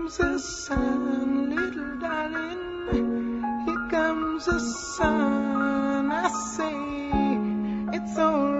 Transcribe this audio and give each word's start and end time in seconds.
comes 0.00 0.16
the 0.16 0.38
sun, 0.38 1.50
little 1.54 1.98
darling. 1.98 3.42
Here 3.66 3.88
comes 3.90 4.46
the 4.46 4.58
sun. 4.58 6.10
I 6.10 6.28
say 6.56 7.96
it's 7.96 8.18
alright. 8.18 8.59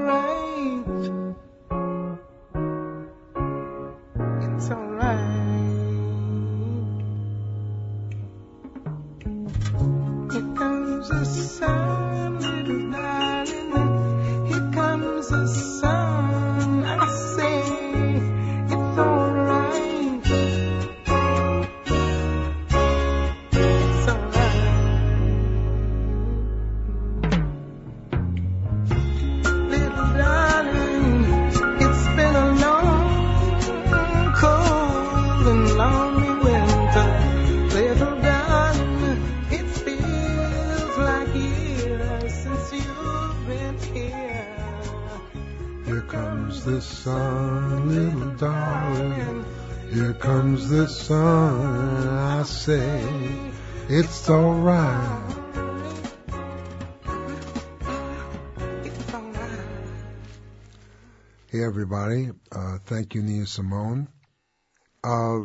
Everybody, 61.70 62.28
uh, 62.50 62.78
thank 62.84 63.14
you 63.14 63.22
Nia 63.22 63.46
Simone. 63.46 64.08
Uh, 65.04 65.42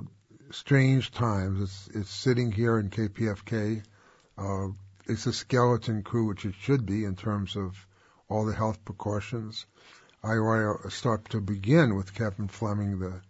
strange 0.50 1.12
times. 1.12 1.62
It's 1.62 1.95
it's 1.95 2.09
sitting 2.09 2.52
here 2.52 2.80
in 2.80 2.90
KPFK. 2.90 3.84
Uh, 4.36 4.70
it's 5.06 5.28
a 5.28 5.34
skeleton 5.34 6.02
crew, 6.02 6.26
which 6.26 6.44
it 6.46 6.56
should 6.59 6.84
be 6.84 7.06
in 7.06 7.16
terms 7.16 7.56
of 7.56 7.78
all 8.28 8.44
the 8.44 8.56
health 8.56 8.84
precautions. 8.84 9.68
I 10.23 10.34
start 10.90 11.30
to 11.30 11.42
begin 11.42 11.96
with 11.96 12.16
Kevin 12.16 12.48
Fleming, 12.48 12.98
the 12.98 13.22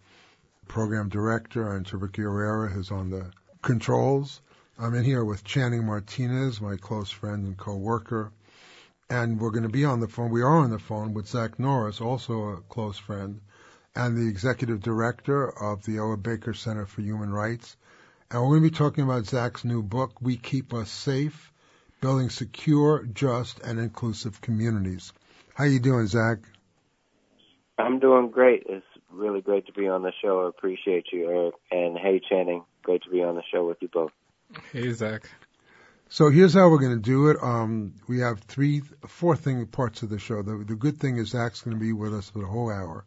program 0.69 1.09
director, 1.09 1.75
and 1.75 1.85
Ricky 2.01 2.21
Herrera, 2.21 2.69
who's 2.69 2.91
on 2.91 3.09
the 3.09 3.29
controls. 3.61 4.41
I'm 4.79 4.93
in 4.93 5.03
here 5.03 5.25
with 5.25 5.43
Channing 5.43 5.85
Martinez, 5.85 6.61
my 6.61 6.77
close 6.77 7.11
friend 7.11 7.45
and 7.45 7.57
co-worker, 7.57 8.31
and 9.09 9.39
we're 9.39 9.51
going 9.51 9.63
to 9.63 9.69
be 9.69 9.85
on 9.85 9.99
the 9.99 10.07
phone. 10.07 10.31
We 10.31 10.41
are 10.41 10.57
on 10.57 10.71
the 10.71 10.79
phone 10.79 11.13
with 11.13 11.27
Zach 11.27 11.59
Norris, 11.59 12.01
also 12.01 12.49
a 12.49 12.61
close 12.61 12.97
friend, 12.97 13.41
and 13.95 14.17
the 14.17 14.27
executive 14.27 14.81
director 14.81 15.47
of 15.47 15.85
the 15.85 15.97
Ella 15.97 16.17
Baker 16.17 16.53
Center 16.53 16.85
for 16.85 17.01
Human 17.01 17.31
Rights. 17.31 17.77
And 18.31 18.41
we're 18.41 18.57
going 18.57 18.63
to 18.63 18.69
be 18.69 18.75
talking 18.75 19.03
about 19.03 19.27
Zach's 19.27 19.63
new 19.63 19.83
book, 19.83 20.21
We 20.21 20.37
Keep 20.37 20.73
Us 20.73 20.89
Safe, 20.89 21.53
Building 22.01 22.29
Secure, 22.29 23.05
Just, 23.13 23.59
and 23.59 23.79
Inclusive 23.79 24.41
Communities. 24.41 25.13
How 25.53 25.65
you 25.65 25.79
doing, 25.79 26.07
Zach? 26.07 26.39
I'm 27.77 27.99
doing 27.99 28.31
great. 28.31 28.63
It's 28.67 28.85
really 29.11 29.41
great 29.41 29.67
to 29.67 29.73
be 29.73 29.87
on 29.87 30.01
the 30.01 30.11
show. 30.21 30.45
I 30.45 30.49
appreciate 30.49 31.05
you, 31.11 31.29
Eric. 31.29 31.55
And 31.71 31.97
hey, 31.97 32.19
Channing, 32.27 32.63
great 32.83 33.03
to 33.03 33.09
be 33.09 33.21
on 33.23 33.35
the 33.35 33.43
show 33.53 33.67
with 33.67 33.77
you 33.81 33.87
both. 33.87 34.11
Hey, 34.71 34.91
Zach. 34.91 35.29
So 36.09 36.29
here's 36.29 36.53
how 36.53 36.69
we're 36.69 36.79
going 36.79 36.95
to 36.95 37.01
do 37.01 37.29
it. 37.29 37.37
Um, 37.41 37.93
we 38.07 38.19
have 38.19 38.39
three, 38.41 38.81
four 39.07 39.35
thing 39.35 39.65
parts 39.65 40.03
of 40.03 40.09
the 40.09 40.19
show. 40.19 40.43
The, 40.43 40.63
the 40.63 40.75
good 40.75 40.99
thing 40.99 41.17
is 41.17 41.29
Zach's 41.29 41.61
going 41.61 41.75
to 41.75 41.81
be 41.81 41.93
with 41.93 42.13
us 42.13 42.29
for 42.29 42.39
the 42.39 42.45
whole 42.45 42.71
hour. 42.71 43.05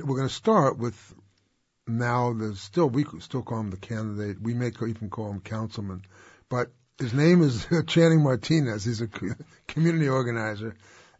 We're 0.00 0.16
going 0.16 0.28
to 0.28 0.34
start 0.34 0.78
with 0.78 1.14
now. 1.86 2.32
There's 2.32 2.60
still 2.60 2.88
we 2.88 3.04
still 3.20 3.42
call 3.42 3.60
him 3.60 3.70
the 3.70 3.76
candidate. 3.76 4.40
We 4.40 4.54
may 4.54 4.68
even 4.68 5.10
call 5.10 5.30
him 5.30 5.40
councilman, 5.40 6.02
but 6.48 6.70
his 6.98 7.12
name 7.12 7.42
is 7.42 7.66
Channing 7.86 8.22
Martinez. 8.22 8.84
He's 8.84 9.02
a 9.02 9.08
community 9.68 10.08
organizer, 10.08 10.74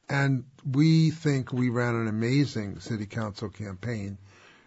and 0.08 0.44
we 0.70 1.10
think 1.10 1.52
we 1.52 1.68
ran 1.68 1.94
an 1.94 2.08
amazing 2.08 2.80
city 2.80 3.06
council 3.06 3.48
campaign. 3.48 4.18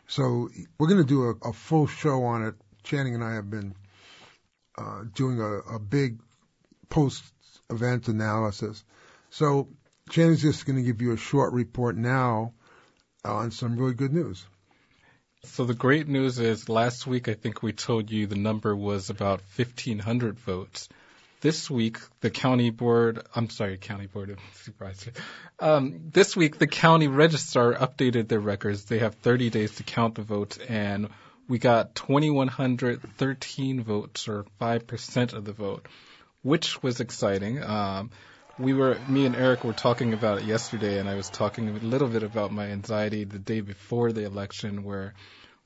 So 0.07 0.50
we're 0.78 0.88
going 0.88 1.01
to 1.01 1.07
do 1.07 1.29
a, 1.29 1.50
a 1.50 1.53
full 1.53 1.88
show 1.88 2.23
on 2.23 2.45
it. 2.45 2.56
Channing 2.84 3.16
and 3.16 3.23
I 3.23 3.35
have 3.35 3.50
been 3.50 3.75
uh, 4.79 5.03
doing 5.13 5.40
a, 5.40 5.75
a 5.75 5.79
big 5.79 6.19
post-event 6.90 8.07
analysis. 8.07 8.84
So 9.29 9.67
Channing's 10.09 10.41
just 10.41 10.66
going 10.66 10.78
to 10.78 10.84
give 10.84 11.01
you 11.01 11.13
a 11.13 11.17
short 11.17 11.53
report 11.53 11.95
now 11.95 12.53
on 13.23 13.51
some 13.51 13.78
really 13.78 13.94
good 13.94 14.13
news. 14.13 14.44
So 15.44 15.66
the 15.66 15.73
great 15.73 16.07
news 16.07 16.39
is 16.39 16.68
last 16.68 17.06
week 17.06 17.29
I 17.29 17.34
think 17.34 17.62
we 17.62 17.72
told 17.72 18.09
you 18.09 18.28
the 18.28 18.35
number 18.35 18.75
was 18.75 19.09
about 19.09 19.41
1,500 19.56 20.39
votes. 20.39 20.89
This 21.41 21.69
week 21.69 22.00
the 22.22 22.29
county 22.29 22.72
board, 22.72 23.22
I'm 23.35 23.50
sorry, 23.50 23.78
county 23.78 24.07
board 24.07 24.31
of 24.31 24.39
supervisors. 24.56 25.13
Um, 25.59 26.09
this 26.12 26.35
week 26.35 26.57
the 26.57 26.68
county 26.68 27.07
registrar 27.07 27.73
updated 27.73 28.28
their 28.28 28.41
records. 28.41 28.85
They 28.85 29.00
have 29.00 29.16
30 29.16 29.50
days 29.50 29.75
to 29.75 29.84
count 29.84 30.16
the 30.16 30.23
votes 30.23 30.57
and 30.57 31.09
we 31.50 31.58
got 31.58 31.96
2,113 31.96 33.84
votes 33.84 34.28
or 34.28 34.46
5% 34.62 35.34
of 35.34 35.44
the 35.44 35.52
vote, 35.52 35.88
which 36.44 36.82
was 36.82 37.02
exciting. 37.02 37.62
Um, 37.62 38.12
we 38.60 38.74
were, 38.74 38.98
me 39.08 39.26
and 39.26 39.36
Eric 39.36 39.64
were 39.64 39.74
talking 39.74 40.14
about 40.14 40.40
it 40.40 40.44
yesterday, 40.46 41.00
and 41.00 41.10
I 41.10 41.16
was 41.16 41.30
talking 41.30 41.68
a 41.70 41.74
little 41.74 42.08
bit 42.08 42.24
about 42.24 42.52
my 42.52 42.68
anxiety 42.68 43.24
the 43.24 43.40
day 43.40 43.62
before 43.62 44.12
the 44.12 44.26
election, 44.26 44.84
where 44.84 45.16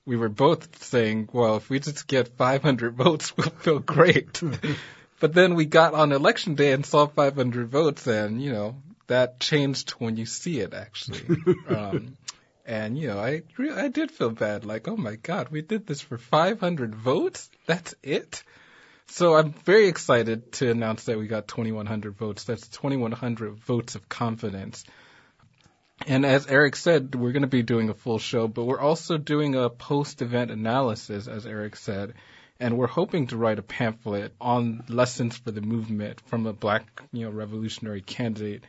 we 0.06 0.16
were 0.16 0.30
both 0.30 0.84
saying, 0.84 1.28
well, 1.34 1.58
if 1.58 1.70
we 1.70 1.80
just 1.80 2.08
get 2.08 2.38
500 2.38 2.94
votes, 2.96 3.36
we'll 3.36 3.50
feel 3.50 3.80
great. 3.80 4.42
but 5.20 5.34
then 5.34 5.56
we 5.56 5.66
got 5.66 5.94
on 5.94 6.14
election 6.14 6.56
day 6.56 6.72
and 6.72 6.86
saw 6.86 7.08
500 7.08 7.68
votes, 7.68 8.08
and, 8.08 8.42
you 8.42 8.54
know, 8.54 8.76
that 9.08 9.42
changed 9.42 9.92
when 9.92 10.16
you 10.16 10.26
see 10.26 10.62
it, 10.62 10.74
actually. 10.74 11.38
um, 11.68 12.16
and, 12.66 12.97
you 12.97 13.07
know, 13.07 13.19
I, 13.19 13.44
re- 13.57 13.72
I 13.72 13.90
did 13.90 14.12
feel 14.12 14.29
bad, 14.29 14.66
like, 14.66 14.88
oh 14.88 14.96
my 14.96 15.16
God, 15.16 15.50
we 15.50 15.62
did 15.62 15.85
this 15.85 16.01
for 16.01 16.18
500 16.18 16.96
votes? 16.96 17.50
That's 17.66 17.94
it? 18.01 18.44
So 19.07 19.35
I'm 19.35 19.51
very 19.51 19.88
excited 19.88 20.53
to 20.53 20.72
announce 20.72 21.03
that 21.06 21.19
we 21.19 21.28
got 21.28 21.47
2,100 21.47 22.16
votes. 22.16 22.46
That's 22.46 22.68
2,100 22.69 23.56
votes 23.56 23.96
of 23.96 24.07
confidence. 24.07 24.85
And 26.07 26.25
as 26.25 26.47
Eric 26.47 26.75
said, 26.75 27.16
we're 27.16 27.34
going 27.34 27.41
to 27.41 27.47
be 27.47 27.63
doing 27.63 27.90
a 27.90 27.94
full 27.94 28.19
show, 28.19 28.47
but 28.47 28.63
we're 28.63 28.79
also 28.79 29.18
doing 29.18 29.56
a 29.56 29.69
post-event 29.69 30.52
analysis, 30.52 31.28
as 31.28 31.46
Eric 31.46 31.75
said, 31.75 32.13
and 32.59 32.78
we're 32.78 32.88
hoping 32.88 33.28
to 33.28 33.38
write 33.38 33.59
a 33.59 33.63
pamphlet 33.63 34.34
on 34.40 34.84
lessons 34.88 35.38
for 35.38 35.52
the 35.52 35.62
movement 35.62 36.22
from 36.22 36.46
a 36.46 36.53
black, 36.53 37.03
you 37.12 37.25
know, 37.25 37.31
revolutionary 37.31 38.02
candidate 38.02 38.63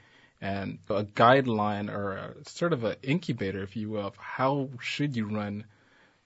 and 0.44 0.78
a 0.90 1.04
guideline 1.04 1.90
or 1.90 2.12
a, 2.12 2.34
sort 2.46 2.74
of 2.74 2.84
an 2.84 2.96
incubator, 3.02 3.62
if 3.62 3.76
you 3.76 3.88
will, 3.88 4.08
of 4.08 4.16
how 4.16 4.68
should 4.78 5.16
you 5.16 5.26
run 5.26 5.64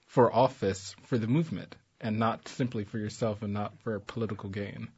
for 0.07 0.33
office 0.35 0.93
for 1.03 1.17
the 1.17 1.25
movement 1.25 1.77
and 2.01 2.19
not 2.19 2.45
simply 2.49 2.83
for 2.83 2.97
yourself 2.97 3.41
and 3.43 3.53
not 3.53 3.71
for 3.79 3.97
political 4.01 4.49
gain. 4.49 4.89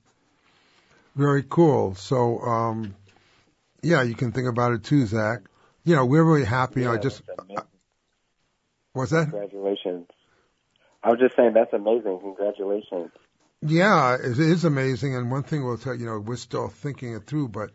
Very 1.16 1.44
cool. 1.48 1.94
So, 1.94 2.40
um, 2.40 2.96
yeah, 3.84 4.02
you 4.02 4.16
can 4.16 4.32
think 4.32 4.48
about 4.48 4.74
it 4.74 4.84
too, 4.84 5.06
Zach. 5.06 5.42
You 5.84 5.96
know, 5.96 6.06
we're 6.06 6.24
really 6.24 6.46
happy. 6.46 6.88
I 6.88 6.98
just, 6.98 7.22
that's 7.28 7.40
amazing. 7.42 7.66
what's 8.94 9.12
that? 9.12 9.30
Congratulations. 9.30 10.08
I 11.04 11.10
was 11.10 11.20
just 11.20 11.36
saying 11.36 11.54
that's 11.54 11.74
amazing. 11.74 12.20
Congratulations. 12.22 13.12
Yeah, 13.62 14.16
it 14.16 14.40
is 14.40 14.66
amazing. 14.66 15.16
And 15.16 15.30
one 15.30 15.44
thing 15.44 15.64
we'll 15.64 15.78
tell 15.78 15.94
you 15.94 16.08
know, 16.08 16.20
we're 16.20 16.38
still 16.38 16.70
thinking 16.70 17.14
it 17.14 17.28
through, 17.28 17.50
but 17.50 17.70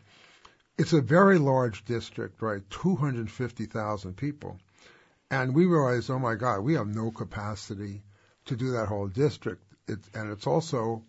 it's 0.78 0.92
a 0.92 1.00
very 1.00 1.38
large 1.38 1.84
district, 1.84 2.42
right? 2.42 2.62
250,000 2.70 4.16
people. 4.16 4.58
And 5.30 5.54
we 5.54 5.66
realized, 5.66 6.10
oh 6.10 6.18
my 6.18 6.34
God, 6.34 6.60
we 6.60 6.74
have 6.74 6.86
no 6.86 7.10
capacity 7.10 8.02
to 8.46 8.56
do 8.56 8.72
that 8.72 8.86
whole 8.86 9.08
district. 9.08 9.62
It, 9.88 9.98
and 10.14 10.30
it's 10.30 10.46
also 10.46 11.02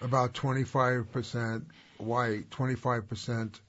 about 0.00 0.34
25% 0.34 1.64
white, 1.98 2.50
25% 2.50 3.60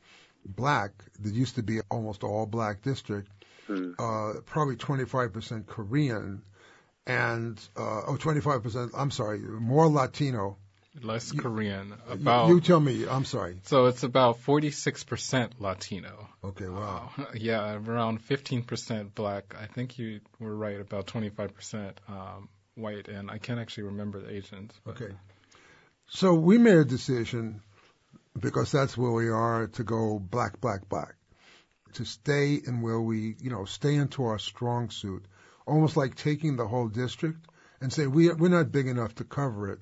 black. 0.45 0.91
There 1.19 1.31
used 1.31 1.55
to 1.55 1.63
be 1.63 1.79
almost 1.89 2.23
all 2.23 2.45
black 2.45 2.81
district. 2.81 3.31
Hmm. 3.67 3.91
Uh, 3.97 4.33
probably 4.45 4.75
25% 4.75 5.65
Korean 5.65 6.41
and, 7.07 7.59
uh, 7.77 8.01
oh, 8.07 8.17
25%, 8.19 8.91
I'm 8.95 9.11
sorry, 9.11 9.39
more 9.39 9.87
Latino. 9.87 10.57
Less 11.01 11.31
Korean, 11.31 11.89
You- 11.89 12.13
about 12.13 12.47
You, 12.49 12.61
tell 12.61 12.79
me, 12.79 13.07
I'm 13.07 13.25
sorry. 13.25 13.57
so 13.63 13.85
it's 13.85 14.03
about 14.03 14.39
46% 14.43 15.59
Latino. 15.59 16.29
Okay, 16.43 16.67
wow. 16.69 17.11
Uh, 17.17 17.25
yeah, 17.33 17.73
around 17.75 18.21
15% 18.21 19.13
black. 19.13 19.55
I 19.59 19.65
think 19.65 19.99
you 19.99 20.21
were 20.39 20.55
right 20.55 20.79
about 20.79 21.07
25% 21.07 21.93
um, 22.07 22.49
white, 22.75 23.07
and 23.07 23.29
I 23.29 23.37
can't 23.39 23.59
actually 23.59 23.83
remember 23.83 24.21
the 24.21 24.31
Asians. 24.31 24.71
But, 24.85 25.01
Okay. 25.01 25.13
So 26.07 26.33
we 26.35 26.57
made 26.57 26.77
a 26.77 26.85
decision 26.85 27.61
because 28.39 28.71
that's 28.71 28.95
where 28.97 29.11
we 29.11 29.29
are 29.29 29.67
to 29.67 29.83
go 29.83 30.19
black, 30.19 30.61
black, 30.61 30.87
black. 30.87 31.15
To 31.93 32.05
stay 32.05 32.55
in 32.55 32.81
where 32.81 32.99
we, 33.01 33.35
you 33.41 33.49
know, 33.49 33.65
stay 33.65 33.95
into 33.95 34.25
our 34.25 34.37
strong 34.37 34.89
suit. 34.89 35.25
Almost 35.65 35.97
like 35.97 36.15
taking 36.15 36.57
the 36.57 36.67
whole 36.67 36.89
district 36.89 37.39
and 37.81 37.91
say 37.91 38.05
we 38.05 38.31
we're 38.33 38.49
not 38.49 38.71
big 38.71 38.87
enough 38.87 39.15
to 39.15 39.23
cover 39.23 39.71
it, 39.71 39.79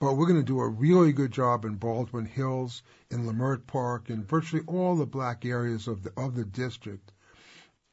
but 0.00 0.14
we're 0.14 0.26
going 0.26 0.40
to 0.40 0.42
do 0.42 0.60
a 0.60 0.68
really 0.68 1.12
good 1.12 1.30
job 1.30 1.66
in 1.66 1.76
Baldwin 1.76 2.24
Hills, 2.24 2.82
in 3.10 3.26
Leimert 3.26 3.66
Park, 3.66 4.08
in 4.08 4.24
virtually 4.24 4.62
all 4.66 4.96
the 4.96 5.06
black 5.06 5.44
areas 5.44 5.86
of 5.86 6.02
the 6.02 6.12
of 6.16 6.34
the 6.34 6.44
district. 6.44 7.12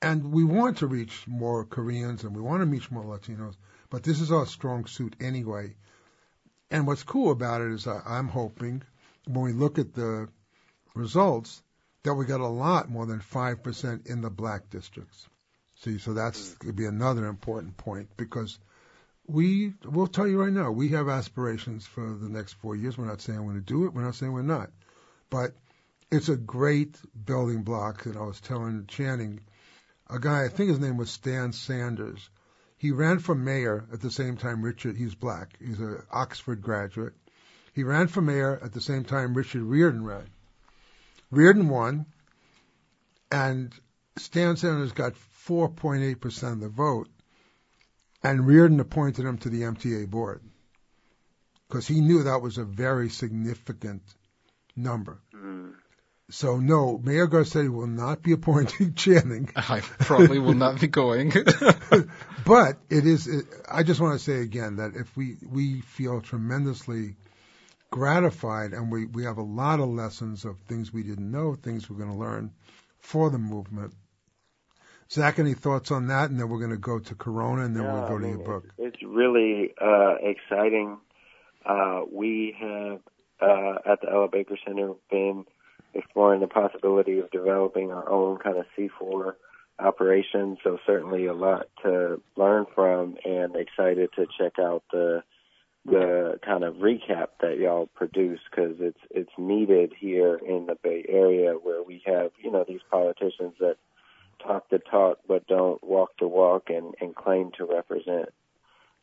And 0.02 0.32
we 0.32 0.44
want 0.44 0.78
to 0.78 0.88
reach 0.88 1.28
more 1.28 1.66
Koreans 1.66 2.24
and 2.24 2.36
we 2.36 2.42
want 2.42 2.62
to 2.62 2.66
reach 2.66 2.90
more 2.90 3.04
Latinos, 3.04 3.56
but 3.90 4.04
this 4.04 4.22
is 4.22 4.32
our 4.32 4.46
strong 4.46 4.86
suit 4.86 5.16
anyway. 5.20 5.76
And 6.72 6.88
what's 6.88 7.04
cool 7.04 7.32
about 7.32 7.62
it 7.62 7.72
is 7.72 7.88
I, 7.88 8.02
I'm 8.06 8.30
hoping 8.30 8.84
when 9.26 9.44
we 9.44 9.54
look 9.54 9.78
at 9.78 9.94
the 9.94 10.30
results 10.94 11.62
that 12.04 12.14
we 12.14 12.26
got 12.26 12.40
a 12.40 12.48
lot 12.48 12.90
more 12.90 13.06
than 13.06 13.20
5% 13.20 14.08
in 14.08 14.22
the 14.22 14.30
black 14.30 14.70
districts. 14.70 15.28
See, 15.76 15.98
so 15.98 16.14
that's 16.14 16.52
mm. 16.52 16.60
going 16.60 16.74
to 16.74 16.78
be 16.78 16.86
another 16.86 17.26
important 17.26 17.76
point 17.76 18.10
because 18.16 18.60
we, 19.28 19.74
we'll 19.84 20.08
tell 20.08 20.28
you 20.28 20.42
right 20.42 20.54
now, 20.54 20.72
we 20.72 20.90
have 20.90 21.10
aspirations 21.10 21.86
for 21.86 22.02
the 22.02 22.30
next 22.30 22.54
four 22.54 22.76
years. 22.76 22.98
We're 22.98 23.06
not 23.06 23.22
saying 23.22 23.40
we're 23.40 23.52
going 23.52 23.64
to 23.64 23.74
do 23.74 23.86
it. 23.86 23.94
We're 23.94 24.04
not 24.04 24.16
saying 24.16 24.32
we're 24.32 24.42
not. 24.42 24.70
But 25.30 25.52
it's 26.10 26.30
a 26.30 26.38
great 26.38 26.98
building 27.26 27.64
block. 27.64 28.06
And 28.06 28.18
I 28.18 28.22
was 28.22 28.40
telling 28.40 28.86
Channing, 28.88 29.42
a 30.10 30.20
guy, 30.20 30.46
I 30.46 30.48
think 30.48 30.70
his 30.70 30.80
name 30.80 30.98
was 30.98 31.12
Stan 31.12 31.52
Sanders. 31.52 32.30
He 32.78 32.92
ran 32.92 33.20
for 33.20 33.36
mayor 33.36 33.86
at 33.92 34.02
the 34.02 34.12
same 34.12 34.38
time 34.38 34.64
Richard, 34.64 34.96
he's 34.96 35.16
black. 35.16 35.58
He's 35.60 35.80
an 35.80 36.02
Oxford 36.12 36.62
graduate. 36.62 37.14
He 37.74 37.84
ran 37.84 38.08
for 38.08 38.22
mayor 38.22 38.60
at 38.64 38.72
the 38.72 38.82
same 38.82 39.04
time 39.04 39.34
Richard 39.34 39.64
Riordan 39.64 40.06
ran. 40.06 40.30
Riordan 41.32 41.68
won, 41.68 42.06
and 43.32 43.74
Stan 44.18 44.56
Sanders 44.56 44.94
got 44.94 45.14
4.8% 45.48 46.54
of 46.54 46.60
the 46.60 46.70
vote, 46.70 47.10
and 48.24 48.48
Riordan 48.48 48.80
appointed 48.80 49.26
him 49.26 49.38
to 49.40 49.50
the 49.50 49.62
MTA 49.62 50.10
board 50.10 50.42
because 51.68 51.88
he 51.88 52.02
knew 52.02 52.24
that 52.24 52.42
was 52.42 52.58
a 52.58 52.64
very 52.64 53.10
significant 53.10 54.02
number. 54.76 55.20
Mm. 55.34 55.74
So 56.30 56.58
no, 56.58 56.98
Mayor 56.98 57.28
Garcetti 57.28 57.70
will 57.70 57.88
not 57.88 58.22
be 58.22 58.32
appointing 58.34 58.96
Channing, 58.96 59.50
I 59.56 59.82
probably 59.82 60.40
will 60.40 60.56
not 60.56 60.80
be 60.80 60.88
going. 60.88 61.32
but 62.46 62.78
it 62.90 63.06
is. 63.06 63.28
It, 63.28 63.46
I 63.70 63.84
just 63.84 64.02
want 64.02 64.18
to 64.18 64.24
say 64.24 64.42
again 64.42 64.78
that 64.78 64.96
if 64.96 65.16
we 65.16 65.38
we 65.50 65.82
feel 65.82 66.22
tremendously 66.22 67.16
gratified 67.92 68.74
and 68.74 68.92
we 68.92 69.06
we 69.06 69.24
have 69.24 69.38
a 69.38 69.44
lot 69.44 69.80
of 69.80 69.88
lessons 69.88 70.44
of 70.44 70.60
things 70.68 70.92
we 70.92 71.04
didn't 71.04 71.32
know, 71.32 71.56
things 71.56 71.90
we're 71.90 71.98
going 71.98 72.12
to 72.12 72.18
learn 72.18 72.52
for 73.00 73.30
the 73.30 73.38
movement. 73.38 73.94
Zach, 75.12 75.40
any 75.40 75.54
thoughts 75.54 75.92
on 75.92 76.08
that? 76.08 76.30
And 76.30 76.40
then 76.40 76.50
we're 76.50 76.60
going 76.60 76.72
to 76.72 76.78
go 76.78 77.00
to 77.00 77.16
Corona, 77.16 77.64
and 77.64 77.76
then 77.76 77.84
Yeah, 77.84 77.94
we'll 77.94 78.08
go 78.08 78.18
I 78.18 78.22
to 78.22 78.28
your 78.28 78.38
book. 78.38 78.64
It's, 78.78 78.96
it's 78.96 79.04
really 79.04 79.74
uh, 79.82 80.16
exciting. 80.22 80.98
Uh, 81.66 82.02
we 82.12 82.56
have 82.60 83.00
uh, 83.42 83.76
at 83.92 84.02
the 84.02 84.10
Ella 84.12 84.28
Baker 84.32 84.58
Center 84.66 84.94
been 85.10 85.46
exploring 85.94 86.42
the 86.42 86.48
possibility 86.48 87.20
of 87.20 87.32
developing 87.32 87.92
our 87.92 88.10
own 88.10 88.38
kind 88.38 88.58
of 88.58 88.66
C4 88.78 89.34
operation. 89.80 90.58
So 90.64 90.78
certainly 90.86 91.26
a 91.26 91.34
lot 91.34 91.68
to 91.84 92.22
learn 92.36 92.66
from, 92.74 93.16
and 93.24 93.56
excited 93.56 94.10
to 94.16 94.26
check 94.40 94.54
out 94.60 94.84
the 94.92 95.24
the 95.86 96.38
kind 96.46 96.66
of 96.66 96.76
recap 96.76 97.28
that 97.40 97.58
y'all 97.58 97.88
produce 97.96 98.42
because 98.52 98.76
it's 98.80 99.00
it's 99.10 99.32
needed 99.38 99.94
here 99.98 100.36
in 100.36 100.66
the 100.66 100.76
Bay 100.84 101.06
Area 101.08 101.54
where 101.54 101.82
we 101.82 102.02
have 102.06 102.32
you 102.44 102.52
know 102.52 102.66
these 102.68 102.82
politicians 102.92 103.54
that 103.60 103.78
talk 104.48 104.70
the 104.70 104.80
talk 104.80 105.20
but 105.28 105.48
don't 105.48 105.84
walk 105.84 106.12
the 106.20 106.28
walk 106.28 106.70
and, 106.70 106.96
and 107.02 107.16
claim 107.16 107.52
to 107.58 107.66
represent 107.66 108.30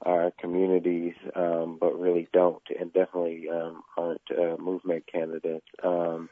our 0.02 0.32
communities, 0.38 1.14
um, 1.34 1.78
but 1.80 1.98
really 1.98 2.28
don't, 2.32 2.62
and 2.78 2.92
definitely 2.92 3.48
um, 3.48 3.82
aren't 3.96 4.20
uh, 4.30 4.56
movement 4.60 5.04
candidates. 5.10 5.66
Um, 5.82 6.28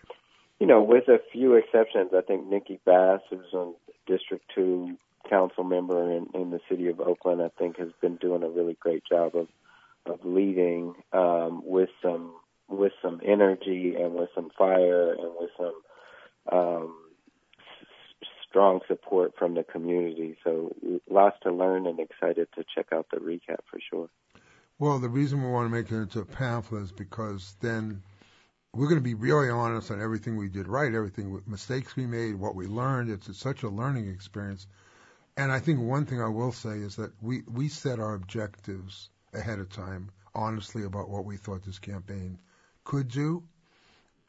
you 0.61 0.67
know, 0.67 0.83
with 0.83 1.09
a 1.09 1.21
few 1.33 1.55
exceptions, 1.55 2.11
I 2.17 2.21
think 2.21 2.47
Nikki 2.47 2.81
Bas, 2.85 3.21
who's 3.31 3.53
on 3.53 3.75
District 4.07 4.45
Two 4.55 4.97
council 5.29 5.65
member 5.65 6.11
in, 6.13 6.29
in 6.35 6.51
the 6.51 6.61
city 6.69 6.89
of 6.89 7.01
Oakland, 7.01 7.41
I 7.43 7.51
think 7.59 7.79
has 7.79 7.89
been 8.01 8.17
doing 8.17 8.43
a 8.43 8.49
really 8.49 8.77
great 8.79 9.05
job 9.11 9.35
of 9.35 9.49
of 10.05 10.19
leading 10.25 10.95
um, 11.13 11.63
with 11.65 11.91
some 12.03 12.35
with 12.69 12.93
some 13.01 13.21
energy 13.25 13.95
and 13.99 14.15
with 14.15 14.31
some 14.35 14.51
fire 14.57 15.13
and 15.13 15.33
with 15.39 15.51
some 15.57 15.75
um, 16.51 16.95
strong 18.53 18.81
support 18.87 19.33
from 19.39 19.55
the 19.55 19.65
community. 19.65 20.37
So 20.45 20.75
lots 21.11 21.37
to 21.43 21.51
learn 21.51 21.87
and 21.87 21.99
excited 21.99 22.49
to 22.55 22.65
check 22.75 22.93
out 22.93 23.07
the 23.11 23.17
recap 23.17 23.61
for 23.71 23.81
sure. 23.91 24.11
Well, 24.79 24.99
the 24.99 25.09
reason 25.09 25.43
we 25.43 25.49
want 25.49 25.71
to 25.71 25.75
make 25.75 25.91
it 25.91 25.97
into 25.97 26.21
a 26.21 26.27
pamphlet 26.27 26.83
is 26.83 26.93
because 26.93 27.57
then 27.61 28.03
we're 28.75 28.89
going 28.89 29.01
to 29.01 29.05
be 29.05 29.15
really 29.15 29.49
honest 29.49 29.91
on 29.91 30.03
everything 30.03 30.37
we 30.37 30.49
did 30.49 30.69
right, 30.69 30.93
everything 30.93 31.41
mistakes 31.47 31.97
we 31.97 32.07
made, 32.07 32.35
what 32.35 32.55
we 32.55 32.67
learned. 32.67 33.11
It's 33.11 33.35
such 33.39 33.63
a 33.63 33.69
learning 33.69 34.09
experience. 34.09 34.67
And 35.37 35.51
I 35.51 35.61
think 35.61 35.81
one 35.81 36.05
thing 36.05 36.21
I 36.21 36.29
will 36.29 36.53
say 36.53 36.79
is 36.79 36.97
that 36.97 37.13
we, 37.23 37.43
we 37.51 37.69
set 37.69 38.01
our 38.01 38.15
objectives 38.15 39.09
ahead 39.33 39.61
of 39.61 39.71
time, 39.71 40.11
honestly, 40.35 40.85
about 40.85 41.09
what 41.09 41.25
we 41.25 41.39
thought 41.39 41.65
this 41.65 41.79
campaign 41.79 42.39
could 42.85 43.09
do. 43.09 43.43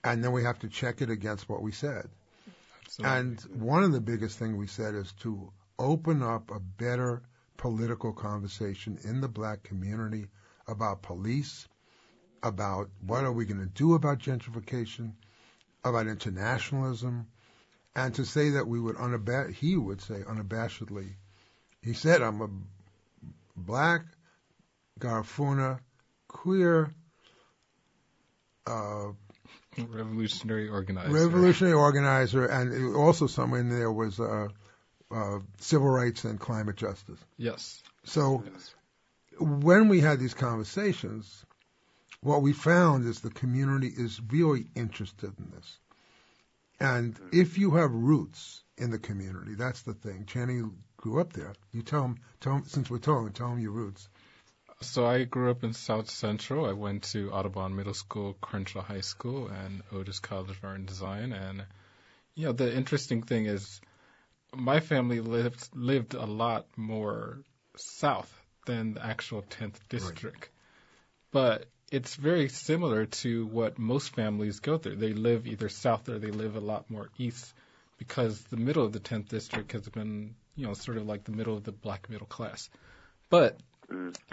And 0.06 0.24
then 0.24 0.32
we 0.32 0.44
have 0.44 0.60
to 0.60 0.70
check 0.70 1.02
it 1.02 1.10
against 1.10 1.50
what 1.50 1.62
we 1.62 1.72
said. 1.74 2.10
And 3.02 3.40
one 3.56 3.84
of 3.84 3.92
the 3.92 4.02
biggest 4.02 4.38
things 4.38 4.56
we 4.56 4.68
said 4.68 4.94
is 4.94 5.12
to 5.22 5.52
open 5.80 6.22
up 6.22 6.52
a 6.52 6.60
better 6.60 7.24
political 7.58 8.14
conversation 8.14 9.00
in 9.04 9.22
the 9.22 9.28
black 9.28 9.64
community 9.64 10.28
about 10.68 11.02
police, 11.02 11.68
about 12.42 12.90
what 13.02 13.24
are 13.24 13.32
we 13.32 13.46
going 13.46 13.60
to 13.60 13.66
do 13.66 13.96
about 13.96 14.20
gentrification, 14.20 15.14
about 15.84 16.08
internationalism, 16.08 17.28
and 17.96 18.14
to 18.16 18.26
say 18.26 18.50
that 18.52 18.68
we 18.68 18.80
would 18.80 18.98
unabashed, 18.98 19.56
he 19.56 19.76
would 19.76 20.02
say 20.02 20.22
unabashedly, 20.28 21.16
he 21.82 21.94
said, 21.94 22.22
I'm 22.22 22.42
a 22.42 22.50
black, 23.56 24.06
Garifuna, 25.00 25.80
queer, 26.28 26.94
uh, 28.66 29.10
revolutionary 29.78 30.70
organizer. 30.70 31.12
revolutionary 31.12 31.74
organizer, 31.76 32.46
and 32.46 32.96
also 32.96 33.28
somewhere 33.28 33.62
in 33.62 33.70
there 33.70 33.92
was 33.92 34.20
uh, 34.20 34.48
uh, 35.12 35.40
civil 35.60 35.90
rights 35.90 36.24
and 36.24 36.40
climate 36.40 36.76
justice. 36.76 37.20
Yes. 37.38 37.82
So 38.04 38.44
yes. 38.46 38.76
when 39.40 39.90
we 39.90 40.00
had 40.00 40.20
these 40.20 40.34
conversations, 40.34 41.46
what 42.22 42.42
we 42.42 42.54
found 42.54 43.06
is 43.06 43.20
the 43.20 43.30
community 43.30 43.92
is 43.96 44.22
really 44.30 44.68
interested 44.76 45.34
in 45.38 45.52
this. 45.52 45.80
And 46.80 47.18
if 47.32 47.58
you 47.58 47.72
have 47.72 47.92
roots 47.92 48.64
in 48.78 48.92
the 48.92 49.00
community, 49.00 49.56
that's 49.56 49.84
the 49.84 49.94
thing. 49.94 50.26
Channing 50.26 50.78
grew 50.98 51.22
up 51.22 51.34
there. 51.34 51.54
You 51.72 51.82
tell 51.82 52.04
him, 52.04 52.18
tell 52.40 52.54
him 52.56 52.64
since 52.66 52.90
we're 52.90 52.98
talking, 52.98 53.32
tell 53.32 53.50
him 53.50 53.60
your 53.60 53.72
roots. 53.72 54.10
So 54.84 55.06
I 55.06 55.24
grew 55.24 55.50
up 55.50 55.64
in 55.64 55.74
South 55.74 56.10
Central. 56.10 56.66
I 56.66 56.74
went 56.74 57.04
to 57.12 57.32
Audubon 57.32 57.76
Middle 57.76 57.94
School, 57.94 58.36
Crenshaw 58.42 58.82
High 58.82 59.02
School, 59.02 59.48
and 59.48 59.82
Otis 59.92 60.20
College 60.20 60.52
of 60.52 60.64
Art 60.64 60.78
and 60.78 60.88
Design. 60.88 61.32
And 61.32 61.66
you 62.36 62.46
know, 62.46 62.52
the 62.52 62.76
interesting 62.76 63.24
thing 63.24 63.46
is, 63.46 63.82
my 64.54 64.80
family 64.80 65.20
lived 65.20 65.70
lived 65.74 66.14
a 66.14 66.26
lot 66.26 66.68
more 66.76 67.40
south 67.76 68.32
than 68.66 68.94
the 68.94 69.06
actual 69.06 69.42
10th 69.42 69.80
district. 69.90 70.24
Right. 70.24 70.50
But 71.32 71.66
it's 71.92 72.16
very 72.16 72.50
similar 72.50 73.06
to 73.06 73.46
what 73.46 73.78
most 73.78 74.16
families 74.16 74.60
go 74.60 74.78
through. 74.78 74.96
They 74.96 75.14
live 75.14 75.48
either 75.48 75.70
south 75.70 76.10
or 76.10 76.20
they 76.20 76.32
live 76.32 76.56
a 76.56 76.60
lot 76.60 76.90
more 76.90 77.10
east 77.18 77.54
because 77.98 78.42
the 78.44 78.58
middle 78.58 78.86
of 78.86 78.94
the 78.94 79.00
10th 79.00 79.30
district 79.30 79.72
has 79.74 79.88
been, 79.90 80.36
you 80.56 80.66
know, 80.66 80.74
sort 80.74 80.98
of 80.98 81.06
like 81.06 81.24
the 81.24 81.32
middle 81.32 81.56
of 81.56 81.64
the 81.64 81.72
black 81.72 82.10
middle 82.10 82.28
class. 82.28 82.70
But 83.30 83.60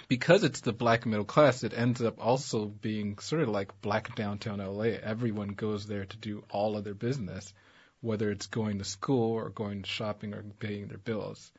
because 0.08 0.44
it's 0.44 0.60
the 0.60 0.72
black 0.72 1.06
middle 1.06 1.24
class, 1.24 1.64
it 1.64 1.72
ends 1.76 2.02
up 2.02 2.24
also 2.24 2.66
being 2.66 3.18
sort 3.18 3.42
of 3.42 3.48
like 3.48 3.80
black 3.80 4.14
downtown 4.14 4.58
LA. 4.58 4.96
Everyone 5.02 5.48
goes 5.48 5.86
there 5.86 6.04
to 6.04 6.16
do 6.16 6.44
all 6.50 6.76
of 6.76 6.84
their 6.84 6.94
business, 6.94 7.52
whether 8.00 8.30
it's 8.30 8.46
going 8.46 8.78
to 8.78 8.84
school 8.84 9.32
or 9.32 9.50
going 9.50 9.82
shopping 9.82 10.34
or 10.34 10.42
paying 10.58 10.88
their 10.88 10.98
bills. 10.98 11.52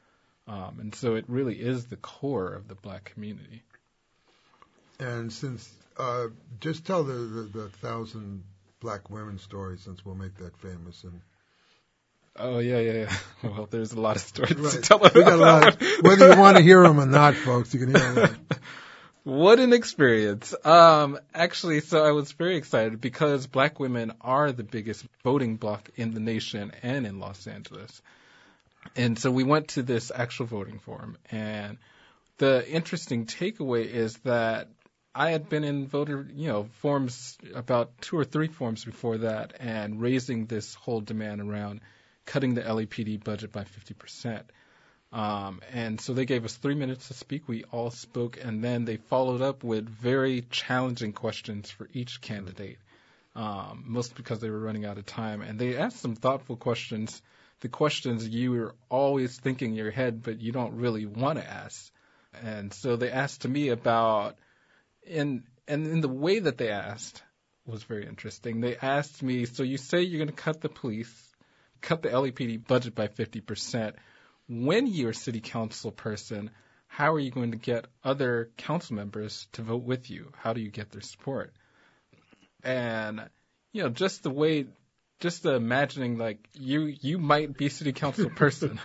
Um, 0.48 0.78
and 0.80 0.96
so 0.96 1.16
it 1.16 1.26
really 1.28 1.56
is 1.56 1.86
the 1.86 1.98
core 1.98 2.54
of 2.54 2.68
the 2.68 2.76
black 2.76 3.06
community. 3.06 3.64
And 5.00 5.32
since, 5.32 5.72
uh, 5.98 6.28
just 6.60 6.86
tell 6.86 7.04
the, 7.04 7.14
the, 7.14 7.42
the 7.60 7.70
thousand 7.70 8.44
black 8.80 9.10
women 9.10 9.38
story 9.40 9.78
since 9.78 10.04
we'll 10.04 10.16
make 10.16 10.36
that 10.38 10.58
famous. 10.58 11.04
And 11.04 11.22
Oh 12.36 12.60
yeah, 12.60 12.80
yeah, 12.80 12.94
yeah. 12.94 13.18
Well, 13.44 13.68
there's 13.70 13.92
a 13.94 14.00
lot 14.00 14.16
of 14.16 14.22
stories 14.22 14.56
right. 14.56 14.72
to 14.72 14.82
tell 14.82 15.00
we 15.00 15.10
got 15.10 15.34
a 15.34 15.36
lot. 15.36 15.68
Of, 15.68 15.82
whether 16.02 16.32
you 16.32 16.40
want 16.40 16.58
to 16.58 16.64
hear 16.64 16.84
them 16.84 17.00
or 17.00 17.06
not, 17.06 17.34
folks, 17.46 17.74
you 17.74 17.80
can 17.80 17.96
hear 17.96 18.14
them. 18.14 18.48
What 19.24 19.60
an 19.60 19.74
experience. 19.74 20.54
Um, 20.66 21.20
actually, 21.34 21.82
so 21.82 22.04
I 22.04 22.12
was 22.12 22.32
very 22.32 22.56
excited 22.56 23.00
because 23.00 23.46
black 23.46 23.80
women 23.80 24.14
are 24.22 24.52
the 24.52 24.64
biggest 24.64 25.06
voting 25.24 25.58
bloc 25.58 25.90
in 25.96 26.14
the 26.14 26.20
nation 26.20 26.72
and 26.82 27.06
in 27.06 27.20
Los 27.20 27.46
Angeles. 27.46 28.02
And 28.96 29.18
so 29.20 29.30
we 29.30 29.44
went 29.44 29.70
to 29.70 29.84
this 29.84 30.12
actual 30.14 30.48
voting 30.48 30.80
forum 30.80 31.18
and 31.30 31.78
the 32.40 32.68
interesting 32.68 33.28
takeaway 33.28 33.86
is 33.86 34.18
that 34.20 34.68
I 35.14 35.30
had 35.30 35.50
been 35.50 35.64
in 35.64 35.88
voter, 35.88 36.26
you 36.34 36.48
know, 36.48 36.64
forms 36.80 37.38
about 37.54 37.92
two 38.02 38.18
or 38.18 38.24
three 38.24 38.48
forms 38.48 38.84
before 38.84 39.20
that 39.20 39.54
and 39.60 40.02
raising 40.02 40.48
this 40.48 40.74
whole 40.74 41.02
demand 41.02 41.42
around 41.42 41.82
cutting 42.26 42.54
the 42.54 42.62
LAPD 42.62 43.24
budget 43.24 43.52
by 43.52 43.64
50%. 43.64 44.44
Um, 45.14 45.62
and 45.74 46.00
so 46.00 46.14
they 46.14 46.26
gave 46.26 46.46
us 46.46 46.56
three 46.56 46.76
minutes 46.76 47.10
to 47.10 47.14
speak. 47.14 47.48
We 47.48 47.66
all 47.66 47.92
spoke, 47.92 48.40
and 48.42 48.64
then 48.64 48.86
they 48.86 48.96
followed 48.96 49.42
up 49.42 49.64
with 49.64 49.88
very 49.88 50.46
challenging 50.50 51.12
questions 51.12 51.70
for 51.70 51.90
each 51.92 52.22
candidate, 52.22 52.78
um, 53.36 53.84
mostly 53.88 54.14
because 54.18 54.40
they 54.40 54.50
were 54.50 54.60
running 54.60 54.86
out 54.86 54.98
of 54.98 55.06
time. 55.06 55.42
And 55.42 55.60
they 55.60 55.76
asked 55.76 56.00
some 56.00 56.16
thoughtful 56.16 56.56
questions, 56.56 57.22
the 57.60 57.68
questions 57.68 58.28
you 58.28 58.52
were 58.52 58.76
always 58.90 59.38
thinking 59.38 59.72
in 59.72 59.76
your 59.76 59.92
head, 59.92 60.24
but 60.24 60.42
you 60.42 60.54
don't 60.54 60.76
really 60.76 61.06
want 61.06 61.40
to 61.40 61.48
ask. 61.48 61.92
And 62.42 62.74
so 62.74 62.96
they 62.96 63.12
asked 63.12 63.42
to 63.42 63.50
me 63.50 63.70
about, 63.70 64.38
and 65.10 65.44
and 65.68 65.88
in 65.88 66.02
the 66.02 66.10
way 66.10 66.40
that 66.40 66.58
they 66.58 66.70
asked 66.70 67.22
was 67.66 67.84
very 67.84 68.06
interesting. 68.08 68.62
They 68.62 68.76
asked 68.78 69.22
me, 69.22 69.46
so 69.46 69.64
you 69.64 69.78
say 69.78 70.02
you're 70.02 70.18
going 70.18 70.36
to 70.36 70.44
cut 70.44 70.62
the 70.62 70.70
police, 70.70 71.31
cut 71.82 72.02
the 72.02 72.10
LAPD 72.10 72.66
budget 72.66 72.96
by 72.96 73.08
50 73.08 73.42
percent 73.42 73.96
when 74.52 74.86
you're 74.88 75.12
a 75.12 75.16
city 75.16 75.40
council 75.40 75.92
person, 75.92 76.52
how 76.88 77.14
are 77.14 77.20
you 77.20 77.32
going 77.32 77.52
to 77.52 77.58
get 77.58 77.86
other 78.04 78.50
council 78.58 78.96
members 78.96 79.48
to 79.54 79.62
vote 79.62 79.84
with 79.84 80.10
you? 80.10 80.32
How 80.38 80.52
do 80.52 80.60
you 80.60 80.70
get 80.70 80.92
their 80.92 81.02
support? 81.02 81.54
And 82.64 83.30
you 83.72 83.84
know, 83.84 83.90
just 83.90 84.24
the 84.24 84.30
way, 84.30 84.66
just 85.20 85.44
the 85.44 85.56
imagining 85.56 86.18
like 86.18 86.50
you 86.54 86.82
you 86.82 87.18
might 87.18 87.56
be 87.56 87.70
city 87.70 87.94
council 87.94 88.30
person, 88.36 88.78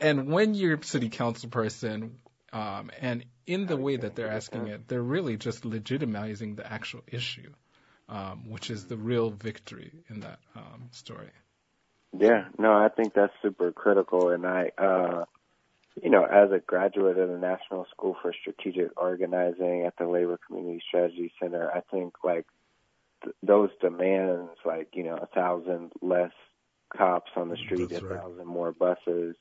and 0.00 0.28
when 0.28 0.54
you're 0.54 0.82
city 0.82 1.10
council 1.10 1.50
person, 1.50 2.16
um, 2.52 2.90
and 3.00 3.26
in 3.46 3.66
the 3.66 3.76
way 3.76 3.96
that 3.96 4.16
they're 4.16 4.32
asking 4.32 4.68
it, 4.68 4.88
they're 4.88 5.02
really 5.02 5.36
just 5.36 5.64
legitimizing 5.64 6.56
the 6.56 6.72
actual 6.72 7.02
issue, 7.06 7.52
um, 8.08 8.48
which 8.48 8.70
is 8.70 8.86
the 8.86 8.96
real 8.96 9.30
victory 9.30 9.92
in 10.08 10.20
that 10.20 10.38
um, 10.56 10.88
story. 10.92 11.30
Yeah, 12.16 12.44
no, 12.58 12.72
I 12.72 12.88
think 12.88 13.14
that's 13.14 13.32
super 13.42 13.72
critical. 13.72 14.30
And 14.30 14.46
I, 14.46 14.70
uh, 14.78 15.24
you 16.00 16.10
know, 16.10 16.24
as 16.24 16.50
a 16.52 16.58
graduate 16.58 17.18
of 17.18 17.28
the 17.28 17.38
National 17.38 17.86
School 17.90 18.16
for 18.20 18.32
Strategic 18.32 19.00
Organizing 19.00 19.84
at 19.86 19.96
the 19.98 20.06
Labor 20.06 20.38
Community 20.46 20.82
Strategy 20.86 21.32
Center, 21.40 21.70
I 21.72 21.80
think 21.90 22.14
like 22.22 22.46
th- 23.22 23.34
those 23.42 23.70
demands, 23.80 24.50
like, 24.64 24.88
you 24.94 25.04
know, 25.04 25.16
a 25.16 25.26
thousand 25.26 25.92
less 26.02 26.32
cops 26.96 27.30
on 27.36 27.48
the 27.48 27.56
street, 27.56 27.90
That's 27.90 28.02
a 28.02 28.06
right. 28.06 28.20
thousand 28.20 28.46
more 28.46 28.72
buses, 28.72 29.36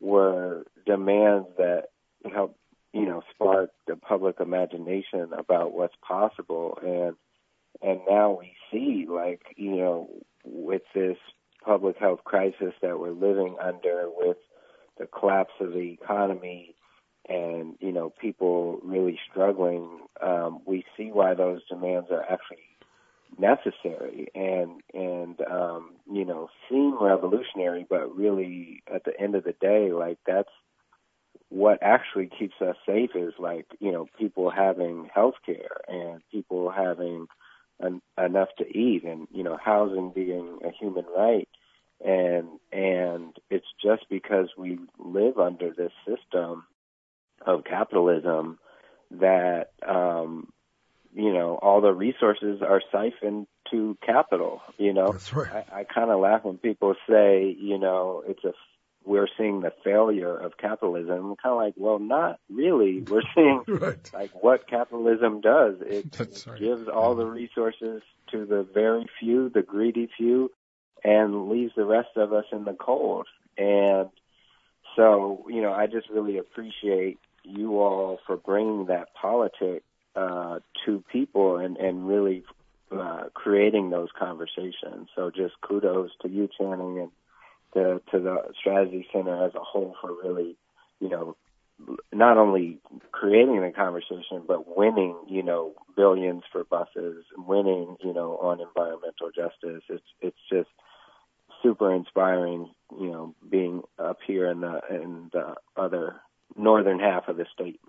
were 0.00 0.66
demands 0.86 1.48
that 1.56 1.84
helped, 2.32 2.58
you 2.92 3.06
know, 3.06 3.22
spark 3.34 3.70
the 3.86 3.96
public 3.96 4.40
imagination 4.40 5.32
about 5.36 5.72
what's 5.72 5.96
possible. 6.06 6.78
And, 6.82 7.16
and 7.82 8.00
now 8.08 8.38
we 8.38 8.52
see, 8.70 9.06
like, 9.08 9.42
you 9.56 9.76
know, 9.76 10.10
with 10.44 10.82
this 10.94 11.16
public 11.64 11.96
health 11.98 12.20
crisis 12.24 12.74
that 12.82 12.98
we're 12.98 13.10
living 13.10 13.56
under 13.62 14.04
with 14.16 14.36
the 14.98 15.06
collapse 15.06 15.52
of 15.60 15.72
the 15.72 15.96
economy 16.00 16.74
and 17.28 17.76
you 17.80 17.92
know 17.92 18.10
people 18.20 18.80
really 18.82 19.18
struggling 19.30 20.00
um 20.22 20.60
we 20.66 20.84
see 20.96 21.10
why 21.12 21.34
those 21.34 21.60
demands 21.68 22.08
are 22.10 22.22
actually 22.22 22.58
necessary 23.38 24.28
and 24.34 24.80
and 24.92 25.40
um 25.50 25.92
you 26.10 26.24
know 26.24 26.48
seem 26.68 26.96
revolutionary 27.00 27.86
but 27.88 28.14
really 28.16 28.82
at 28.92 29.04
the 29.04 29.18
end 29.20 29.34
of 29.34 29.44
the 29.44 29.54
day 29.60 29.92
like 29.92 30.18
that's 30.26 30.50
what 31.48 31.78
actually 31.82 32.30
keeps 32.38 32.54
us 32.60 32.76
safe 32.86 33.10
is 33.14 33.34
like 33.38 33.66
you 33.78 33.92
know 33.92 34.06
people 34.18 34.50
having 34.50 35.08
health 35.12 35.34
care 35.44 35.80
and 35.88 36.22
people 36.30 36.70
having 36.70 37.26
en- 37.82 38.02
enough 38.18 38.48
to 38.58 38.66
eat 38.66 39.04
and 39.04 39.28
you 39.32 39.42
know 39.42 39.56
housing 39.62 40.10
being 40.10 40.58
a 40.64 40.70
human 40.70 41.04
right 41.16 41.48
and 42.04 42.48
and 42.72 43.36
it's 43.50 43.66
just 43.82 44.08
because 44.08 44.48
we 44.56 44.78
live 44.98 45.38
under 45.38 45.72
this 45.72 45.92
system 46.06 46.64
of 47.46 47.64
capitalism 47.64 48.58
that 49.10 49.70
um 49.86 50.48
you 51.14 51.32
know 51.32 51.58
all 51.60 51.80
the 51.80 51.92
resources 51.92 52.60
are 52.62 52.82
siphoned 52.92 53.46
to 53.70 53.96
capital 54.04 54.60
you 54.78 54.92
know 54.92 55.12
That's 55.12 55.32
right. 55.32 55.66
i, 55.72 55.80
I 55.80 55.84
kind 55.84 56.10
of 56.10 56.20
laugh 56.20 56.44
when 56.44 56.58
people 56.58 56.94
say 57.08 57.56
you 57.58 57.78
know 57.78 58.22
it's 58.26 58.44
a 58.44 58.52
we're 59.04 59.28
seeing 59.38 59.60
the 59.60 59.72
failure 59.82 60.36
of 60.36 60.56
capitalism 60.58 61.34
kind 61.42 61.52
of 61.52 61.56
like 61.56 61.74
well 61.76 61.98
not 61.98 62.38
really 62.50 63.00
we're 63.08 63.22
seeing 63.34 63.62
Right. 63.66 64.10
like 64.12 64.30
what 64.42 64.68
capitalism 64.68 65.40
does. 65.40 65.76
It, 65.80 66.06
it 66.20 66.44
right. 66.46 66.58
gives 66.60 66.88
all 66.88 67.14
the 67.14 67.24
resources 67.26 68.02
to 68.30 68.44
the 68.46 68.66
very 68.74 69.06
few, 69.18 69.48
the 69.48 69.62
greedy 69.62 70.08
few, 70.16 70.50
and 71.02 71.48
leaves 71.48 71.72
the 71.76 71.84
rest 71.84 72.10
of 72.16 72.32
us 72.32 72.44
in 72.52 72.64
the 72.64 72.74
cold. 72.74 73.26
And 73.58 74.08
so, 74.96 75.46
you 75.48 75.62
know, 75.62 75.72
I 75.72 75.86
just 75.86 76.08
really 76.10 76.38
appreciate 76.38 77.18
you 77.44 77.80
all 77.80 78.18
for 78.26 78.36
bringing 78.36 78.86
that 78.86 79.14
politic 79.14 79.82
uh, 80.14 80.58
to 80.84 81.02
people 81.10 81.56
and 81.56 81.76
and 81.76 82.06
really 82.08 82.44
uh, 82.92 83.24
creating 83.34 83.90
those 83.90 84.08
conversations. 84.18 85.08
So, 85.14 85.30
just 85.30 85.54
kudos 85.62 86.10
to 86.22 86.28
you, 86.28 86.48
Channing, 86.58 86.98
and 86.98 87.10
to 87.74 88.00
to 88.10 88.20
the 88.20 88.36
strategy 88.58 89.06
center 89.12 89.44
as 89.44 89.54
a 89.54 89.60
whole 89.60 89.94
for 90.00 90.10
really, 90.22 90.56
you 91.00 91.08
know, 91.08 91.36
not 92.12 92.36
only 92.36 92.78
creating 93.12 93.60
the 93.60 93.70
conversation 93.70 94.42
but 94.46 94.76
winning, 94.76 95.16
you 95.28 95.42
know, 95.42 95.72
billions 95.96 96.42
for 96.52 96.64
buses, 96.64 97.24
winning, 97.36 97.96
you 98.02 98.12
know, 98.12 98.36
on 98.38 98.60
environmental 98.60 99.30
justice. 99.34 99.82
It's 99.88 100.04
it's 100.20 100.38
just 100.50 100.68
super 101.62 101.94
inspiring, 101.94 102.70
you 102.98 103.10
know, 103.10 103.34
being 103.48 103.82
up 103.98 104.18
here 104.26 104.50
in 104.50 104.60
the 104.60 104.80
in 104.90 105.30
the 105.32 105.54
other 105.76 106.16
northern 106.56 106.98
half 106.98 107.28
of 107.28 107.36
the 107.36 107.46
state. 107.52 107.80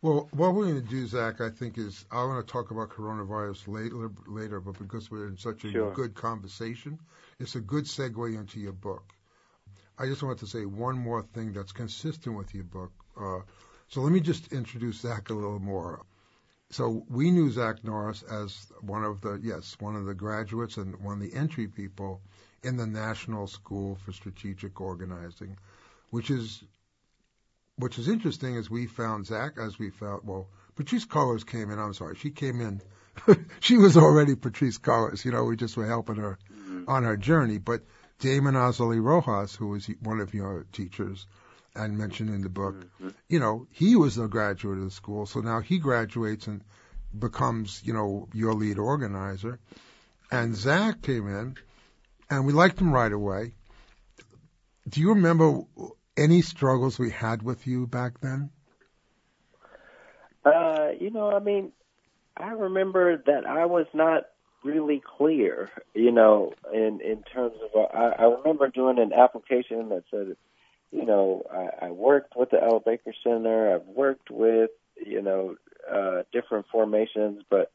Well, 0.00 0.28
what 0.30 0.54
we're 0.54 0.66
going 0.66 0.80
to 0.80 0.88
do, 0.88 1.06
Zach, 1.08 1.40
I 1.40 1.50
think 1.50 1.76
is 1.76 2.04
I 2.10 2.22
want 2.24 2.46
to 2.46 2.52
talk 2.52 2.70
about 2.70 2.90
coronavirus 2.90 3.66
later, 3.66 4.10
later, 4.28 4.60
but 4.60 4.78
because 4.78 5.10
we're 5.10 5.26
in 5.26 5.36
such 5.36 5.64
a 5.64 5.72
Sure. 5.72 5.92
good 5.92 6.14
conversation, 6.14 7.00
it's 7.40 7.56
a 7.56 7.60
good 7.60 7.84
segue 7.84 8.32
into 8.34 8.60
your 8.60 8.72
book. 8.72 9.12
I 9.98 10.06
just 10.06 10.22
want 10.22 10.38
to 10.38 10.46
say 10.46 10.64
one 10.64 10.96
more 10.96 11.22
thing 11.22 11.52
that's 11.52 11.72
consistent 11.72 12.36
with 12.36 12.54
your 12.54 12.62
book. 12.62 12.92
Uh, 13.20 13.40
so 13.88 14.00
let 14.02 14.12
me 14.12 14.20
just 14.20 14.52
introduce 14.52 15.00
Zach 15.00 15.30
a 15.30 15.34
little 15.34 15.58
more. 15.58 16.04
So 16.70 17.04
we 17.08 17.32
knew 17.32 17.50
Zach 17.50 17.82
Norris 17.82 18.22
as 18.22 18.70
one 18.82 19.02
of 19.02 19.20
the 19.20 19.40
yes, 19.42 19.76
one 19.80 19.96
of 19.96 20.04
the 20.04 20.14
graduates 20.14 20.76
and 20.76 20.94
one 21.02 21.14
of 21.14 21.20
the 21.20 21.36
entry 21.36 21.66
people 21.66 22.20
in 22.62 22.76
the 22.76 22.86
National 22.86 23.48
School 23.48 23.96
for 24.04 24.12
Strategic 24.12 24.80
Organizing, 24.80 25.56
which 26.10 26.30
is 26.30 26.62
which 27.78 27.98
is 27.98 28.08
interesting 28.08 28.56
is 28.56 28.70
we 28.70 28.86
found 28.86 29.26
Zach 29.26 29.52
as 29.58 29.78
we 29.78 29.90
found 29.90 30.22
well 30.24 30.48
Patrisse 30.78 31.06
Cullors 31.06 31.44
came 31.44 31.70
in. 31.70 31.78
I'm 31.78 31.92
sorry, 31.92 32.14
she 32.14 32.30
came 32.30 32.60
in. 32.60 32.80
she 33.60 33.76
was 33.76 33.96
already 33.96 34.36
Patrisse 34.36 34.78
Cullors. 34.78 35.24
You 35.24 35.32
know, 35.32 35.44
we 35.44 35.56
just 35.56 35.76
were 35.76 35.86
helping 35.86 36.16
her 36.16 36.38
mm-hmm. 36.52 36.84
on 36.86 37.02
her 37.02 37.16
journey. 37.16 37.58
But 37.58 37.82
Damon 38.20 38.54
Azali 38.54 39.02
Rojas, 39.02 39.56
who 39.56 39.68
was 39.68 39.86
one 40.02 40.20
of 40.20 40.34
your 40.34 40.66
teachers 40.72 41.26
and 41.74 41.98
mentioned 41.98 42.30
in 42.30 42.42
the 42.42 42.48
book, 42.48 42.76
mm-hmm. 42.76 43.08
you 43.28 43.40
know, 43.40 43.66
he 43.72 43.96
was 43.96 44.18
a 44.18 44.28
graduate 44.28 44.78
of 44.78 44.84
the 44.84 44.90
school. 44.92 45.26
So 45.26 45.40
now 45.40 45.60
he 45.60 45.78
graduates 45.78 46.46
and 46.46 46.62
becomes, 47.18 47.82
you 47.84 47.92
know, 47.92 48.28
your 48.32 48.54
lead 48.54 48.78
organizer. 48.78 49.58
And 50.30 50.54
Zach 50.54 51.02
came 51.02 51.26
in, 51.26 51.56
and 52.30 52.46
we 52.46 52.52
liked 52.52 52.80
him 52.80 52.92
right 52.92 53.12
away. 53.12 53.54
Do 54.88 55.00
you 55.00 55.10
remember 55.10 55.62
any 56.18 56.42
struggles 56.42 56.98
we 56.98 57.10
had 57.10 57.42
with 57.42 57.66
you 57.66 57.86
back 57.86 58.20
then? 58.20 58.50
Uh, 60.44 60.88
you 60.98 61.10
know, 61.10 61.30
I 61.30 61.40
mean, 61.40 61.72
I 62.36 62.50
remember 62.50 63.16
that 63.26 63.46
I 63.46 63.66
was 63.66 63.86
not 63.92 64.24
really 64.64 65.02
clear, 65.18 65.70
you 65.94 66.12
know, 66.12 66.52
in 66.72 67.00
in 67.00 67.22
terms 67.22 67.54
of. 67.62 67.86
I, 67.94 68.22
I 68.22 68.24
remember 68.24 68.68
doing 68.68 68.98
an 68.98 69.12
application 69.12 69.88
that 69.90 70.04
said, 70.10 70.36
you 70.90 71.04
know, 71.04 71.42
I, 71.52 71.86
I 71.86 71.90
worked 71.90 72.34
with 72.36 72.50
the 72.50 72.62
Ella 72.62 72.80
Baker 72.84 73.12
Center. 73.22 73.74
I've 73.74 73.86
worked 73.86 74.30
with, 74.30 74.70
you 75.04 75.22
know, 75.22 75.56
uh, 75.90 76.22
different 76.32 76.66
formations, 76.70 77.42
but 77.50 77.72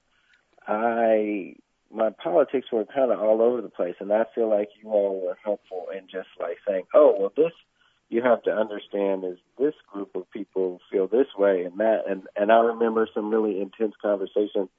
I 0.68 1.56
my 1.92 2.10
politics 2.10 2.68
were 2.72 2.86
kind 2.86 3.12
of 3.12 3.20
all 3.20 3.42
over 3.42 3.62
the 3.62 3.70
place, 3.70 3.96
and 4.00 4.12
I 4.12 4.26
feel 4.34 4.50
like 4.50 4.70
you 4.82 4.90
all 4.90 5.22
were 5.22 5.38
helpful 5.44 5.88
in 5.96 6.08
just 6.12 6.30
like 6.40 6.58
saying, 6.68 6.84
oh, 6.94 7.16
well, 7.20 7.34
this 7.36 7.54
you 8.14 8.22
have 8.22 8.44
to 8.44 8.52
understand 8.52 9.24
is 9.24 9.38
this 9.58 9.74
group 9.92 10.16
of 10.16 10.30
people 10.30 10.80
feel 10.92 11.08
this 11.08 11.28
way. 11.38 11.64
And 11.64 11.80
that 11.80 12.04
and 12.08 12.24
and 12.36 12.52
I 12.52 12.60
remember 12.60 13.08
some 13.14 13.32
really 13.32 13.60
intense 13.60 13.96
conversations 14.02 14.70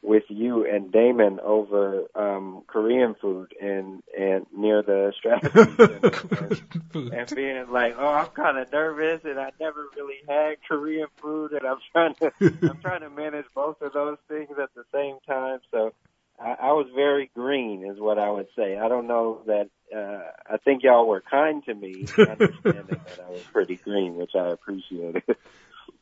with 0.00 0.22
you 0.28 0.66
and 0.66 0.90
Damon 0.90 1.38
over 1.40 2.04
um 2.14 2.62
Korean 2.66 3.14
food 3.20 3.52
and 3.60 4.02
and 4.18 4.46
near 4.56 4.82
the 4.82 5.12
Stratford 5.18 5.78
and, 6.94 7.12
and 7.12 7.36
being 7.36 7.70
like, 7.70 7.96
oh, 7.98 8.08
I'm 8.08 8.28
kind 8.28 8.56
of 8.56 8.72
nervous 8.72 9.20
and 9.24 9.38
I 9.38 9.50
never 9.60 9.84
really 9.94 10.22
had 10.26 10.56
Korean 10.66 11.08
food 11.20 11.52
and 11.52 11.66
I'm 11.66 11.78
trying 11.92 12.14
to 12.16 12.32
I'm 12.40 12.78
trying 12.80 13.02
to 13.02 13.10
manage 13.10 13.46
both 13.54 13.82
of 13.82 13.92
those 13.92 14.18
things 14.28 14.50
at 14.60 14.70
the 14.74 14.84
same 14.94 15.18
time. 15.26 15.58
So 15.70 15.92
I, 16.40 16.68
I 16.68 16.72
was 16.72 16.86
very 16.94 17.30
green, 17.34 17.84
is 17.84 17.98
what 17.98 18.18
I 18.18 18.30
would 18.30 18.48
say. 18.56 18.78
I 18.78 18.88
don't 18.88 19.06
know 19.06 19.42
that. 19.46 19.70
Uh, 19.94 20.54
I 20.54 20.58
think 20.58 20.82
y'all 20.82 21.08
were 21.08 21.22
kind 21.22 21.64
to 21.64 21.74
me, 21.74 22.06
understanding 22.18 23.00
that 23.06 23.20
I 23.26 23.30
was 23.30 23.42
pretty 23.52 23.76
green, 23.76 24.16
which 24.16 24.32
I 24.34 24.48
appreciated. 24.48 25.22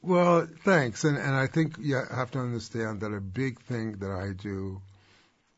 Well, 0.02 0.46
thanks. 0.64 1.04
And 1.04 1.16
and 1.16 1.34
I 1.34 1.46
think 1.46 1.76
you 1.80 1.96
have 1.96 2.30
to 2.32 2.38
understand 2.38 3.00
that 3.00 3.12
a 3.12 3.20
big 3.20 3.60
thing 3.60 3.92
that 3.98 4.10
I 4.10 4.32
do, 4.32 4.80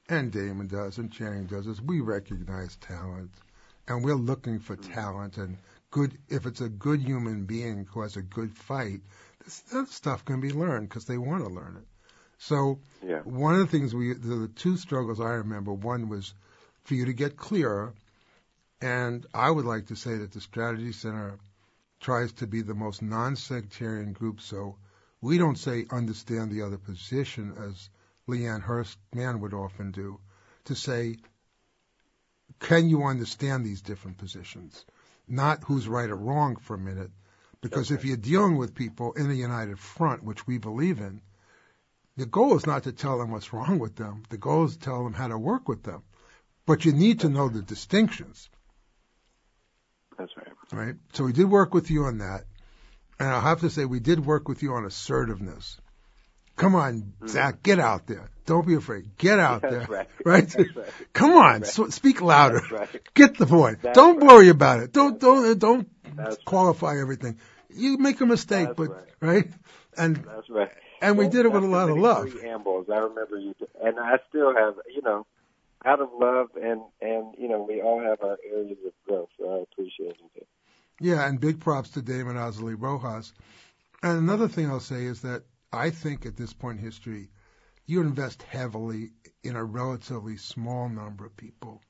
and 0.08 0.32
Damon 0.32 0.68
does, 0.68 0.98
and 0.98 1.12
Channing 1.12 1.46
does, 1.46 1.66
is 1.66 1.82
we 1.82 2.00
recognize 2.00 2.76
talent, 2.76 3.30
and 3.88 4.02
we're 4.02 4.14
looking 4.14 4.58
for 4.58 4.76
talent 4.76 5.36
and 5.36 5.58
good. 5.90 6.16
If 6.28 6.46
it's 6.46 6.60
a 6.60 6.68
good 6.68 7.02
human 7.02 7.44
being 7.44 7.86
who 7.90 8.00
has 8.02 8.16
a 8.16 8.22
good 8.22 8.56
fight, 8.56 9.00
this, 9.44 9.60
that 9.72 9.88
stuff 9.88 10.24
can 10.24 10.40
be 10.40 10.52
learned 10.52 10.88
because 10.88 11.04
they 11.04 11.18
want 11.18 11.44
to 11.44 11.50
learn 11.50 11.76
it. 11.76 11.86
So 12.38 12.78
yeah. 13.04 13.20
one 13.22 13.54
of 13.54 13.60
the 13.60 13.66
things 13.66 13.94
we, 13.94 14.14
the, 14.14 14.34
the 14.36 14.48
two 14.48 14.76
struggles 14.76 15.20
I 15.20 15.30
remember, 15.30 15.72
one 15.72 16.08
was 16.08 16.32
for 16.84 16.94
you 16.94 17.06
to 17.06 17.12
get 17.12 17.36
clearer, 17.36 17.92
and 18.80 19.26
I 19.34 19.50
would 19.50 19.64
like 19.64 19.86
to 19.86 19.96
say 19.96 20.16
that 20.16 20.32
the 20.32 20.40
Strategy 20.40 20.92
Center 20.92 21.38
tries 22.00 22.32
to 22.34 22.46
be 22.46 22.62
the 22.62 22.74
most 22.74 23.02
non-sectarian 23.02 24.12
group, 24.12 24.40
so 24.40 24.76
we 25.20 25.36
don't 25.36 25.58
say 25.58 25.86
understand 25.90 26.50
the 26.50 26.62
other 26.62 26.78
position 26.78 27.54
as 27.58 27.90
Lian 28.28 28.60
Hurst 28.62 28.96
Mann 29.12 29.40
would 29.40 29.52
often 29.52 29.90
do, 29.90 30.20
to 30.66 30.76
say, 30.76 31.16
can 32.60 32.88
you 32.88 33.04
understand 33.04 33.64
these 33.64 33.82
different 33.82 34.18
positions? 34.18 34.84
Not 35.26 35.64
who's 35.64 35.88
right 35.88 36.08
or 36.08 36.16
wrong 36.16 36.56
for 36.56 36.74
a 36.74 36.78
minute, 36.78 37.10
because 37.60 37.90
Okay. 37.90 37.98
if 37.98 38.04
you're 38.04 38.16
dealing 38.16 38.56
with 38.56 38.74
people 38.74 39.12
in 39.14 39.28
the 39.28 39.34
united 39.34 39.78
front, 39.78 40.22
which 40.22 40.46
we 40.46 40.58
believe 40.58 41.00
in, 41.00 41.20
the 42.18 42.26
goal 42.26 42.56
is 42.56 42.66
not 42.66 42.82
to 42.82 42.92
tell 42.92 43.18
them 43.18 43.30
what's 43.30 43.52
wrong 43.52 43.78
with 43.78 43.94
them. 43.94 44.24
The 44.28 44.38
goal 44.38 44.64
is 44.64 44.72
to 44.76 44.78
tell 44.80 45.04
them 45.04 45.14
how 45.14 45.28
to 45.28 45.38
work 45.38 45.68
with 45.68 45.84
them. 45.84 46.02
But 46.66 46.84
you 46.84 46.92
need 46.92 47.20
to 47.20 47.28
know 47.28 47.48
the 47.48 47.62
distinctions, 47.62 48.50
That's 50.18 50.36
right. 50.36 50.48
right? 50.72 50.94
So 51.14 51.24
we 51.24 51.32
did 51.32 51.48
work 51.48 51.72
with 51.72 51.90
you 51.90 52.04
on 52.04 52.18
that. 52.18 52.44
And 53.20 53.28
I'll 53.28 53.40
have 53.40 53.60
to 53.60 53.70
say 53.70 53.84
we 53.84 54.00
did 54.00 54.24
work 54.24 54.48
with 54.48 54.62
you 54.62 54.74
on 54.74 54.84
assertiveness. 54.84 55.80
Come 56.56 56.74
on, 56.74 57.02
mm-hmm. 57.02 57.28
Zach, 57.28 57.62
get 57.62 57.78
out 57.78 58.06
there. 58.08 58.28
Don't 58.46 58.66
be 58.66 58.74
afraid. 58.74 59.16
Get 59.16 59.38
out 59.38 59.62
That's 59.62 59.74
there. 59.74 59.86
right. 59.88 60.08
Right? 60.24 60.54
Right. 60.56 60.86
Come 61.12 61.30
on, 61.32 61.60
Right. 61.60 61.66
so, 61.66 61.88
speak 61.88 62.20
louder. 62.20 62.60
Get 63.14 63.38
the 63.38 63.46
point. 63.46 63.78
Don't 63.94 64.20
worry 64.20 64.48
about 64.48 64.80
it. 64.80 64.92
Don't 64.92 65.20
don't 65.20 65.44
uh, 65.46 65.54
don't 65.54 65.88
That's 66.16 66.36
right. 66.36 66.44
qualify 66.44 67.00
everything. 67.00 67.38
You 67.70 67.96
make 67.98 68.20
a 68.20 68.26
mistake, 68.26 68.68
That's 68.68 68.76
but 68.76 68.90
right. 68.90 69.04
right? 69.20 69.50
And 69.96 70.16
That's 70.16 70.50
right. 70.50 70.70
And 71.00 71.16
we 71.16 71.28
did 71.28 71.46
it 71.46 71.52
with 71.52 71.64
a 71.64 71.66
lot 71.66 71.90
of 71.90 71.96
love. 71.96 72.30
Preambles, 72.30 72.86
I 72.92 72.98
remember 72.98 73.38
you, 73.38 73.54
and 73.82 73.98
I 73.98 74.18
still 74.28 74.54
have, 74.54 74.74
you 74.92 75.02
know, 75.02 75.26
out 75.84 76.00
of 76.00 76.08
love, 76.18 76.48
and 76.60 76.80
and 77.00 77.34
you 77.38 77.48
know, 77.48 77.62
we 77.62 77.80
all 77.80 78.00
have 78.00 78.20
our 78.22 78.38
areas 78.44 78.78
of 78.86 78.92
growth. 79.06 79.28
So 79.38 79.58
I 79.58 79.62
appreciate 79.62 80.16
you. 80.34 80.46
Yeah, 81.00 81.28
and 81.28 81.40
big 81.40 81.60
props 81.60 81.90
to 81.90 82.02
Damon 82.02 82.36
Azali 82.36 82.74
Rojas. 82.76 83.32
And 84.02 84.18
another 84.18 84.48
thing 84.48 84.68
I'll 84.68 84.80
say 84.80 85.04
is 85.04 85.22
that 85.22 85.44
I 85.72 85.90
think 85.90 86.26
at 86.26 86.36
this 86.36 86.52
point 86.52 86.78
in 86.78 86.84
history, 86.84 87.28
you 87.86 88.00
invest 88.00 88.42
heavily 88.42 89.10
in 89.44 89.54
a 89.54 89.64
relatively 89.64 90.36
small 90.36 90.88
number 90.88 91.24
of 91.24 91.36
people 91.36 91.80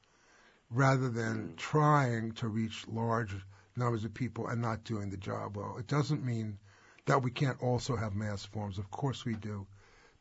rather 0.71 1.09
than 1.09 1.49
hmm. 1.49 1.55
trying 1.57 2.33
to 2.33 2.49
reach 2.49 2.87
large 2.89 3.35
numbers 3.77 4.05
of 4.05 4.13
people 4.13 4.49
and 4.49 4.61
not 4.61 4.85
doing 4.85 5.09
the 5.09 5.17
job 5.17 5.57
well. 5.57 5.77
It 5.79 5.87
doesn't 5.87 6.25
mean 6.25 6.59
that 7.09 7.23
we 7.23 7.31
can't 7.31 7.63
also 7.63 7.97
have 7.97 8.15
mass 8.15 8.45
forms. 8.45 8.79
Of 8.79 8.91
course 8.91 9.25
we 9.25 9.35
do. 9.35 9.67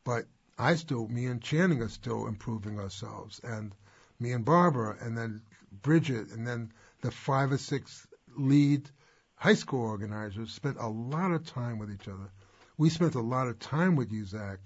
But 0.04 0.24
I 0.58 0.74
still, 0.74 1.06
me 1.06 1.26
and 1.26 1.40
Channing 1.40 1.82
are 1.82 1.88
still 1.88 2.26
improving 2.26 2.80
ourselves, 2.80 3.40
and 3.44 3.74
me 4.18 4.32
and 4.32 4.44
Barbara, 4.44 4.96
and 5.00 5.16
then 5.16 5.42
Bridget, 5.82 6.30
and 6.32 6.46
then 6.46 6.72
the 7.02 7.10
five 7.10 7.52
or 7.52 7.58
six 7.58 8.06
lead 8.36 8.90
high 9.36 9.54
school 9.54 9.82
organizers 9.82 10.52
spent 10.52 10.78
a 10.78 10.88
lot 10.88 11.30
of 11.30 11.46
time 11.46 11.78
with 11.78 11.92
each 11.92 12.08
other. 12.08 12.30
We 12.76 12.90
spent 12.90 13.14
a 13.14 13.20
lot 13.20 13.48
of 13.48 13.58
time 13.58 13.94
with 13.94 14.10
you, 14.10 14.24
Zach, 14.24 14.58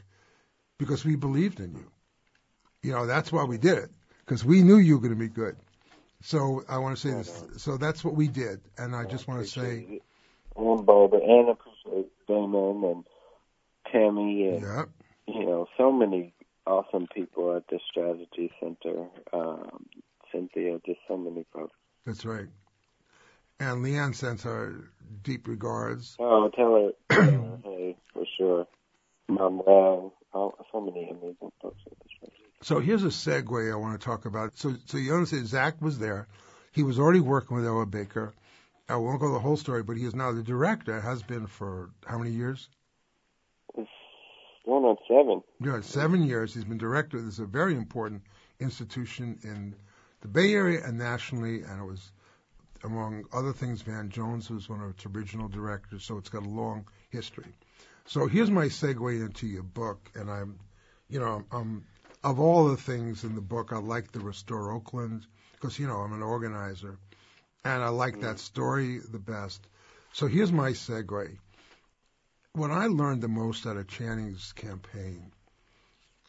because 0.79 1.05
we 1.05 1.17
believed 1.17 1.61
in 1.61 1.75
you. 1.75 1.91
You 2.83 2.93
know, 2.93 3.07
that's 3.07 3.33
why 3.33 3.45
we 3.45 3.59
did 3.59 3.79
it, 3.79 3.91
because 4.25 4.45
we 4.45 4.63
knew 4.63 4.77
you 4.77 4.95
were 4.95 5.03
going 5.03 5.15
to 5.15 5.19
be 5.19 5.29
good. 5.29 5.57
So 6.23 6.65
I 6.69 6.79
want 6.79 6.97
to 6.97 7.01
say 7.01 7.15
this. 7.15 7.45
So 7.57 7.77
that's 7.77 8.05
what 8.05 8.15
we 8.15 8.29
did, 8.29 8.61
and 8.79 8.95
I 8.95 9.05
just 9.05 9.27
want 9.27 9.43
to 9.43 9.49
say, 9.49 10.01
and 10.57 10.87
Barbara, 10.87 11.21
and 11.21 11.49
appreciate 11.49 12.12
Damon 12.33 12.85
and 12.85 13.05
Tammy, 13.91 14.49
and 14.49 14.63
yeah, 14.63 14.85
you 15.27 15.45
know, 15.45 15.67
so 15.77 15.93
many 15.93 16.35
awesome 16.67 17.07
people 17.15 17.57
at 17.57 17.67
the 17.69 17.79
Strategy 17.91 18.51
Center. 18.61 19.07
Um, 19.33 19.87
Cynthia, 20.33 20.81
just 20.87 21.01
so 21.07 21.17
many 21.17 21.45
folks. 21.53 21.75
that's 22.07 22.25
right. 22.25 22.47
And 23.61 23.83
Lian 23.83 24.15
sends 24.15 24.43
her 24.45 24.91
deep 25.23 25.47
regards. 25.47 26.17
Oh, 26.19 26.51
tell 26.57 26.93
her, 27.11 27.15
her 27.15 27.59
hey, 27.65 27.97
for 28.13 28.25
sure. 28.39 28.67
Mom, 29.29 29.63
so 30.73 30.81
many 30.81 31.11
amazing 31.11 31.53
folks 31.61 31.81
at 31.87 31.99
the 31.99 32.09
Strategy. 32.17 32.43
So 32.63 32.81
here's 32.81 33.05
a 33.05 33.09
segue 33.09 33.73
I 33.73 33.77
want 33.77 34.01
to 34.01 34.05
talk 34.05 34.25
about. 34.25 34.57
So, 34.57 34.75
so 34.87 34.97
you 34.97 35.13
understand, 35.13 35.47
Zach 35.47 35.81
was 35.81 35.99
there. 35.99 36.27
He 36.73 36.83
was 36.83 36.99
already 36.99 37.21
working 37.21 37.57
with 37.57 37.67
Ella 37.67 37.87
Baker. 37.87 38.33
I 38.93 38.97
won't 38.97 39.21
go 39.21 39.33
the 39.33 39.39
whole 39.39 39.57
story, 39.57 39.83
but 39.83 39.97
he 39.97 40.05
is 40.05 40.15
now 40.15 40.33
the 40.33 40.43
director. 40.43 41.01
Has 41.01 41.23
been 41.23 41.47
for 41.47 41.89
how 42.07 42.19
many 42.19 42.31
years? 42.31 42.69
It's 43.75 43.89
going 44.67 44.85
on 44.85 44.97
seven. 45.09 45.43
Yeah, 45.61 45.81
seven 45.81 46.23
years. 46.25 46.53
He's 46.53 46.65
been 46.65 46.77
director. 46.77 47.19
This 47.19 47.35
is 47.35 47.41
a 47.41 47.47
very 47.47 47.75
important 47.75 48.23
institution 48.61 49.39
in 49.45 49.75
the 50.21 50.29
Bay 50.29 50.53
Area 50.53 50.85
and 50.85 50.99
nationally, 50.99 51.63
and 51.63 51.81
it 51.81 51.87
was, 51.87 52.13
among 52.85 53.25
other 53.33 53.55
things, 53.55 53.81
Van 53.81 54.11
Jones 54.11 54.51
was 54.51 54.69
one 54.69 54.83
of 54.83 54.91
its 54.91 55.07
original 55.07 55.49
directors, 55.49 56.05
so 56.05 56.19
it's 56.19 56.29
got 56.29 56.45
a 56.45 56.49
long 56.49 56.85
history. 57.09 57.55
So 58.05 58.27
here's 58.27 58.51
my 58.51 58.67
segue 58.67 59.25
into 59.25 59.47
your 59.47 59.63
book, 59.63 60.11
and 60.15 60.31
I'm, 60.31 60.59
you 61.09 61.19
know, 61.19 61.45
um, 61.51 61.87
of 62.23 62.39
all 62.39 62.69
the 62.69 62.77
things 62.77 63.25
in 63.25 63.37
the 63.37 63.41
book, 63.41 63.73
I 63.73 63.79
like 63.79 64.13
the 64.13 64.21
Restore 64.21 64.71
Oakland 64.71 65.27
because 65.53 65.79
you 65.79 65.87
know 65.87 65.97
I'm 65.97 66.13
an 66.13 66.23
organizer, 66.23 66.99
and 67.65 67.83
I 67.83 67.89
like 67.89 68.21
that 68.21 68.39
story 68.39 68.99
the 68.99 69.19
best. 69.19 69.67
So 70.13 70.27
here's 70.27 70.53
my 70.53 70.71
segue. 70.73 71.37
What 72.53 72.71
I 72.71 72.87
learned 72.87 73.23
the 73.23 73.29
most 73.29 73.67
out 73.67 73.77
of 73.77 73.89
Channing's 73.89 74.53
campaign 74.53 75.33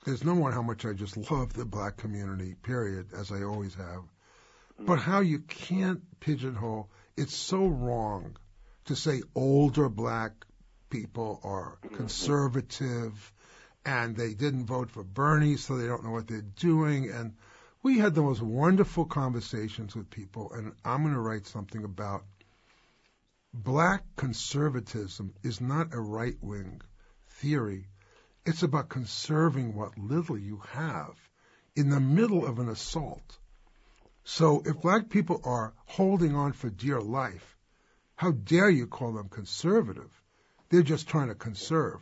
there's 0.05 0.23
no 0.23 0.33
one 0.33 0.51
how 0.51 0.61
much 0.61 0.85
I 0.85 0.93
just 0.93 1.31
love 1.31 1.53
the 1.53 1.65
black 1.65 1.97
community, 1.97 2.55
period, 2.55 3.07
as 3.17 3.31
I 3.31 3.43
always 3.43 3.73
have. 3.75 4.03
But 4.79 4.99
how 4.99 5.21
you 5.21 5.39
can't 5.39 6.01
pigeonhole, 6.19 6.89
it's 7.15 7.35
so 7.35 7.67
wrong 7.67 8.35
to 8.85 8.95
say 8.95 9.21
older 9.33 9.87
black 9.87 10.33
people 10.89 11.39
are 11.43 11.77
conservative 11.95 13.31
and 13.85 14.15
they 14.15 14.33
didn't 14.33 14.65
vote 14.65 14.89
for 14.91 15.03
Bernie, 15.03 15.57
so 15.57 15.77
they 15.77 15.87
don't 15.87 16.03
know 16.03 16.11
what 16.11 16.27
they're 16.27 16.41
doing. 16.41 17.09
And 17.09 17.33
we 17.83 17.99
had 17.99 18.15
the 18.15 18.21
most 18.21 18.41
wonderful 18.41 19.05
conversations 19.05 19.93
with 19.93 20.09
people, 20.09 20.53
and 20.53 20.71
I'm 20.85 21.03
going 21.03 21.13
to 21.13 21.19
write 21.19 21.45
something 21.45 21.83
about 21.83 22.23
black 23.53 24.03
conservatism 24.15 25.33
is 25.43 25.59
not 25.59 25.93
a 25.93 25.99
right 25.99 26.37
wing 26.41 26.81
theory. 27.27 27.89
It's 28.45 28.63
about 28.63 28.87
conserving 28.87 29.75
what 29.75 29.97
little 29.97 30.37
you 30.37 30.61
have 30.71 31.15
in 31.75 31.89
the 31.89 31.99
middle 31.99 32.45
of 32.45 32.59
an 32.59 32.69
assault. 32.69 33.37
So 34.23 34.63
if 34.65 34.81
black 34.81 35.09
people 35.09 35.41
are 35.43 35.73
holding 35.85 36.35
on 36.35 36.53
for 36.53 36.69
dear 36.69 37.01
life, 37.01 37.57
how 38.15 38.31
dare 38.31 38.69
you 38.69 38.87
call 38.87 39.11
them 39.11 39.27
conservative? 39.27 40.09
They're 40.69 40.83
just 40.83 41.09
trying 41.09 41.27
to 41.27 41.35
conserve. 41.35 41.99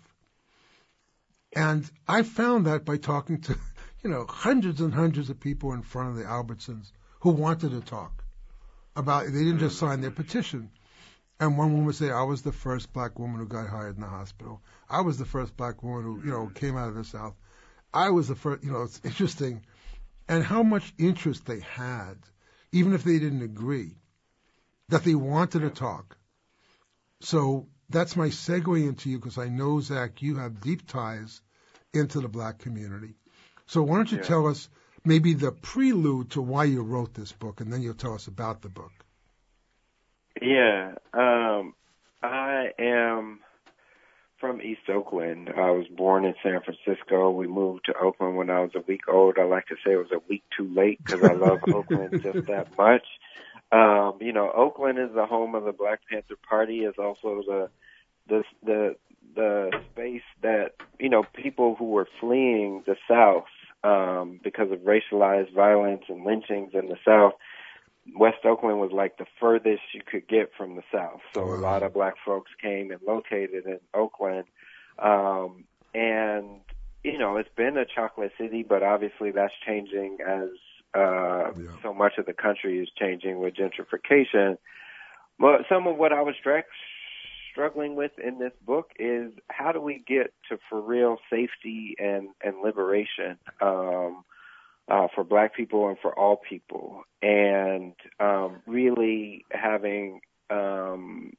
And 1.54 1.90
I 2.08 2.22
found 2.22 2.68
that 2.68 2.86
by 2.86 2.98
talking 2.98 3.42
to, 3.42 3.58
you 4.04 4.10
know, 4.10 4.26
hundreds 4.28 4.82
and 4.82 4.94
hundreds 4.94 5.30
of 5.30 5.40
people 5.40 5.74
in 5.74 5.82
front 5.84 6.10
of 6.10 6.16
the 6.16 6.24
Albertsons 6.24 6.92
who 7.22 7.32
wanted 7.32 7.72
to 7.72 7.82
talk 7.82 8.24
about, 8.96 9.26
they 9.26 9.44
didn't 9.44 9.60
just 9.60 9.78
sign 9.80 10.02
their 10.02 10.12
petition. 10.12 10.72
And 11.40 11.58
one 11.58 11.72
woman 11.72 11.86
would 11.86 11.96
say, 11.96 12.12
I 12.12 12.24
was 12.24 12.42
the 12.44 12.52
first 12.52 12.94
black 12.94 13.20
woman 13.20 13.40
who 13.40 13.48
got 13.48 13.70
hired 13.70 13.96
in 13.96 14.02
the 14.02 14.08
hospital. 14.08 14.62
I 14.90 15.02
was 15.02 15.18
the 15.18 15.26
first 15.26 15.58
black 15.58 15.84
woman 15.84 16.04
who, 16.04 16.22
you 16.26 16.32
know, 16.32 16.48
came 16.48 16.78
out 16.78 16.90
of 16.90 16.96
the 16.96 17.04
South. 17.04 17.36
I 17.94 18.10
was 18.12 18.28
the 18.28 18.36
first, 18.36 18.64
you 18.64 18.72
know, 18.72 18.84
it's 18.84 19.02
interesting. 19.04 19.64
And 20.28 20.44
how 20.44 20.64
much 20.64 20.94
interest 20.98 21.46
they 21.46 21.60
had, 21.60 22.18
even 22.72 22.94
if 22.94 23.04
they 23.04 23.20
didn't 23.20 23.44
agree. 23.44 23.98
that 24.90 25.04
they 25.04 25.16
wanted 25.16 25.62
to 25.62 25.70
talk. 25.70 26.18
So 27.22 27.68
that's 27.90 28.16
my 28.16 28.28
segue 28.28 28.88
into 28.88 29.10
you 29.10 29.18
because 29.20 29.38
I 29.38 29.48
know, 29.50 29.80
Zach, 29.80 30.22
you 30.22 30.36
have 30.38 30.62
deep 30.62 30.88
ties 30.88 31.42
into 31.94 32.20
the 32.20 32.28
black 32.30 32.60
community. 32.60 33.16
So 33.72 33.82
why 33.84 33.96
don't 33.96 34.12
you 34.12 34.18
Yeah. 34.18 34.24
tell 34.24 34.48
us 34.48 34.68
maybe 35.06 35.34
the 35.34 35.54
prelude 35.54 36.32
to 36.32 36.42
why 36.42 36.66
you 36.66 36.82
wrote 36.84 37.14
this 37.14 37.32
book, 37.32 37.62
and 37.62 37.72
then 37.72 37.82
you'll 37.82 37.94
tell 37.94 38.14
us 38.14 38.28
about 38.28 38.62
the 38.62 38.68
book. 38.68 38.92
Yeah, 40.42 40.96
um, 41.14 41.74
I 42.22 42.74
am 42.78 43.40
from 44.42 44.62
East 44.62 44.90
Oakland. 44.90 45.52
I 45.56 45.72
was 45.72 45.88
born 45.88 46.26
in 46.26 46.36
San 46.44 46.60
Francisco. 46.60 47.30
We 47.32 47.48
moved 47.48 47.86
to 47.86 47.98
Oakland 47.98 48.36
when 48.36 48.50
I 48.50 48.60
was 48.60 48.72
a 48.76 48.82
week 48.82 49.08
old. 49.08 49.38
I 49.40 49.46
like 49.46 49.68
to 49.68 49.76
say 49.86 49.94
it 49.94 49.96
was 49.96 50.12
a 50.12 50.20
week 50.28 50.44
too 50.58 50.68
late 50.76 51.00
because 51.06 51.24
I 51.24 51.32
love 51.32 51.60
Oakland 51.74 52.20
just 52.22 52.40
that 52.48 52.68
much. 52.78 53.06
Um, 53.72 54.18
you 54.20 54.34
know, 54.34 54.52
Oakland 54.52 55.00
is 55.00 55.16
the 55.16 55.26
home 55.26 55.56
of 55.56 55.64
the 55.64 55.72
Black 55.72 56.02
Panther 56.10 56.36
Party. 56.50 56.80
Is 56.80 56.96
also 56.98 57.42
the 57.48 57.70
the 58.28 58.44
the 58.66 58.96
the 59.34 59.72
space 59.94 60.28
that 60.42 60.72
you 61.00 61.08
know 61.08 61.24
people 61.24 61.76
who 61.80 61.86
were 61.86 62.10
fleeing 62.20 62.84
the 62.86 62.98
South 63.08 63.46
um, 63.84 64.40
because 64.44 64.72
of 64.72 64.80
racialized 64.80 65.54
violence 65.54 66.04
and 66.08 66.26
lynchings 66.26 66.72
in 66.74 66.88
the 66.88 66.98
South. 67.06 67.34
West 68.16 68.46
Oakland 68.46 68.80
was 68.80 68.92
like 68.92 69.18
the 69.18 69.26
furthest 69.40 69.82
you 69.94 70.02
could 70.06 70.28
get 70.28 70.52
from 70.58 70.76
the 70.76 70.84
South. 70.92 71.22
So 71.34 71.54
a 71.54 71.56
lot 71.56 71.84
of 71.84 71.94
black 71.94 72.16
folks 72.26 72.52
came 72.62 72.92
and 72.92 73.00
located 73.06 73.66
in 73.66 73.80
Oakland. 73.94 74.46
Um, 74.98 75.66
and, 75.94 76.62
you 77.04 77.18
know, 77.18 77.38
it's 77.38 77.50
been 77.56 77.78
a 77.78 77.86
chocolate 77.86 78.32
city, 78.40 78.64
but 78.68 78.82
obviously 78.82 79.32
that's 79.32 79.54
changing 79.66 80.18
as 80.28 80.50
uh, 80.94 81.52
Yeah. 81.56 81.70
so 81.84 81.94
much 81.94 82.14
of 82.18 82.26
the 82.26 82.34
country 82.34 82.80
is 82.80 82.90
changing 82.98 83.40
with 83.40 83.54
gentrification. 83.54 84.58
But 85.40 85.62
some 85.70 85.88
of 85.88 85.98
what 85.98 86.12
I 86.12 86.22
was 86.22 86.36
stra- 86.40 86.64
struggling 87.52 87.96
with 87.96 88.12
in 88.18 88.40
this 88.40 88.54
book 88.66 88.92
is 88.98 89.32
how 89.50 89.72
do 89.72 89.82
we 89.82 90.04
get 90.08 90.34
to 90.50 90.58
for 90.70 90.82
real 90.82 91.18
safety 91.30 91.96
and, 92.00 92.30
and 92.44 92.62
liberation? 92.64 93.38
Um, 93.62 94.24
uh, 94.88 95.08
for 95.16 95.24
black 95.24 95.56
people 95.56 95.88
and 95.88 95.98
for 96.02 96.18
all 96.18 96.36
people, 96.36 97.04
and 97.22 97.94
um, 98.20 98.62
really 98.66 99.46
having 99.52 100.20
um, 100.50 101.32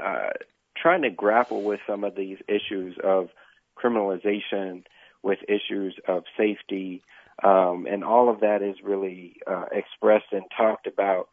uh, 0.00 0.30
trying 0.76 1.02
to 1.02 1.10
grapple 1.10 1.62
with 1.62 1.80
some 1.86 2.04
of 2.04 2.14
these 2.14 2.38
issues 2.48 2.96
of 3.02 3.28
criminalization, 3.76 4.84
with 5.22 5.38
issues 5.48 5.94
of 6.06 6.24
safety, 6.36 7.02
um, 7.42 7.86
and 7.90 8.02
all 8.02 8.30
of 8.30 8.40
that 8.40 8.62
is 8.62 8.76
really 8.82 9.36
uh, 9.46 9.66
expressed 9.70 10.32
and 10.32 10.44
talked 10.56 10.86
about 10.86 11.28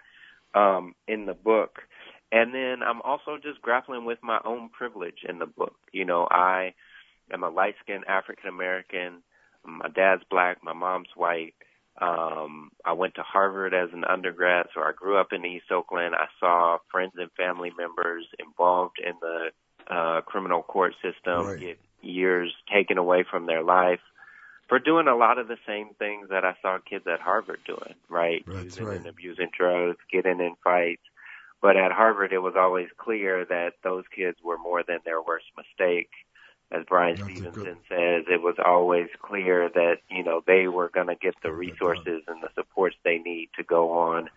um, 0.54 0.96
in 1.08 1.26
the 1.26 1.34
book. 1.34 1.80
And 2.32 2.54
then 2.54 2.84
I'm 2.84 3.02
also 3.02 3.38
just 3.42 3.62
grappling 3.62 4.06
with 4.06 4.20
my 4.22 4.40
own 4.44 4.70
privilege 4.70 5.20
in 5.28 5.40
the 5.40 5.46
book. 5.46 5.76
You 5.92 6.06
know, 6.06 6.28
I 6.30 6.74
am 7.32 7.44
a 7.44 7.50
light 7.50 7.76
skinned 7.84 8.06
African 8.08 8.50
American. 8.50 9.24
My 9.64 9.90
dad's 9.90 10.24
black, 10.30 10.64
my 10.64 10.74
mom's 10.74 11.10
white. 11.16 11.54
Um, 12.02 12.72
I 12.84 12.92
went 12.92 13.16
to 13.16 13.24
Harvard 13.24 13.74
as 13.74 13.90
an 13.94 14.04
undergrad, 14.04 14.68
so 14.74 14.82
I 14.82 14.92
grew 14.96 15.18
up 15.18 15.32
in 15.32 15.46
East 15.46 15.72
Oakland. 15.72 16.14
I 16.14 16.26
saw 16.40 16.78
friends 16.92 17.14
and 17.18 17.32
family 17.38 17.72
members 17.78 18.26
involved 18.38 18.98
in 19.00 19.14
the 19.22 19.50
uh, 19.90 20.22
criminal 20.22 20.62
court 20.62 20.94
system 21.02 21.46
Right. 21.48 21.60
get 21.60 21.80
years 22.02 22.54
taken 22.74 22.98
away 22.98 23.24
from 23.30 23.46
their 23.46 23.64
life 23.64 24.02
for 24.68 24.80
doing 24.80 25.08
a 25.08 25.16
lot 25.16 25.38
of 25.38 25.48
the 25.48 25.58
same 25.66 25.90
things 25.98 26.30
that 26.30 26.44
I 26.44 26.56
saw 26.62 26.80
kids 26.80 27.06
at 27.08 27.22
Harvard 27.22 27.60
doing, 27.66 27.96
right? 28.10 28.44
That's 28.48 28.66
Using 28.66 28.86
right. 28.86 28.98
and 28.98 29.08
abusing 29.08 29.50
drugs, 29.58 29.98
getting 30.12 30.40
in 30.40 30.56
fights. 30.64 31.04
But 31.66 31.78
at 31.78 31.92
Harvard, 31.92 32.32
it 32.32 32.44
was 32.44 32.54
always 32.56 32.90
clear 32.96 33.44
that 33.44 33.74
those 33.84 34.04
kids 34.16 34.38
were 34.44 34.60
more 34.60 34.84
than 34.84 35.00
their 35.04 35.20
worst 35.20 35.48
mistake. 35.58 36.12
As 36.72 36.86
Bryan 36.86 37.16
That's 37.16 37.28
Stevenson 37.28 37.78
says, 37.90 38.26
it 38.30 38.40
was 38.40 38.58
always 38.64 39.08
clear 39.20 39.68
that, 39.74 39.96
you 40.08 40.24
know, 40.24 40.44
they 40.46 40.68
were 40.68 40.90
going 40.90 41.08
to 41.08 41.16
get 41.16 41.34
the 41.42 41.52
resources 41.52 42.22
and 42.28 42.44
the 42.44 42.50
supports 42.54 42.98
they 43.04 43.18
need 43.18 43.50
to 43.58 43.64
go 43.64 43.98
on 43.98 44.30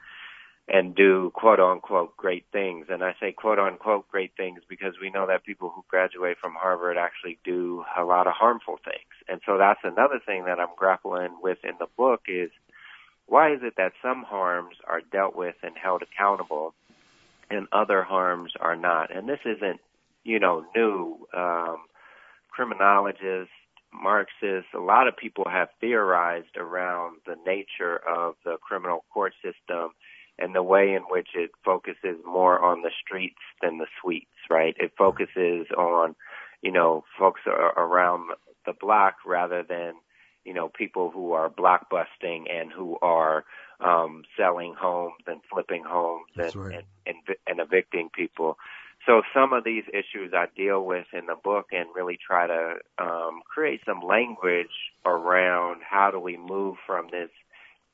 and 0.68 0.94
do 0.94 1.30
quote 1.34 1.60
unquote 1.60 2.16
great 2.16 2.46
things. 2.50 2.86
And 2.88 3.04
I 3.04 3.14
say 3.20 3.32
quote 3.32 3.58
unquote 3.58 4.08
great 4.08 4.32
things 4.34 4.62
because 4.66 4.94
we 4.98 5.10
know 5.10 5.26
that 5.26 5.44
people 5.44 5.68
who 5.68 5.84
graduate 5.86 6.38
from 6.40 6.54
Harvard 6.54 6.96
actually 6.96 7.38
do 7.44 7.84
a 7.94 8.04
lot 8.04 8.26
of 8.26 8.32
harmful 8.32 8.78
things. 8.82 9.12
And 9.28 9.42
so 9.44 9.58
that's 9.58 9.80
another 9.84 10.18
thing 10.24 10.46
that 10.46 10.58
I'm 10.58 10.74
grappling 10.78 11.36
with 11.42 11.58
in 11.62 11.74
the 11.78 11.88
book 11.94 12.22
is 12.26 12.48
why 13.26 13.52
is 13.52 13.60
it 13.62 13.74
that 13.76 13.92
some 14.00 14.22
harms 14.22 14.76
are 14.86 15.02
dealt 15.02 15.36
with 15.36 15.56
and 15.62 15.76
held 15.76 16.00
accountable 16.00 16.72
and 17.50 17.66
other 17.72 18.02
harms 18.02 18.52
are 18.60 18.76
not? 18.76 19.14
And 19.14 19.28
this 19.28 19.40
isn't, 19.44 19.80
you 20.24 20.38
know, 20.38 20.64
new. 20.74 21.26
Um, 21.36 21.78
criminologists, 22.50 23.52
Marxists, 23.92 24.68
a 24.74 24.80
lot 24.80 25.08
of 25.08 25.16
people 25.16 25.46
have 25.48 25.68
theorized 25.80 26.56
around 26.56 27.18
the 27.26 27.36
nature 27.46 28.00
of 28.06 28.34
the 28.44 28.56
criminal 28.60 29.04
court 29.12 29.32
system 29.42 29.90
and 30.38 30.54
the 30.54 30.62
way 30.62 30.92
in 30.94 31.02
which 31.02 31.28
it 31.34 31.50
focuses 31.64 32.16
more 32.26 32.60
on 32.60 32.82
the 32.82 32.90
streets 33.02 33.40
than 33.62 33.78
the 33.78 33.86
suites, 34.00 34.26
right? 34.50 34.74
It 34.78 34.92
focuses 34.96 35.66
on, 35.76 36.14
you 36.62 36.70
know, 36.70 37.04
folks 37.18 37.40
around 37.46 38.30
the 38.66 38.74
block 38.78 39.14
rather 39.26 39.62
than, 39.62 39.94
you 40.48 40.54
know, 40.54 40.70
people 40.70 41.10
who 41.10 41.32
are 41.32 41.50
blockbusting 41.50 42.50
and 42.50 42.72
who 42.72 42.96
are 43.02 43.44
um, 43.80 44.24
selling 44.34 44.74
homes 44.74 45.22
and 45.26 45.42
flipping 45.52 45.84
homes 45.86 46.24
and, 46.36 46.56
right. 46.56 46.74
and, 47.06 47.16
and, 47.28 47.36
and 47.46 47.60
evicting 47.60 48.08
people. 48.14 48.56
So 49.04 49.20
some 49.34 49.52
of 49.52 49.62
these 49.62 49.84
issues 49.92 50.32
I 50.34 50.46
deal 50.56 50.82
with 50.82 51.04
in 51.12 51.26
the 51.26 51.36
book 51.50 51.66
and 51.72 51.86
really 51.94 52.18
try 52.26 52.46
to 52.46 52.76
um, 52.98 53.42
create 53.44 53.82
some 53.84 54.00
language 54.00 54.72
around 55.04 55.82
how 55.88 56.10
do 56.10 56.18
we 56.18 56.38
move 56.38 56.76
from 56.86 57.08
this 57.10 57.30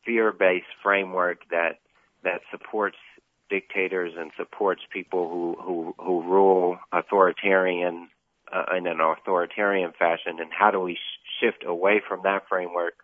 fear-based 0.06 0.74
framework 0.80 1.38
that 1.50 1.80
that 2.22 2.40
supports 2.52 2.96
dictators 3.50 4.12
and 4.16 4.30
supports 4.36 4.82
people 4.92 5.28
who 5.28 5.56
who, 5.60 5.94
who 5.98 6.22
rule 6.22 6.78
authoritarian 6.92 8.08
uh, 8.52 8.76
in 8.76 8.86
an 8.86 9.00
authoritarian 9.00 9.92
fashion, 9.98 10.38
and 10.38 10.52
how 10.52 10.70
do 10.70 10.80
we 10.80 10.94
sh- 10.94 11.23
shift 11.40 11.64
away 11.66 12.00
from 12.06 12.20
that 12.24 12.42
framework 12.48 12.94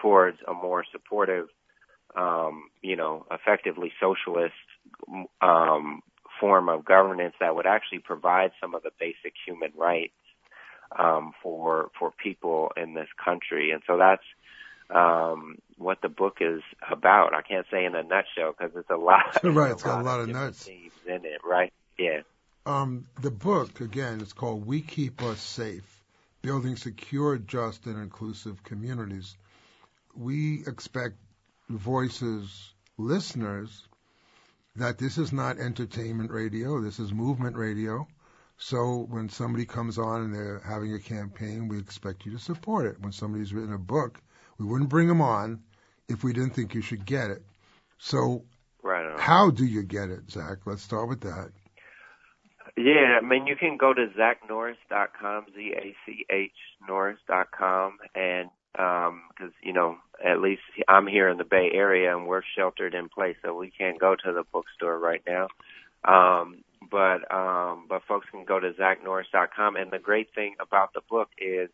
towards 0.00 0.38
a 0.46 0.52
more 0.54 0.84
supportive, 0.92 1.48
um, 2.16 2.70
you 2.82 2.96
know, 2.96 3.26
effectively 3.30 3.92
socialist 4.00 4.54
um, 5.40 6.02
form 6.40 6.68
of 6.68 6.84
governance 6.84 7.34
that 7.40 7.54
would 7.54 7.66
actually 7.66 7.98
provide 7.98 8.50
some 8.60 8.74
of 8.74 8.82
the 8.82 8.90
basic 8.98 9.34
human 9.46 9.72
rights 9.76 10.12
um, 10.98 11.32
for 11.42 11.90
for 11.98 12.10
people 12.10 12.72
in 12.76 12.94
this 12.94 13.08
country, 13.22 13.70
and 13.70 13.82
so 13.86 13.96
that's 13.96 14.24
um, 14.94 15.56
what 15.78 16.02
the 16.02 16.08
book 16.08 16.38
is 16.40 16.62
about. 16.90 17.34
I 17.34 17.42
can't 17.42 17.66
say 17.70 17.84
in 17.84 17.94
a 17.94 18.02
nutshell 18.02 18.54
because 18.58 18.74
it's 18.76 18.90
a 18.90 18.96
lot. 18.96 19.38
Right, 19.44 19.72
it's 19.72 19.82
got 19.84 20.00
a 20.00 20.04
lot 20.04 20.20
of 20.20 20.28
nuts. 20.28 20.64
themes 20.64 20.92
in 21.06 21.24
it, 21.24 21.42
right? 21.44 21.72
Yeah. 21.98 22.20
Um, 22.66 23.06
the 23.20 23.30
book, 23.30 23.80
again, 23.80 24.20
is 24.20 24.32
called 24.32 24.66
We 24.66 24.82
Keep 24.82 25.22
Us 25.22 25.40
Safe 25.40 25.99
Building 26.42 26.76
Secure, 26.76 27.38
Just, 27.38 27.86
and 27.86 27.98
Inclusive 27.98 28.62
Communities. 28.62 29.36
We 30.14 30.64
expect 30.66 31.16
voices, 31.68 32.72
listeners, 32.96 33.86
that 34.76 34.98
this 34.98 35.18
is 35.18 35.32
not 35.32 35.58
entertainment 35.58 36.30
radio, 36.30 36.80
this 36.80 36.98
is 36.98 37.12
movement 37.12 37.56
radio. 37.56 38.06
So 38.56 39.06
when 39.08 39.28
somebody 39.28 39.64
comes 39.64 39.98
on 39.98 40.22
and 40.22 40.34
they're 40.34 40.60
having 40.60 40.94
a 40.94 40.98
campaign, 40.98 41.68
we 41.68 41.78
expect 41.78 42.26
you 42.26 42.32
to 42.32 42.38
support 42.38 42.86
it. 42.86 43.00
When 43.00 43.12
somebody's 43.12 43.52
written 43.52 43.72
a 43.72 43.78
book, 43.78 44.20
we 44.58 44.66
wouldn't 44.66 44.90
bring 44.90 45.08
them 45.08 45.22
on 45.22 45.62
if 46.08 46.22
we 46.22 46.32
didn't 46.32 46.54
think 46.54 46.74
you 46.74 46.82
should 46.82 47.06
get 47.06 47.30
it. 47.30 47.42
So 47.98 48.44
Right 48.82 49.18
how 49.18 49.50
do 49.50 49.64
you 49.64 49.82
get 49.82 50.10
it, 50.10 50.30
Zach? 50.30 50.58
Let's 50.66 50.82
start 50.82 51.08
with 51.08 51.20
that. 51.22 51.50
Yeah, 52.76 53.18
I 53.22 53.26
mean, 53.26 53.46
you 53.46 53.56
can 53.56 53.76
go 53.76 53.92
to 53.92 54.06
zachnorris.com, 54.08 55.46
Z-A-C-H 55.54 56.52
Norris.com, 56.88 57.98
and 58.14 58.50
because 58.72 59.52
you 59.62 59.72
know, 59.72 59.96
at 60.24 60.40
least 60.40 60.62
I'm 60.88 61.06
here 61.06 61.28
in 61.28 61.38
the 61.38 61.44
Bay 61.44 61.70
Area 61.72 62.16
and 62.16 62.26
we're 62.26 62.42
sheltered 62.56 62.94
in 62.94 63.08
place, 63.08 63.36
so 63.44 63.54
we 63.54 63.70
can't 63.70 63.98
go 63.98 64.14
to 64.14 64.32
the 64.32 64.44
bookstore 64.52 64.98
right 64.98 65.22
now. 65.26 65.48
Um, 66.04 66.62
but 66.90 67.30
um, 67.34 67.86
but 67.88 68.02
folks 68.08 68.26
can 68.30 68.44
go 68.44 68.60
to 68.60 68.72
zachnorris.com, 68.72 69.76
and 69.76 69.90
the 69.90 69.98
great 69.98 70.28
thing 70.34 70.54
about 70.60 70.92
the 70.94 71.02
book 71.10 71.28
is 71.38 71.68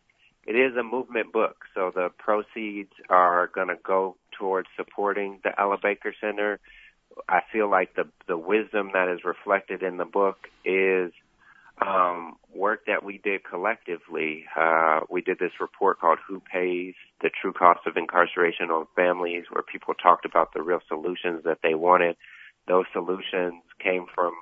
it 0.45 0.55
is 0.55 0.75
a 0.77 0.83
movement 0.83 1.31
book, 1.31 1.65
so 1.73 1.91
the 1.93 2.09
proceeds 2.17 2.93
are 3.09 3.47
going 3.53 3.67
to 3.67 3.77
go 3.83 4.15
towards 4.37 4.67
supporting 4.75 5.39
the 5.43 5.51
Ella 5.59 5.77
Baker 5.81 6.13
Center. 6.19 6.59
I 7.27 7.41
feel 7.51 7.69
like 7.69 7.95
the 7.95 8.07
the 8.27 8.37
wisdom 8.37 8.91
that 8.93 9.09
is 9.09 9.23
reflected 9.23 9.83
in 9.83 9.97
the 9.97 10.05
book 10.05 10.47
is 10.65 11.11
um, 11.85 12.37
work 12.53 12.85
that 12.87 13.03
we 13.03 13.19
did 13.19 13.43
collectively. 13.43 14.45
Uh, 14.55 15.01
we 15.09 15.21
did 15.21 15.39
this 15.39 15.51
report 15.59 15.99
called 15.99 16.19
"Who 16.27 16.41
Pays: 16.41 16.95
The 17.21 17.29
True 17.41 17.53
Cost 17.53 17.81
of 17.85 17.97
Incarceration 17.97 18.69
on 18.71 18.87
Families," 18.95 19.45
where 19.49 19.63
people 19.63 19.93
talked 19.93 20.25
about 20.25 20.53
the 20.53 20.61
real 20.61 20.81
solutions 20.87 21.43
that 21.43 21.59
they 21.63 21.75
wanted 21.75 22.15
those 22.67 22.85
solutions 22.93 23.63
came 23.79 24.05
from 24.13 24.33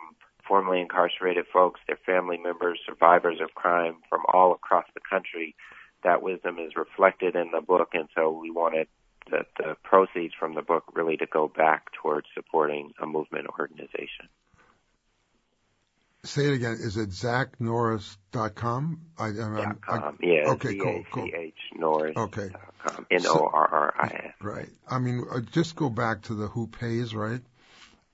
formerly 0.48 0.82
incarcerated 0.82 1.46
folks, 1.52 1.80
their 1.88 2.00
family 2.06 2.38
members, 2.38 2.80
survivors 2.86 3.40
of 3.42 3.54
crime 3.56 3.98
from 4.10 4.22
all 4.32 4.52
across 4.52 4.86
the 4.94 5.02
country. 5.10 5.56
That 6.04 6.22
wisdom 6.22 6.60
is 6.60 6.76
reflected 6.76 7.36
in 7.36 7.52
the 7.52 7.62
book, 7.62 7.90
and 7.94 8.08
so 8.16 8.32
we 8.32 8.52
wanted 8.52 8.88
the, 9.30 9.46
the 9.58 9.76
proceeds 9.84 10.34
from 10.40 10.56
the 10.56 10.62
book 10.62 10.84
really 10.94 11.18
to 11.18 11.26
go 11.26 11.48
back 11.48 11.88
towards 12.02 12.28
supporting 12.34 12.94
a 13.02 13.06
movement 13.06 13.48
organization. 13.60 14.30
Say 16.24 16.48
it 16.48 16.54
again. 16.54 16.78
Is 16.80 16.98
it 16.98 17.10
ZachNorris.com? 17.10 19.02
I, 19.18 19.26
I, 19.26 19.32
Dot 19.32 19.82
com. 19.82 20.18
Yeah. 20.22 20.50
Okay, 20.54 20.78
cool, 20.78 21.04
cool. 21.12 21.30
Norris. 21.76 22.18
Okay. 22.18 22.50
com. 22.84 23.06
N-O-R-R-I-S. 23.12 24.34
Right. 24.42 24.70
I 24.90 25.00
mean, 25.00 25.26
uh, 25.32 25.42
just 25.52 25.76
go 25.76 25.90
back 25.90 26.24
to 26.24 26.34
the 26.34 26.48
who 26.48 26.68
pays, 26.68 27.14
right? 27.14 27.42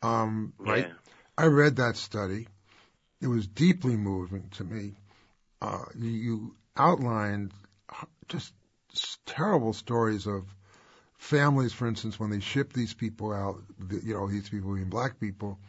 Um, 0.01 0.53
right. 0.57 0.87
Yeah. 0.87 0.93
I 1.37 1.45
read 1.45 1.77
that 1.77 1.95
study. 1.95 2.47
It 3.21 3.27
was 3.27 3.47
deeply 3.47 3.95
moving 3.95 4.49
to 4.57 4.63
me. 4.63 4.95
Uh, 5.61 5.85
you 5.95 6.55
outlined 6.75 7.53
just 8.27 8.53
terrible 9.25 9.73
stories 9.73 10.27
of 10.27 10.43
families, 11.21 11.71
for 11.71 11.87
instance, 11.87 12.19
when 12.19 12.31
they 12.31 12.39
ship 12.39 12.73
these 12.73 12.95
people 12.95 13.31
out, 13.31 13.61
you 14.03 14.15
know, 14.15 14.27
these 14.27 14.49
people 14.49 14.73
being 14.73 14.89
black 14.89 15.19
people, 15.19 15.59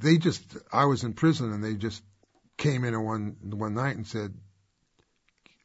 they 0.00 0.18
just, 0.18 0.42
I 0.72 0.84
was 0.84 1.02
in 1.02 1.14
prison 1.14 1.52
and 1.52 1.62
they 1.62 1.74
just 1.74 2.02
came 2.56 2.84
in 2.84 2.98
one, 3.02 3.36
one 3.42 3.74
night 3.74 3.96
and 3.96 4.06
said, 4.06 4.32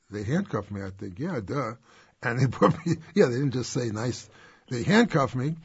they 0.10 0.24
handcuffed 0.24 0.72
me. 0.72 0.82
I 0.82 0.90
think, 0.90 1.20
yeah, 1.20 1.40
duh. 1.46 1.74
And 2.24 2.40
they 2.40 2.48
put 2.52 2.74
me, 2.86 2.96
yeah, 3.14 3.28
they 3.28 3.36
didn't 3.36 3.52
just 3.52 3.72
say 3.72 3.92
nice. 3.92 4.28
They 4.70 4.82
handcuffed 4.82 5.36
me 5.36 5.58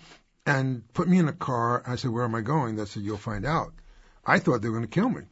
and 0.44 0.82
put 0.92 1.08
me 1.08 1.18
in 1.18 1.28
a 1.28 1.32
car. 1.32 1.82
I 1.86 1.96
said, 1.96 2.10
where 2.10 2.24
am 2.24 2.34
I 2.34 2.42
going? 2.42 2.76
They 2.76 2.84
said, 2.84 3.02
you'll 3.02 3.16
find 3.16 3.46
out. 3.46 3.72
I 4.26 4.40
thought 4.40 4.60
they 4.60 4.68
were 4.68 4.76
going 4.76 4.88
to 4.88 4.94
kill 4.94 5.08
me. 5.08 5.22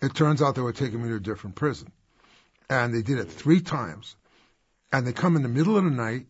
It 0.00 0.14
turns 0.14 0.42
out 0.42 0.54
they 0.54 0.62
were 0.62 0.72
taking 0.72 1.02
me 1.02 1.08
to 1.08 1.16
a 1.16 1.20
different 1.20 1.56
prison. 1.56 1.90
And 2.70 2.94
they 2.94 3.02
did 3.02 3.18
it 3.18 3.32
three 3.32 3.60
times. 3.60 4.14
And 4.92 5.04
they 5.04 5.12
come 5.12 5.34
in 5.34 5.42
the 5.42 5.48
middle 5.48 5.76
of 5.76 5.82
the 5.82 5.90
night. 5.90 6.26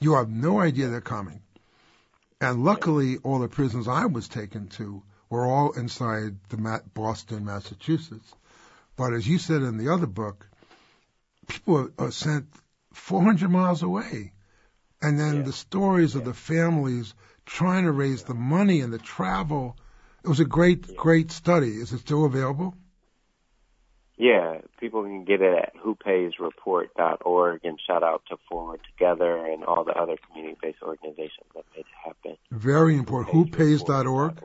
You 0.00 0.14
have 0.14 0.28
no 0.28 0.60
idea 0.60 0.88
they're 0.88 1.00
coming. 1.00 1.40
And 2.40 2.64
luckily, 2.64 3.18
all 3.18 3.38
the 3.38 3.48
prisons 3.48 3.88
I 3.88 4.06
was 4.06 4.28
taken 4.28 4.68
to 4.70 5.02
were 5.30 5.46
all 5.46 5.72
inside 5.72 6.36
the 6.48 6.58
Ma- 6.58 6.80
Boston, 6.92 7.44
Massachusetts. 7.44 8.34
But 8.96 9.12
as 9.14 9.26
you 9.26 9.38
said 9.38 9.62
in 9.62 9.78
the 9.78 9.92
other 9.92 10.06
book, 10.06 10.46
people 11.46 11.78
are, 11.78 11.92
are 12.06 12.10
sent 12.12 12.46
400 12.92 13.50
miles 13.50 13.82
away. 13.82 14.32
And 15.00 15.18
then 15.18 15.36
Yeah. 15.38 15.42
the 15.42 15.52
stories 15.52 16.14
of 16.14 16.24
the 16.24 16.34
families 16.34 17.14
trying 17.46 17.84
to 17.84 17.92
raise 17.92 18.22
the 18.24 18.34
money 18.34 18.80
and 18.80 18.92
the 18.92 18.98
travel. 18.98 19.76
It 20.22 20.28
was 20.28 20.40
a 20.40 20.44
great, 20.44 20.96
great 20.96 21.30
study. 21.30 21.76
Is 21.76 21.92
it 21.92 21.98
still 21.98 22.24
available? 22.24 22.74
Yeah, 24.16 24.58
people 24.78 25.02
can 25.02 25.24
get 25.24 25.40
it 25.42 25.52
at 25.54 25.74
whopaysreport.org 25.76 27.60
and 27.64 27.80
shout 27.84 28.02
out 28.04 28.22
to 28.28 28.36
Forward 28.48 28.80
Together 28.92 29.44
and 29.44 29.64
all 29.64 29.82
the 29.84 29.92
other 29.92 30.16
community-based 30.28 30.82
organizations 30.82 31.46
that 31.54 31.64
made 31.74 31.80
it 31.80 31.86
happen. 32.04 32.36
Very 32.50 32.96
important. 32.96 33.34
Whopays.org? 33.34 34.40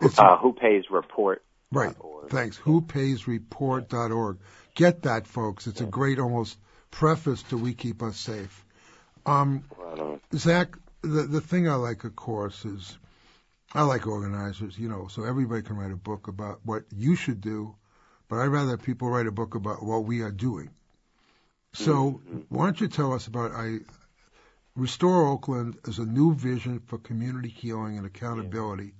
It's 0.00 0.18
Uh, 0.18 0.38
whopaysreport.org. 0.38 1.40
right. 1.72 1.94
Thanks. 2.30 2.58
Whopaysreport.org. 2.58 4.38
Get 4.74 5.02
that, 5.02 5.26
folks. 5.26 5.66
It's 5.66 5.80
a 5.82 5.86
great 5.86 6.18
almost 6.18 6.58
preface 6.90 7.42
to 7.44 7.58
We 7.58 7.74
Keep 7.74 8.02
Us 8.02 8.16
Safe. 8.18 8.64
Um, 9.26 9.64
Right. 9.76 10.20
Zach, 10.34 10.74
the 11.02 11.22
the 11.24 11.40
thing 11.40 11.68
I 11.68 11.74
like, 11.74 12.04
of 12.04 12.16
course, 12.16 12.64
is 12.64 12.96
I 13.74 13.82
like 13.82 14.06
organizers, 14.06 14.78
you 14.78 14.88
know, 14.88 15.08
so 15.08 15.24
everybody 15.24 15.62
can 15.62 15.76
write 15.76 15.92
a 15.92 15.96
book 15.96 16.28
about 16.28 16.60
what 16.64 16.84
you 16.90 17.14
should 17.16 17.40
do, 17.40 17.74
but 18.30 18.38
I'd 18.38 18.46
rather 18.46 18.78
people 18.78 19.10
write 19.10 19.26
a 19.26 19.32
book 19.32 19.56
about 19.56 19.82
what 19.82 20.04
we 20.04 20.22
are 20.22 20.30
doing. 20.30 20.70
So 21.72 21.92
mm-hmm. 21.92 22.38
why 22.48 22.66
don't 22.66 22.80
you 22.80 22.88
tell 22.88 23.12
us 23.12 23.26
about 23.26 23.50
I 23.50 23.80
Restore 24.76 25.26
Oakland 25.26 25.78
as 25.86 25.98
a 25.98 26.06
new 26.06 26.32
vision 26.34 26.80
for 26.86 26.96
community 26.96 27.48
healing 27.48 27.98
and 27.98 28.06
accountability 28.06 28.94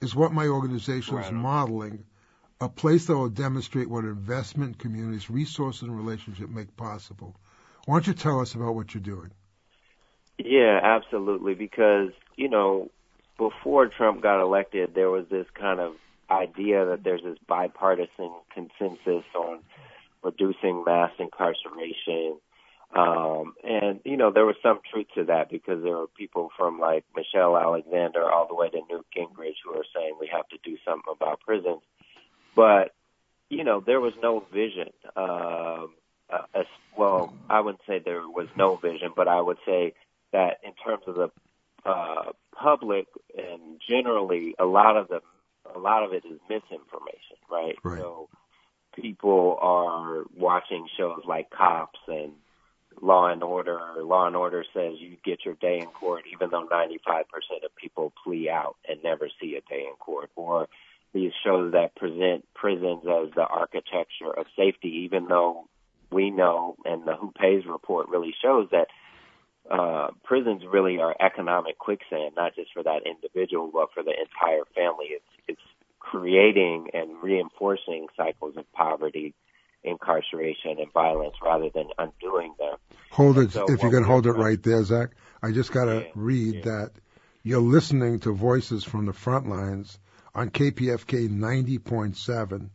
is 0.00 0.14
what 0.14 0.32
my 0.32 0.46
organization 0.46 1.18
is 1.18 1.24
Right 1.24 1.34
on. 1.34 1.34
modeling, 1.34 2.04
a 2.60 2.68
place 2.68 3.06
that 3.06 3.16
will 3.16 3.28
demonstrate 3.28 3.90
what 3.90 4.04
investment, 4.04 4.78
communities, 4.78 5.28
resources, 5.28 5.82
and 5.82 5.96
relationship 5.96 6.48
make 6.48 6.76
possible. 6.76 7.36
Why 7.86 7.96
don't 7.96 8.06
you 8.06 8.14
tell 8.14 8.40
us 8.40 8.54
about 8.54 8.76
what 8.76 8.94
you're 8.94 9.02
doing? 9.02 9.32
Yeah, 10.38 10.78
absolutely. 10.80 11.54
Because, 11.54 12.12
you 12.36 12.48
know, 12.48 12.90
before 13.36 13.88
Trump 13.88 14.22
got 14.22 14.40
elected, 14.40 14.94
there 14.94 15.10
was 15.10 15.26
this 15.28 15.46
kind 15.54 15.80
of 15.80 15.94
idea 16.30 16.86
that 16.86 17.02
there's 17.04 17.22
this 17.22 17.38
bipartisan 17.46 18.32
consensus 18.54 19.24
on 19.34 19.60
reducing 20.22 20.84
mass 20.84 21.10
incarceration. 21.18 22.38
Um, 22.94 23.54
and, 23.62 24.00
you 24.04 24.16
know, 24.16 24.30
there 24.32 24.44
was 24.44 24.56
some 24.62 24.80
truth 24.90 25.06
to 25.14 25.24
that 25.24 25.48
because 25.48 25.82
there 25.82 25.96
were 25.96 26.08
people 26.08 26.50
from 26.56 26.80
like 26.80 27.04
Michelle 27.14 27.56
Alexander 27.56 28.28
all 28.30 28.48
the 28.48 28.54
way 28.54 28.68
to 28.68 28.80
Newt 28.90 29.06
Gingrich 29.16 29.56
who 29.64 29.78
are 29.78 29.84
saying 29.94 30.16
we 30.20 30.28
have 30.32 30.48
to 30.48 30.58
do 30.64 30.76
something 30.84 31.12
about 31.12 31.40
prisons. 31.40 31.82
But, 32.56 32.92
you 33.48 33.62
know, 33.62 33.80
there 33.80 34.00
was 34.00 34.14
no 34.20 34.44
vision. 34.52 34.90
Um, 35.16 35.94
uh, 36.32 36.42
as, 36.54 36.66
well, 36.96 37.32
I 37.48 37.60
wouldn't 37.60 37.82
say 37.86 37.98
there 37.98 38.28
was 38.28 38.48
no 38.56 38.76
vision, 38.76 39.12
but 39.14 39.28
I 39.28 39.40
would 39.40 39.58
say 39.66 39.94
that 40.32 40.58
in 40.64 40.72
terms 40.84 41.02
of 41.06 41.14
the 41.14 41.30
uh, 41.84 42.32
public 42.52 43.06
and 43.36 43.80
generally, 43.88 44.54
a 44.58 44.64
lot 44.64 44.96
of 44.96 45.08
the 45.08 45.20
a 45.74 45.78
lot 45.78 46.04
of 46.04 46.12
it 46.12 46.24
is 46.24 46.38
misinformation, 46.48 47.36
right? 47.50 47.76
Right. 47.82 48.00
So 48.00 48.28
people 48.94 49.58
are 49.60 50.24
watching 50.36 50.86
shows 50.96 51.22
like 51.26 51.50
Cops 51.50 51.98
and 52.08 52.32
Law 53.00 53.28
and 53.28 53.42
Order. 53.42 53.80
Law 53.98 54.26
and 54.26 54.36
Order 54.36 54.64
says 54.74 54.94
you 54.98 55.16
get 55.24 55.44
your 55.44 55.54
day 55.54 55.78
in 55.78 55.86
court, 55.86 56.24
even 56.32 56.50
though 56.50 56.66
95% 56.66 57.24
of 57.64 57.74
people 57.76 58.12
plea 58.24 58.50
out 58.50 58.76
and 58.88 59.02
never 59.02 59.28
see 59.40 59.56
a 59.56 59.60
day 59.68 59.86
in 59.88 59.94
court. 59.98 60.30
Or 60.36 60.68
these 61.12 61.32
shows 61.44 61.72
that 61.72 61.94
present 61.94 62.46
prisons 62.54 63.02
as 63.04 63.34
the 63.34 63.46
architecture 63.48 64.32
of 64.36 64.46
safety, 64.56 65.04
even 65.04 65.26
though 65.26 65.68
we 66.10 66.30
know, 66.30 66.76
and 66.84 67.06
the 67.06 67.14
Who 67.14 67.32
Pays 67.32 67.64
report 67.66 68.08
really 68.08 68.34
shows 68.42 68.68
that 68.72 68.88
uh, 69.70 70.08
prisons 70.24 70.62
really 70.70 70.98
are 70.98 71.14
economic 71.20 71.78
quicksand, 71.78 72.32
not 72.36 72.54
just 72.54 72.72
for 72.72 72.82
that 72.82 73.02
individual, 73.06 73.70
but 73.72 73.88
for 73.94 74.02
the 74.02 74.10
entire 74.10 74.64
family. 74.74 75.06
It's 75.10 75.24
it's 75.48 75.60
creating 76.00 76.88
and 76.92 77.22
reinforcing 77.22 78.06
cycles 78.16 78.56
of 78.56 78.70
poverty, 78.72 79.34
incarceration, 79.84 80.78
and 80.78 80.92
violence 80.92 81.36
rather 81.42 81.70
than 81.72 81.88
undoing 81.98 82.54
them. 82.58 82.76
Hold 83.10 83.38
it, 83.38 83.52
So 83.52 83.66
if 83.68 83.82
you 83.82 83.90
can 83.90 84.02
hold 84.02 84.26
it 84.26 84.32
right 84.32 84.60
there, 84.62 84.82
Zach. 84.82 85.10
I 85.42 85.52
just 85.52 85.72
got 85.72 85.84
to 85.86 86.00
Yeah, 86.00 86.12
read 86.14 86.54
yeah. 86.56 86.60
that 86.62 86.90
you're 87.42 87.60
listening 87.60 88.20
to 88.20 88.32
Voices 88.32 88.84
from 88.84 89.06
the 89.06 89.12
Front 89.12 89.48
Lines 89.48 89.98
on 90.34 90.50
KPFK 90.50 91.28
90.7 91.28 92.70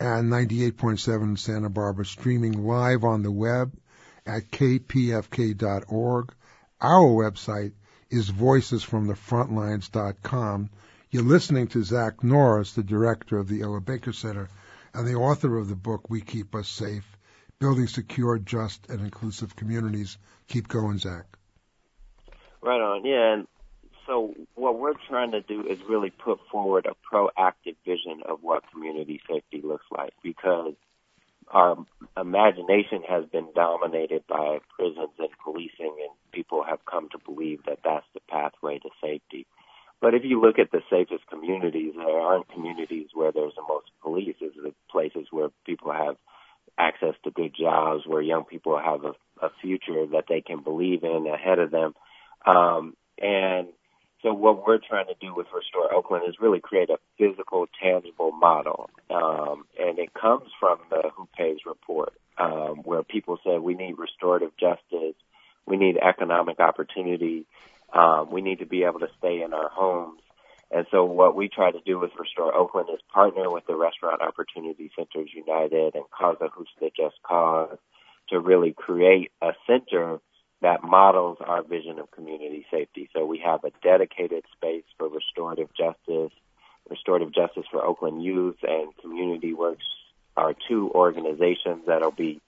and 0.00 0.32
98.7 0.32 1.22
in 1.22 1.36
Santa 1.36 1.70
Barbara, 1.70 2.04
streaming 2.04 2.66
live 2.66 3.04
on 3.04 3.22
the 3.22 3.30
web 3.32 3.72
at 4.26 4.50
kpfk.org. 4.50 6.34
Our 6.80 7.08
website 7.08 7.72
is 8.10 8.30
voicesfromthefrontlines.com. 8.30 10.70
You're 11.10 11.22
listening 11.22 11.68
to 11.68 11.84
Zach 11.84 12.24
Norris, 12.24 12.72
the 12.72 12.82
director 12.82 13.38
of 13.38 13.48
the 13.48 13.62
Ella 13.62 13.80
Baker 13.80 14.12
Center 14.12 14.48
and 14.92 15.06
the 15.06 15.14
author 15.14 15.56
of 15.58 15.68
the 15.68 15.76
book 15.76 16.08
We 16.08 16.20
Keep 16.20 16.54
Us 16.54 16.68
Safe, 16.68 17.06
Building 17.58 17.86
Secure, 17.86 18.38
Just, 18.38 18.88
and 18.88 19.00
Inclusive 19.00 19.56
Communities. 19.56 20.18
Keep 20.48 20.68
going, 20.68 20.98
Zach. 20.98 21.24
Right 22.62 22.80
on, 22.80 23.04
yeah. 23.04 23.34
And 23.34 23.46
so 24.06 24.34
what 24.54 24.78
we're 24.78 24.94
trying 25.08 25.32
to 25.32 25.40
do 25.40 25.66
is 25.66 25.78
really 25.88 26.10
put 26.10 26.38
forward 26.50 26.86
a 26.86 27.14
proactive 27.14 27.76
vision 27.84 28.22
of 28.26 28.38
what 28.42 28.62
community 28.70 29.20
safety 29.28 29.60
looks 29.62 29.86
like 29.90 30.12
because 30.22 30.74
our 31.50 31.76
imagination 32.16 33.02
has 33.08 33.24
been 33.26 33.48
dominated 33.54 34.24
by 34.28 34.58
prisons 34.76 35.14
and 35.18 35.28
policing 35.42 35.96
and 36.00 36.10
people 36.32 36.64
have 36.68 36.84
come 36.90 37.08
to 37.10 37.18
believe 37.18 37.60
that 37.66 37.78
that's 37.84 38.06
the 38.14 38.20
pathway 38.28 38.78
to 38.78 38.88
safety. 39.02 39.46
But 40.00 40.14
if 40.14 40.22
you 40.24 40.40
look 40.40 40.58
at 40.58 40.70
the 40.70 40.82
safest 40.90 41.26
communities, 41.30 41.94
there 41.96 42.20
aren't 42.20 42.48
communities 42.50 43.08
where 43.14 43.32
there's 43.32 43.54
the 43.54 43.62
most 43.66 43.86
police. 44.02 44.36
It's 44.40 44.56
the 44.56 44.74
places 44.90 45.28
where 45.30 45.48
people 45.64 45.92
have 45.92 46.16
access 46.78 47.14
to 47.24 47.30
good 47.30 47.54
jobs, 47.58 48.02
where 48.06 48.20
young 48.20 48.44
people 48.44 48.78
have 48.78 49.04
a, 49.04 49.12
a 49.44 49.50
future 49.62 50.06
that 50.12 50.24
they 50.28 50.40
can 50.40 50.62
believe 50.62 51.04
in 51.04 51.26
ahead 51.26 51.58
of 51.58 51.70
them. 51.70 51.94
Um, 52.44 52.94
and 53.20 53.68
so 54.24 54.32
what 54.32 54.66
we're 54.66 54.78
trying 54.78 55.06
to 55.08 55.14
do 55.20 55.34
with 55.34 55.46
Restore 55.54 55.94
Oakland 55.94 56.24
is 56.26 56.36
really 56.40 56.58
create 56.58 56.88
a 56.88 56.96
physical, 57.18 57.66
tangible 57.80 58.32
model. 58.32 58.88
Um, 59.10 59.66
and 59.78 59.98
it 59.98 60.14
comes 60.14 60.48
from 60.58 60.78
the 60.88 61.10
Who 61.14 61.28
Pays 61.36 61.58
report, 61.66 62.14
um, 62.38 62.80
where 62.84 63.02
people 63.02 63.38
say 63.44 63.58
we 63.58 63.74
need 63.74 63.98
restorative 63.98 64.56
justice, 64.58 65.14
we 65.66 65.76
need 65.76 65.98
economic 65.98 66.58
opportunity, 66.58 67.44
um, 67.92 68.30
we 68.32 68.40
need 68.40 68.60
to 68.60 68.66
be 68.66 68.84
able 68.84 69.00
to 69.00 69.10
stay 69.18 69.42
in 69.42 69.52
our 69.52 69.68
homes. 69.68 70.22
And 70.70 70.86
so 70.90 71.04
what 71.04 71.36
we 71.36 71.50
try 71.50 71.70
to 71.70 71.80
do 71.84 71.98
with 71.98 72.10
Restore 72.18 72.54
Oakland 72.56 72.88
is 72.94 73.00
partner 73.12 73.50
with 73.50 73.66
the 73.66 73.76
Restaurant 73.76 74.22
Opportunity 74.22 74.90
Centers 74.96 75.28
United 75.34 75.94
and 75.94 76.04
Causa 76.10 76.48
Justa 76.48 76.90
Just 76.96 77.16
Cause 77.22 77.76
to 78.30 78.40
really 78.40 78.72
create 78.72 79.32
a 79.42 79.50
center 79.66 80.18
that 80.64 80.82
models 80.82 81.36
our 81.44 81.62
vision 81.62 81.98
of 81.98 82.10
community 82.10 82.64
safety. 82.70 83.10
So 83.14 83.26
we 83.26 83.38
have 83.44 83.64
a 83.64 83.70
dedicated 83.82 84.44
space 84.56 84.84
for 84.96 85.10
restorative 85.10 85.68
justice, 85.76 86.32
restorative 86.88 87.34
justice 87.34 87.64
for 87.70 87.84
Oakland 87.84 88.24
youth 88.24 88.56
and 88.62 88.96
Community 88.96 89.52
Works 89.52 89.84
are 90.38 90.54
two 90.66 90.90
organizations 90.94 91.82
that'll 91.86 92.12
be 92.12 92.40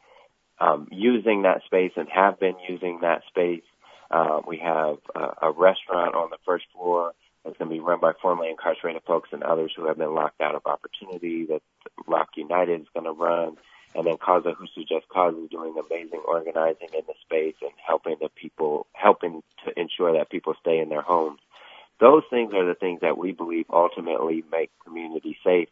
um, 0.58 0.88
using 0.90 1.42
that 1.42 1.60
space 1.66 1.92
and 1.96 2.08
have 2.08 2.40
been 2.40 2.56
using 2.66 3.00
that 3.02 3.20
space. 3.28 3.64
Uh, 4.10 4.40
we 4.48 4.56
have 4.64 4.96
a, 5.14 5.48
a 5.48 5.52
restaurant 5.52 6.14
on 6.14 6.30
the 6.30 6.38
first 6.46 6.64
floor 6.74 7.12
that's 7.44 7.58
going 7.58 7.68
to 7.68 7.76
be 7.76 7.80
run 7.80 8.00
by 8.00 8.12
formerly 8.22 8.48
incarcerated 8.48 9.02
folks 9.06 9.28
and 9.32 9.42
others 9.42 9.74
who 9.76 9.86
have 9.88 9.98
been 9.98 10.14
locked 10.14 10.40
out 10.40 10.54
of 10.54 10.62
opportunity 10.64 11.44
that 11.44 11.60
ROC 12.06 12.30
United 12.36 12.80
is 12.80 12.86
going 12.94 13.04
to 13.04 13.12
run. 13.12 13.58
And 13.96 14.06
then 14.06 14.16
Kaza 14.16 14.54
Cause 14.54 15.34
is 15.34 15.50
doing 15.50 15.74
amazing 15.78 16.22
organizing 16.26 16.88
in 16.92 17.02
the 17.06 17.14
space 17.22 17.54
and 17.62 17.72
helping 17.84 18.16
the 18.20 18.28
people, 18.28 18.86
helping 18.92 19.42
to 19.64 19.80
ensure 19.80 20.12
that 20.12 20.30
people 20.30 20.54
stay 20.60 20.78
in 20.78 20.90
their 20.90 21.02
homes. 21.02 21.40
Those 21.98 22.22
things 22.28 22.52
are 22.52 22.66
the 22.66 22.74
things 22.74 23.00
that 23.00 23.16
we 23.16 23.32
believe 23.32 23.64
ultimately 23.70 24.44
make 24.52 24.70
community 24.84 25.38
safe 25.42 25.68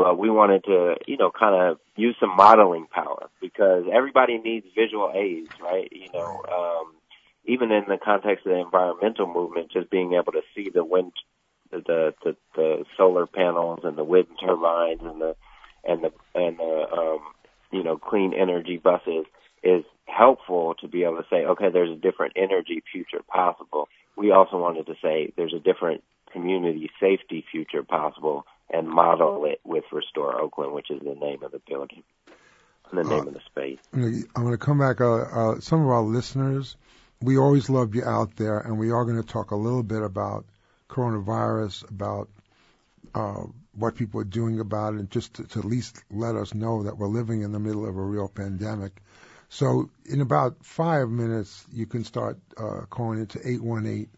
but 0.00 0.18
we 0.18 0.30
wanted 0.30 0.64
to, 0.64 0.96
you 1.06 1.18
know, 1.18 1.30
kind 1.30 1.54
of 1.54 1.78
use 1.94 2.16
some 2.20 2.34
modeling 2.34 2.86
power 2.90 3.28
because 3.40 3.84
everybody 3.92 4.38
needs 4.38 4.66
visual 4.74 5.12
aids, 5.14 5.50
right? 5.60 5.92
You 5.92 6.10
know, 6.14 6.42
um, 6.50 6.94
even 7.44 7.70
in 7.70 7.84
the 7.86 7.98
context 8.02 8.46
of 8.46 8.52
the 8.52 8.60
environmental 8.60 9.26
movement, 9.26 9.72
just 9.72 9.90
being 9.90 10.14
able 10.14 10.32
to 10.32 10.42
see 10.54 10.70
the 10.72 10.84
wind, 10.84 11.12
the 11.70 12.14
the, 12.24 12.36
the 12.56 12.84
solar 12.96 13.26
panels 13.26 13.80
and 13.84 13.98
the 13.98 14.04
wind 14.04 14.28
turbines 14.40 15.00
and 15.02 15.20
the 15.20 15.36
and 15.84 16.02
the 16.02 16.12
and 16.34 16.58
the 16.58 16.86
um, 16.92 17.20
you 17.70 17.82
know 17.82 17.96
clean 17.96 18.32
energy 18.34 18.76
buses 18.76 19.26
is 19.62 19.84
helpful 20.06 20.74
to 20.80 20.88
be 20.88 21.04
able 21.04 21.16
to 21.18 21.26
say, 21.30 21.44
okay, 21.44 21.70
there's 21.70 21.90
a 21.90 22.00
different 22.00 22.32
energy 22.36 22.82
future 22.90 23.20
possible. 23.28 23.88
We 24.16 24.32
also 24.32 24.58
wanted 24.58 24.86
to 24.86 24.94
say 25.02 25.32
there's 25.36 25.54
a 25.54 25.60
different 25.60 26.02
community 26.32 26.90
safety 27.00 27.44
future 27.50 27.82
possible 27.82 28.46
and 28.72 28.88
model 28.88 29.44
it 29.46 29.60
with 29.64 29.84
Restore 29.92 30.40
Oakland, 30.40 30.72
which 30.72 30.90
is 30.90 31.00
the 31.00 31.14
name 31.14 31.42
of 31.42 31.52
the 31.52 31.60
building, 31.68 32.02
And 32.90 32.98
the 32.98 33.04
name 33.04 33.24
uh, 33.24 33.28
of 33.28 33.34
the 33.34 33.40
space. 33.46 33.78
I'm 33.92 34.24
going 34.34 34.52
to 34.52 34.58
come 34.58 34.78
back. 34.78 35.00
Uh, 35.00 35.22
uh, 35.22 35.60
some 35.60 35.82
of 35.82 35.88
our 35.88 36.02
listeners, 36.02 36.76
we 37.20 37.36
always 37.36 37.68
love 37.68 37.94
you 37.94 38.04
out 38.04 38.36
there, 38.36 38.60
and 38.60 38.78
we 38.78 38.90
are 38.90 39.04
going 39.04 39.20
to 39.20 39.26
talk 39.26 39.50
a 39.50 39.56
little 39.56 39.82
bit 39.82 40.02
about 40.02 40.44
coronavirus, 40.88 41.88
about 41.90 42.28
uh, 43.14 43.44
what 43.74 43.94
people 43.94 44.20
are 44.20 44.24
doing 44.24 44.60
about 44.60 44.94
it, 44.94 45.00
and 45.00 45.10
just 45.10 45.34
to, 45.34 45.44
to 45.44 45.58
at 45.60 45.64
least 45.64 46.02
let 46.10 46.36
us 46.36 46.54
know 46.54 46.82
that 46.82 46.98
we're 46.98 47.06
living 47.06 47.42
in 47.42 47.52
the 47.52 47.58
middle 47.58 47.88
of 47.88 47.96
a 47.96 48.02
real 48.02 48.28
pandemic. 48.28 49.02
So 49.48 49.90
in 50.04 50.20
about 50.20 50.64
five 50.64 51.08
minutes, 51.08 51.66
you 51.72 51.86
can 51.86 52.04
start 52.04 52.38
uh, 52.56 52.82
calling 52.88 53.20
into 53.20 53.38
818 53.38 54.08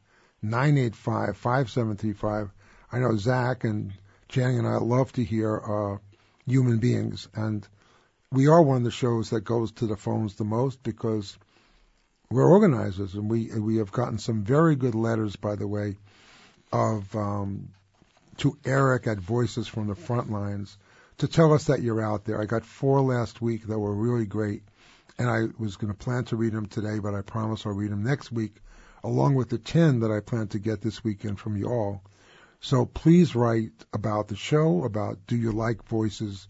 985 0.42 1.36
5735. 1.36 2.50
I 2.90 2.98
know 2.98 3.16
Zach 3.16 3.64
and 3.64 3.92
Jenny 4.28 4.58
and 4.58 4.66
I 4.66 4.76
love 4.76 5.12
to 5.12 5.24
hear 5.24 5.58
uh, 5.58 5.98
human 6.46 6.78
beings, 6.78 7.28
and 7.34 7.66
we 8.30 8.48
are 8.48 8.62
one 8.62 8.78
of 8.78 8.84
the 8.84 8.90
shows 8.90 9.30
that 9.30 9.42
goes 9.42 9.72
to 9.72 9.86
the 9.86 9.96
phones 9.96 10.34
the 10.34 10.44
most 10.44 10.82
because 10.82 11.38
we're 12.30 12.48
organizers, 12.48 13.14
and 13.14 13.30
we 13.30 13.50
we 13.58 13.76
have 13.76 13.92
gotten 13.92 14.18
some 14.18 14.42
very 14.42 14.74
good 14.74 14.94
letters, 14.94 15.36
by 15.36 15.54
the 15.54 15.68
way, 15.68 15.96
of 16.72 17.14
um, 17.14 17.68
to 18.38 18.56
Eric 18.64 19.06
at 19.06 19.18
Voices 19.18 19.68
from 19.68 19.86
the 19.86 19.94
Front 19.94 20.30
Lines 20.30 20.76
to 21.18 21.28
tell 21.28 21.52
us 21.52 21.64
that 21.64 21.82
you're 21.82 22.02
out 22.02 22.24
there. 22.24 22.40
I 22.40 22.46
got 22.46 22.64
four 22.64 23.00
last 23.00 23.40
week 23.40 23.66
that 23.66 23.78
were 23.78 23.94
really 23.94 24.26
great, 24.26 24.62
and 25.18 25.28
I 25.28 25.42
was 25.58 25.76
going 25.76 25.92
to 25.92 25.98
plan 25.98 26.24
to 26.26 26.36
read 26.36 26.52
them 26.52 26.66
today, 26.66 26.98
but 26.98 27.14
I 27.14 27.20
promise 27.20 27.64
I'll 27.64 27.72
read 27.72 27.92
them 27.92 28.02
next 28.02 28.32
week, 28.32 28.56
along 29.04 29.34
with 29.34 29.48
the 29.48 29.58
ten 29.58 30.00
that 30.00 30.10
I 30.10 30.20
plan 30.20 30.48
to 30.48 30.58
get 30.58 30.80
this 30.80 31.04
weekend 31.04 31.38
from 31.38 31.56
you 31.56 31.66
all. 31.66 32.02
So 32.60 32.86
please 32.86 33.34
write 33.34 33.72
about 33.92 34.28
the 34.28 34.36
show, 34.36 34.84
about 34.84 35.26
do 35.26 35.36
you 35.36 35.52
like 35.52 35.84
voices. 35.84 36.48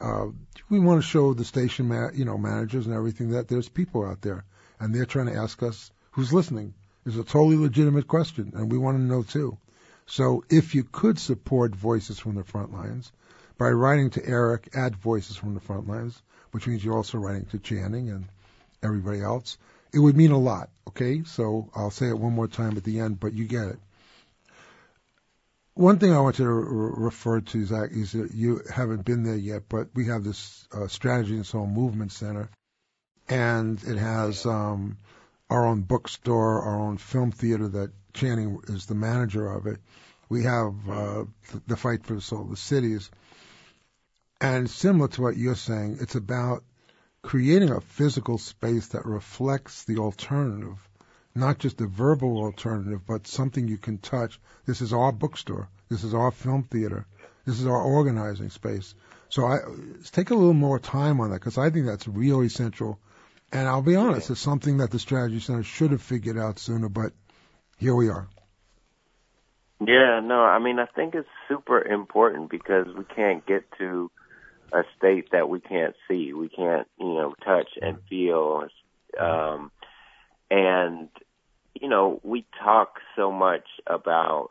Uh, 0.00 0.28
we 0.70 0.80
want 0.80 1.02
to 1.02 1.06
show 1.06 1.34
the 1.34 1.44
station, 1.44 1.88
ma- 1.88 2.10
you 2.14 2.24
know, 2.24 2.38
managers 2.38 2.86
and 2.86 2.94
everything 2.94 3.30
that 3.30 3.48
there's 3.48 3.68
people 3.68 4.04
out 4.04 4.22
there, 4.22 4.44
and 4.78 4.94
they're 4.94 5.04
trying 5.06 5.26
to 5.26 5.36
ask 5.36 5.62
us 5.62 5.90
who's 6.12 6.32
listening. 6.32 6.74
It's 7.06 7.16
a 7.16 7.24
totally 7.24 7.56
legitimate 7.56 8.08
question, 8.08 8.52
and 8.54 8.72
we 8.72 8.78
want 8.78 8.96
to 8.96 9.02
know 9.02 9.22
too. 9.22 9.58
So 10.10 10.42
if 10.50 10.74
you 10.74 10.82
could 10.82 11.20
support 11.20 11.76
Voices 11.76 12.18
from 12.18 12.34
the 12.34 12.42
Front 12.42 12.72
Lines 12.72 13.12
by 13.56 13.70
writing 13.70 14.10
to 14.10 14.26
Eric 14.26 14.68
at 14.74 14.96
Voices 14.96 15.36
from 15.36 15.54
the 15.54 15.60
Front 15.60 15.86
Lines, 15.86 16.20
which 16.50 16.66
means 16.66 16.84
you're 16.84 16.96
also 16.96 17.18
writing 17.18 17.46
to 17.46 17.60
Channing 17.60 18.10
and 18.10 18.26
everybody 18.82 19.20
else, 19.20 19.56
it 19.94 20.00
would 20.00 20.16
mean 20.16 20.32
a 20.32 20.38
lot. 20.38 20.68
Okay, 20.88 21.22
so 21.22 21.70
I'll 21.76 21.92
say 21.92 22.08
it 22.08 22.18
one 22.18 22.32
more 22.32 22.48
time 22.48 22.76
at 22.76 22.82
the 22.82 22.98
end, 22.98 23.20
but 23.20 23.34
you 23.34 23.44
get 23.44 23.68
it. 23.68 23.78
One 25.74 26.00
thing 26.00 26.12
I 26.12 26.20
want 26.20 26.36
to 26.36 26.48
re- 26.48 27.04
refer 27.04 27.40
to, 27.40 27.64
Zach, 27.64 27.92
is 27.92 28.10
that 28.12 28.34
you 28.34 28.62
haven't 28.68 29.04
been 29.04 29.22
there 29.22 29.36
yet, 29.36 29.68
but 29.68 29.90
we 29.94 30.06
have 30.06 30.24
this 30.24 30.66
uh, 30.72 30.88
Strategy 30.88 31.36
and 31.36 31.46
Soul 31.46 31.68
Movement 31.68 32.10
Center, 32.10 32.50
and 33.28 33.80
it 33.84 33.96
has 33.96 34.44
um, 34.44 34.98
our 35.48 35.64
own 35.64 35.82
bookstore, 35.82 36.62
our 36.62 36.80
own 36.80 36.98
film 36.98 37.30
theater 37.30 37.68
that 37.68 37.92
Channing 38.12 38.60
is 38.68 38.86
the 38.86 38.94
manager 38.94 39.50
of 39.50 39.66
it. 39.66 39.78
We 40.28 40.44
have 40.44 40.74
uh, 40.88 41.24
the, 41.52 41.62
the 41.66 41.76
Fight 41.76 42.04
for 42.04 42.14
the 42.14 42.20
Soul 42.20 42.42
of 42.42 42.50
the 42.50 42.56
Cities. 42.56 43.10
And 44.40 44.70
similar 44.70 45.08
to 45.08 45.22
what 45.22 45.36
you're 45.36 45.54
saying, 45.54 45.98
it's 46.00 46.14
about 46.14 46.64
creating 47.22 47.70
a 47.70 47.80
physical 47.80 48.38
space 48.38 48.88
that 48.88 49.04
reflects 49.04 49.84
the 49.84 49.98
alternative 49.98 50.78
not 51.34 51.58
just 51.58 51.80
a 51.80 51.86
verbal 51.86 52.38
alternative, 52.38 53.06
but 53.06 53.26
something 53.26 53.68
you 53.68 53.78
can 53.78 53.98
touch. 53.98 54.40
This 54.66 54.80
is 54.80 54.92
our 54.92 55.12
bookstore. 55.12 55.68
This 55.88 56.04
is 56.04 56.14
our 56.14 56.30
film 56.30 56.64
theater. 56.64 57.06
This 57.44 57.60
is 57.60 57.66
our 57.66 57.82
organizing 57.82 58.50
space. 58.50 58.94
So 59.28 59.46
I 59.46 59.58
take 60.12 60.30
a 60.30 60.34
little 60.34 60.54
more 60.54 60.78
time 60.78 61.20
on 61.20 61.30
that 61.30 61.40
because 61.40 61.58
I 61.58 61.70
think 61.70 61.86
that's 61.86 62.08
really 62.08 62.46
essential. 62.46 62.98
And 63.52 63.66
I'll 63.68 63.82
be 63.82 63.96
honest, 63.96 64.30
it's 64.30 64.40
something 64.40 64.78
that 64.78 64.90
the 64.90 64.98
Strategy 64.98 65.40
Center 65.40 65.62
should 65.62 65.92
have 65.92 66.02
figured 66.02 66.38
out 66.38 66.58
sooner, 66.58 66.88
but 66.88 67.12
here 67.80 67.94
we 67.94 68.10
are. 68.10 68.28
Yeah, 69.80 70.20
no, 70.22 70.42
I 70.42 70.58
mean, 70.58 70.78
I 70.78 70.84
think 70.84 71.14
it's 71.14 71.28
super 71.48 71.80
important 71.82 72.50
because 72.50 72.86
we 72.94 73.04
can't 73.04 73.44
get 73.46 73.64
to 73.78 74.10
a 74.72 74.82
state 74.98 75.30
that 75.32 75.48
we 75.48 75.60
can't 75.60 75.96
see, 76.06 76.34
we 76.34 76.50
can't, 76.50 76.86
you 76.98 77.14
know, 77.14 77.34
touch 77.42 77.70
and 77.80 77.96
feel. 78.08 78.68
Um, 79.18 79.72
and, 80.50 81.08
you 81.74 81.88
know, 81.88 82.20
we 82.22 82.44
talk 82.62 82.98
so 83.16 83.32
much 83.32 83.66
about 83.86 84.50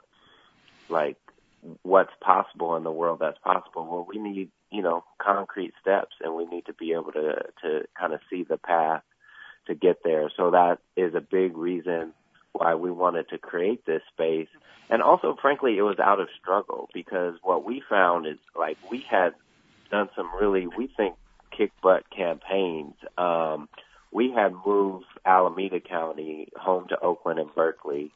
like 0.89 1.17
what's 1.83 2.13
possible 2.19 2.75
in 2.75 2.83
the 2.83 2.91
world 2.91 3.19
that's 3.19 3.37
possible. 3.37 3.85
Well, 3.85 4.07
we 4.09 4.17
need, 4.17 4.49
you 4.71 4.81
know, 4.81 5.03
concrete 5.19 5.73
steps 5.79 6.15
and 6.21 6.33
we 6.35 6.45
need 6.47 6.65
to 6.65 6.73
be 6.73 6.93
able 6.93 7.11
to, 7.11 7.43
to 7.61 7.87
kind 7.97 8.13
of 8.13 8.21
see 8.31 8.43
the 8.43 8.57
path 8.57 9.03
to 9.67 9.75
get 9.75 9.97
there. 10.03 10.31
So 10.35 10.51
that 10.51 10.79
is 10.97 11.13
a 11.13 11.21
big 11.21 11.55
reason 11.55 12.13
why 12.53 12.75
we 12.75 12.91
wanted 12.91 13.29
to 13.29 13.37
create 13.37 13.85
this 13.85 14.01
space. 14.13 14.47
And 14.89 15.01
also, 15.01 15.37
frankly, 15.39 15.77
it 15.77 15.83
was 15.83 15.99
out 15.99 16.19
of 16.19 16.27
struggle 16.41 16.89
because 16.93 17.35
what 17.43 17.63
we 17.63 17.83
found 17.87 18.25
is 18.25 18.37
like 18.55 18.77
we 18.89 19.05
had 19.09 19.33
done 19.91 20.09
some 20.15 20.29
really, 20.39 20.67
we 20.67 20.87
think, 20.87 21.15
kick 21.55 21.71
butt 21.81 22.09
campaigns. 22.09 22.95
Um, 23.17 23.69
we 24.11 24.31
had 24.31 24.53
moved 24.65 25.05
Alameda 25.25 25.79
County 25.79 26.49
home 26.55 26.87
to 26.89 26.99
Oakland 26.99 27.39
and 27.39 27.53
Berkeley. 27.53 28.11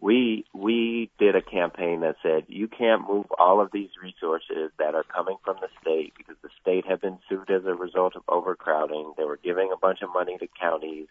We 0.00 0.44
we 0.54 1.10
did 1.18 1.36
a 1.36 1.42
campaign 1.42 2.00
that 2.00 2.16
said 2.22 2.44
you 2.48 2.68
can't 2.68 3.08
move 3.08 3.26
all 3.38 3.60
of 3.62 3.72
these 3.72 3.88
resources 4.02 4.70
that 4.78 4.94
are 4.94 5.04
coming 5.04 5.36
from 5.42 5.56
the 5.60 5.68
state 5.80 6.12
because 6.16 6.36
the 6.42 6.50
state 6.60 6.86
had 6.86 7.00
been 7.00 7.18
sued 7.28 7.50
as 7.50 7.64
a 7.64 7.74
result 7.74 8.14
of 8.14 8.22
overcrowding. 8.28 9.14
They 9.16 9.24
were 9.24 9.38
giving 9.42 9.70
a 9.72 9.76
bunch 9.76 10.02
of 10.02 10.12
money 10.12 10.36
to 10.38 10.46
counties. 10.60 11.08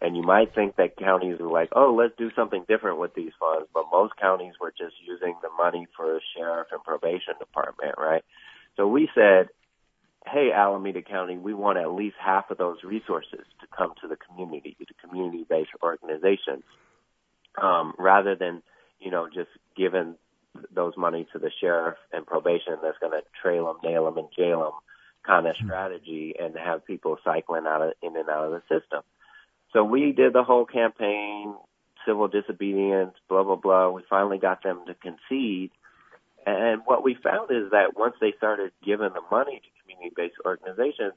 And 0.00 0.14
you 0.14 0.22
might 0.22 0.54
think 0.54 0.76
that 0.76 0.96
counties 0.96 1.38
were 1.40 1.50
like, 1.50 1.70
oh, 1.74 1.94
let's 1.94 2.14
do 2.18 2.30
something 2.36 2.64
different 2.68 2.98
with 2.98 3.14
these 3.14 3.32
funds, 3.40 3.66
but 3.72 3.84
most 3.90 4.12
counties 4.20 4.52
were 4.60 4.70
just 4.70 4.94
using 5.06 5.34
the 5.40 5.48
money 5.56 5.86
for 5.96 6.16
a 6.16 6.20
sheriff 6.36 6.68
and 6.70 6.82
probation 6.84 7.34
department, 7.38 7.94
right? 7.96 8.22
So 8.76 8.86
we 8.86 9.08
said, 9.14 9.48
hey, 10.26 10.50
Alameda 10.54 11.00
County, 11.02 11.38
we 11.38 11.54
want 11.54 11.78
at 11.78 11.92
least 11.92 12.16
half 12.22 12.50
of 12.50 12.58
those 12.58 12.78
resources 12.84 13.46
to 13.60 13.66
come 13.74 13.94
to 14.02 14.08
the 14.08 14.16
community, 14.16 14.76
to 14.80 15.08
community-based 15.08 15.70
organizations, 15.82 16.64
um, 17.60 17.94
rather 17.98 18.34
than, 18.34 18.62
you 19.00 19.10
know, 19.10 19.28
just 19.32 19.50
giving 19.76 20.16
those 20.74 20.94
money 20.96 21.26
to 21.32 21.38
the 21.38 21.50
sheriff 21.60 21.96
and 22.12 22.26
probation 22.26 22.76
that's 22.82 22.98
going 22.98 23.12
to 23.12 23.22
trail 23.40 23.66
them, 23.66 23.76
nail 23.82 24.04
them, 24.04 24.18
and 24.18 24.28
jail 24.36 24.60
them 24.60 24.72
kind 25.26 25.46
of 25.46 25.56
hmm. 25.58 25.66
strategy 25.66 26.34
and 26.38 26.54
have 26.56 26.84
people 26.86 27.16
cycling 27.24 27.66
out 27.66 27.82
of, 27.82 27.92
in 28.02 28.16
and 28.16 28.28
out 28.28 28.44
of 28.44 28.52
the 28.52 28.62
system. 28.62 29.02
So 29.72 29.84
we 29.84 30.12
did 30.12 30.32
the 30.32 30.42
whole 30.42 30.64
campaign 30.64 31.54
civil 32.06 32.28
disobedience, 32.28 33.14
blah 33.28 33.42
blah 33.42 33.56
blah. 33.56 33.90
We 33.90 34.02
finally 34.08 34.38
got 34.38 34.62
them 34.62 34.84
to 34.86 34.94
concede, 34.94 35.70
and 36.46 36.82
what 36.84 37.02
we 37.02 37.14
found 37.14 37.50
is 37.50 37.72
that 37.72 37.96
once 37.96 38.14
they 38.20 38.32
started 38.36 38.72
giving 38.84 39.10
the 39.12 39.22
money 39.30 39.60
to 39.60 39.82
community-based 39.82 40.36
organizations, 40.44 41.14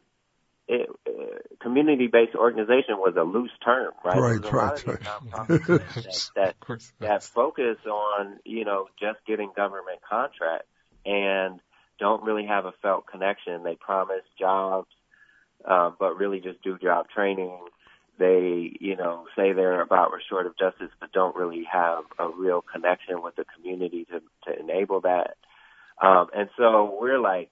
it, 0.67 0.89
uh, 1.07 1.39
community-based 1.61 2.35
organization 2.35 2.97
was 2.97 3.15
a 3.17 3.23
loose 3.23 3.51
term, 3.63 3.91
right? 4.03 4.17
Right, 4.17 4.39
a 4.39 4.45
lot 4.45 4.53
right, 4.53 4.81
of 4.81 4.87
right. 4.87 4.99
these 4.99 5.07
nonprofits 5.07 6.31
that, 6.35 6.55
that 6.67 6.91
that 6.99 7.23
focus 7.23 7.77
on 7.85 8.39
you 8.45 8.65
know 8.65 8.87
just 8.99 9.19
getting 9.25 9.51
government 9.55 9.99
contracts 10.07 10.67
and 11.05 11.59
don't 11.99 12.23
really 12.23 12.45
have 12.45 12.65
a 12.65 12.73
felt 12.81 13.05
connection. 13.07 13.63
They 13.63 13.75
promise 13.75 14.23
jobs, 14.39 14.87
uh, 15.65 15.91
but 15.99 16.17
really 16.17 16.39
just 16.39 16.61
do 16.63 16.77
job 16.77 17.07
training. 17.09 17.59
They 18.19 18.75
you 18.79 18.95
know 18.95 19.25
say 19.35 19.53
they're 19.53 19.81
about 19.81 20.11
restorative 20.11 20.57
justice, 20.57 20.91
but 20.99 21.11
don't 21.11 21.35
really 21.35 21.63
have 21.71 22.03
a 22.19 22.29
real 22.29 22.61
connection 22.61 23.21
with 23.23 23.35
the 23.35 23.45
community 23.55 24.05
to 24.05 24.21
to 24.45 24.59
enable 24.59 25.01
that. 25.01 25.37
Um, 26.01 26.27
and 26.35 26.49
so 26.57 26.97
we're 26.99 27.19
like 27.19 27.49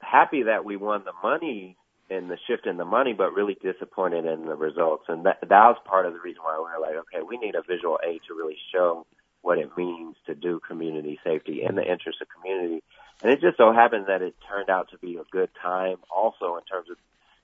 happy 0.00 0.44
that 0.44 0.64
we 0.64 0.76
won 0.76 1.04
the 1.04 1.12
money 1.22 1.76
and 2.10 2.30
the 2.30 2.38
shift 2.46 2.66
in 2.66 2.78
the 2.78 2.84
money, 2.84 3.12
but 3.12 3.34
really 3.34 3.56
disappointed 3.62 4.24
in 4.24 4.46
the 4.46 4.54
results. 4.54 5.04
And 5.08 5.26
that 5.26 5.40
that 5.42 5.50
was 5.50 5.76
part 5.84 6.06
of 6.06 6.14
the 6.14 6.20
reason 6.20 6.42
why 6.42 6.56
we 6.56 6.64
were 6.64 6.80
like, 6.80 6.96
okay, 6.96 7.22
we 7.22 7.36
need 7.36 7.54
a 7.54 7.62
visual 7.62 7.98
aid 8.06 8.22
to 8.28 8.34
really 8.34 8.56
show 8.72 9.06
what 9.42 9.58
it 9.58 9.76
means 9.76 10.16
to 10.26 10.34
do 10.34 10.60
community 10.66 11.20
safety 11.22 11.62
in 11.62 11.74
the 11.76 11.82
interest 11.82 12.20
of 12.20 12.28
community. 12.28 12.82
And 13.22 13.32
it 13.32 13.40
just 13.40 13.56
so 13.56 13.72
happened 13.72 14.06
that 14.08 14.22
it 14.22 14.34
turned 14.48 14.70
out 14.70 14.90
to 14.90 14.98
be 14.98 15.16
a 15.16 15.24
good 15.30 15.50
time 15.60 15.96
also 16.14 16.56
in 16.56 16.64
terms 16.64 16.88
of 16.90 16.96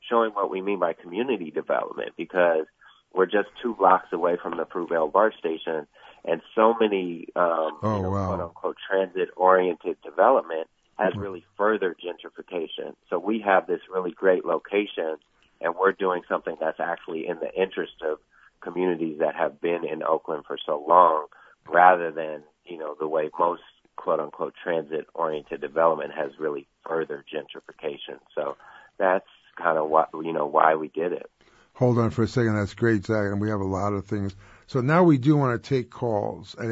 showing 0.08 0.30
what 0.32 0.50
we 0.50 0.60
mean 0.60 0.78
by 0.78 0.92
community 0.92 1.50
development 1.50 2.10
because 2.16 2.66
we're 3.12 3.26
just 3.26 3.48
two 3.62 3.74
blocks 3.74 4.08
away 4.12 4.36
from 4.42 4.56
the 4.56 4.64
Fruitvale 4.64 5.12
BART 5.12 5.34
station 5.38 5.86
and 6.24 6.40
so 6.54 6.74
many 6.80 7.28
um 7.36 7.78
Oh, 7.82 7.96
you 7.96 8.02
know, 8.02 8.10
wow. 8.10 8.26
quote 8.28 8.40
unquote 8.40 8.76
transit 8.88 9.28
oriented 9.36 9.96
development 10.02 10.68
has 10.98 11.12
really 11.16 11.44
furthered 11.56 11.96
gentrification. 11.98 12.94
So 13.10 13.18
we 13.18 13.40
have 13.40 13.66
this 13.66 13.80
really 13.92 14.12
great 14.12 14.44
location 14.44 15.16
and 15.60 15.74
we're 15.76 15.92
doing 15.92 16.22
something 16.28 16.56
that's 16.60 16.80
actually 16.80 17.26
in 17.26 17.38
the 17.40 17.52
interest 17.60 17.94
of 18.02 18.18
communities 18.60 19.18
that 19.18 19.34
have 19.34 19.60
been 19.60 19.84
in 19.84 20.02
Oakland 20.02 20.44
for 20.46 20.56
so 20.64 20.84
long 20.86 21.26
rather 21.68 22.10
than, 22.10 22.42
you 22.64 22.78
know, 22.78 22.94
the 22.98 23.08
way 23.08 23.28
most 23.38 23.62
quote 23.96 24.20
unquote 24.20 24.54
transit 24.62 25.06
oriented 25.14 25.60
development 25.60 26.12
has 26.16 26.32
really 26.38 26.66
furthered 26.86 27.24
gentrification. 27.32 28.18
So 28.34 28.56
that's 28.98 29.26
kind 29.54 29.78
of 29.78 29.88
what, 29.88 30.08
you 30.12 30.32
know, 30.32 30.46
why 30.46 30.74
we 30.74 30.88
did 30.88 31.12
it. 31.12 31.30
Hold 31.74 31.98
on 31.98 32.10
for 32.10 32.22
a 32.22 32.28
second. 32.28 32.54
That's 32.54 32.74
great, 32.74 33.06
Zach. 33.06 33.32
And 33.32 33.40
we 33.40 33.50
have 33.50 33.60
a 33.60 33.64
lot 33.64 33.94
of 33.94 34.06
things. 34.06 34.36
So 34.66 34.80
now 34.80 35.02
we 35.02 35.18
do 35.18 35.36
want 35.36 35.62
to 35.62 35.68
take 35.68 35.90
calls 35.90 36.54
at 36.54 36.66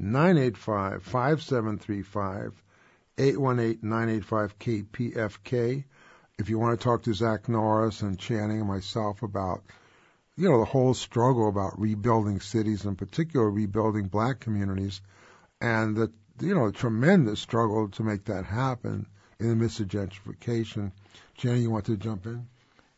818-985-5735, 0.00 2.52
818-985-KPFK. 3.16 5.84
If 6.38 6.50
you 6.50 6.58
want 6.58 6.78
to 6.78 6.84
talk 6.84 7.04
to 7.04 7.14
Zach 7.14 7.48
Norris 7.48 8.02
and 8.02 8.18
Channing 8.18 8.60
and 8.60 8.68
myself 8.68 9.22
about, 9.22 9.62
you 10.36 10.46
know, 10.48 10.58
the 10.58 10.66
whole 10.66 10.94
struggle 10.94 11.48
about 11.48 11.80
rebuilding 11.80 12.40
cities, 12.40 12.84
in 12.84 12.94
particular 12.94 13.50
rebuilding 13.50 14.08
black 14.08 14.38
communities, 14.38 15.00
and 15.60 15.96
the, 15.96 16.12
you 16.40 16.54
know, 16.54 16.70
tremendous 16.70 17.40
struggle 17.40 17.88
to 17.88 18.04
make 18.04 18.26
that 18.26 18.44
happen 18.44 19.08
in 19.40 19.48
the 19.48 19.56
midst 19.56 19.80
of 19.80 19.88
gentrification. 19.88 20.92
Channing, 21.36 21.62
you 21.62 21.70
want 21.70 21.86
to 21.86 21.96
jump 21.96 22.26
in? 22.26 22.46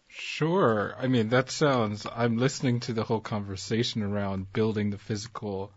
Sure. 0.09 0.95
I 0.99 1.07
mean, 1.07 1.29
that 1.29 1.51
sounds. 1.51 2.07
I'm 2.13 2.37
listening 2.37 2.81
to 2.81 2.93
the 2.93 3.05
whole 3.05 3.21
conversation 3.21 4.03
around 4.03 4.53
building 4.53 4.91
the 4.91 4.99
physical, 4.99 5.73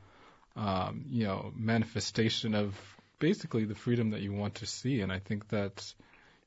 um, 0.55 1.05
you 1.09 1.25
know, 1.25 1.51
manifestation 1.55 2.55
of 2.55 2.75
basically 3.19 3.65
the 3.65 3.75
freedom 3.75 4.09
that 4.11 4.21
you 4.21 4.33
want 4.33 4.55
to 4.55 4.65
see, 4.65 5.01
and 5.01 5.11
I 5.11 5.19
think 5.19 5.47
that's, 5.49 5.95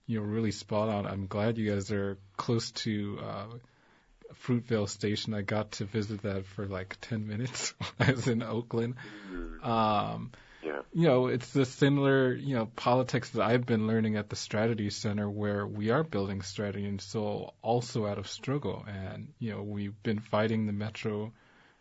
you 0.06 0.18
know, 0.18 0.26
really 0.26 0.50
spot 0.50 0.88
on. 0.88 1.06
I'm 1.06 1.26
glad 1.26 1.58
you 1.58 1.70
guys 1.70 1.92
are 1.92 2.18
close 2.36 2.72
to 2.72 3.18
uh, 3.22 3.46
Fruitvale 4.44 4.88
Station. 4.88 5.34
I 5.34 5.42
got 5.42 5.72
to 5.72 5.84
visit 5.84 6.22
that 6.22 6.44
for 6.46 6.66
like 6.66 6.96
10 7.02 7.26
minutes 7.26 7.72
when 7.96 8.08
I 8.08 8.12
was 8.12 8.26
in 8.26 8.42
Oakland. 8.42 8.96
Um, 9.62 10.32
Yeah. 10.66 10.82
you 10.92 11.06
know, 11.06 11.26
it's 11.28 11.52
the 11.52 11.64
similar, 11.64 12.34
you 12.34 12.56
know, 12.56 12.66
politics 12.74 13.30
that 13.30 13.42
I've 13.42 13.66
been 13.66 13.86
learning 13.86 14.16
at 14.16 14.28
the 14.28 14.36
Strategy 14.36 14.90
Center 14.90 15.30
where 15.30 15.64
we 15.64 15.90
are 15.90 16.02
building 16.02 16.42
strategy 16.42 16.86
and 16.86 17.00
so 17.00 17.52
also 17.62 18.04
out 18.06 18.18
of 18.18 18.26
struggle. 18.28 18.84
And, 18.88 19.28
you 19.38 19.52
know, 19.52 19.62
we've 19.62 20.02
been 20.02 20.18
fighting 20.18 20.66
the 20.66 20.72
metro 20.72 21.32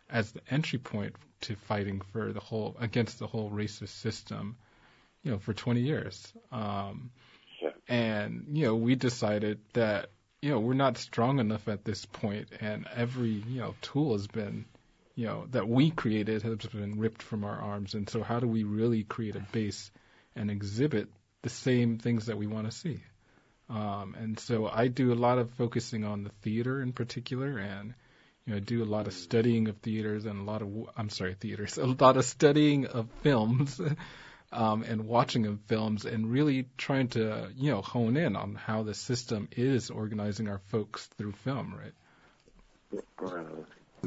as 0.08 0.30
the 0.30 0.40
entry 0.50 0.78
point 0.78 1.16
to 1.42 1.56
fighting 1.56 2.00
for 2.12 2.32
the 2.32 2.38
whole, 2.40 2.76
against 2.78 3.18
the 3.18 3.26
whole 3.26 3.50
racist 3.50 3.88
system, 3.88 4.56
you 5.24 5.32
know, 5.32 5.38
for 5.38 5.52
20 5.52 5.80
years. 5.80 6.32
Um, 6.52 7.10
Yeah. 7.60 7.70
and, 7.88 8.46
you 8.52 8.66
know, 8.66 8.76
we 8.76 8.94
decided 8.94 9.58
that, 9.72 10.10
you 10.42 10.50
know, 10.50 10.60
we're 10.60 10.74
not 10.74 10.96
strong 10.98 11.40
enough 11.40 11.66
at 11.66 11.84
this 11.84 12.06
point 12.06 12.48
and 12.60 12.86
every, 12.94 13.30
you 13.30 13.60
know, 13.60 13.74
tool 13.82 14.12
has 14.12 14.28
been, 14.28 14.66
you 15.16 15.24
know, 15.24 15.46
that 15.50 15.66
we 15.66 15.90
created 15.90 16.42
has 16.42 16.58
been 16.58 17.00
ripped 17.00 17.22
from 17.22 17.42
our 17.42 17.58
arms. 17.58 17.94
And 17.94 18.08
so 18.08 18.22
how 18.22 18.38
do 18.38 18.46
we 18.46 18.64
really 18.64 19.02
create 19.02 19.34
a 19.34 19.40
base 19.40 19.90
and 20.36 20.50
exhibit 20.50 21.08
the 21.42 21.48
same 21.48 21.98
things 21.98 22.26
that 22.26 22.36
we 22.36 22.46
want 22.46 22.70
to 22.70 22.76
see? 22.76 23.00
Um, 23.70 24.14
and 24.16 24.38
so 24.38 24.68
I 24.68 24.88
do 24.88 25.12
a 25.12 25.16
lot 25.16 25.38
of 25.38 25.50
focusing 25.52 26.04
on 26.04 26.22
the 26.22 26.30
theater 26.42 26.82
in 26.82 26.92
particular 26.92 27.56
and, 27.56 27.94
you 28.44 28.52
know, 28.52 28.58
I 28.58 28.60
do 28.60 28.84
a 28.84 28.84
lot 28.84 29.06
of 29.06 29.14
studying 29.14 29.68
of 29.68 29.78
theaters 29.78 30.26
and 30.26 30.38
a 30.38 30.44
lot 30.44 30.60
of, 30.60 30.68
I'm 30.96 31.08
sorry, 31.08 31.34
theaters, 31.34 31.78
a 31.82 31.86
lot 31.86 32.18
of 32.18 32.24
studying 32.24 32.86
of 32.86 33.08
films. 33.22 33.80
Um, 34.52 34.84
and 34.84 35.06
watching 35.08 35.44
of 35.46 35.58
films 35.66 36.04
and 36.04 36.30
really 36.30 36.68
trying 36.78 37.08
to, 37.08 37.50
you 37.56 37.72
know, 37.72 37.82
hone 37.82 38.16
in 38.16 38.36
on 38.36 38.54
how 38.54 38.84
the 38.84 38.94
system 38.94 39.48
is 39.50 39.90
organizing 39.90 40.48
our 40.48 40.60
folks 40.70 41.04
through 41.18 41.32
film, 41.32 41.74
right? 41.76 41.92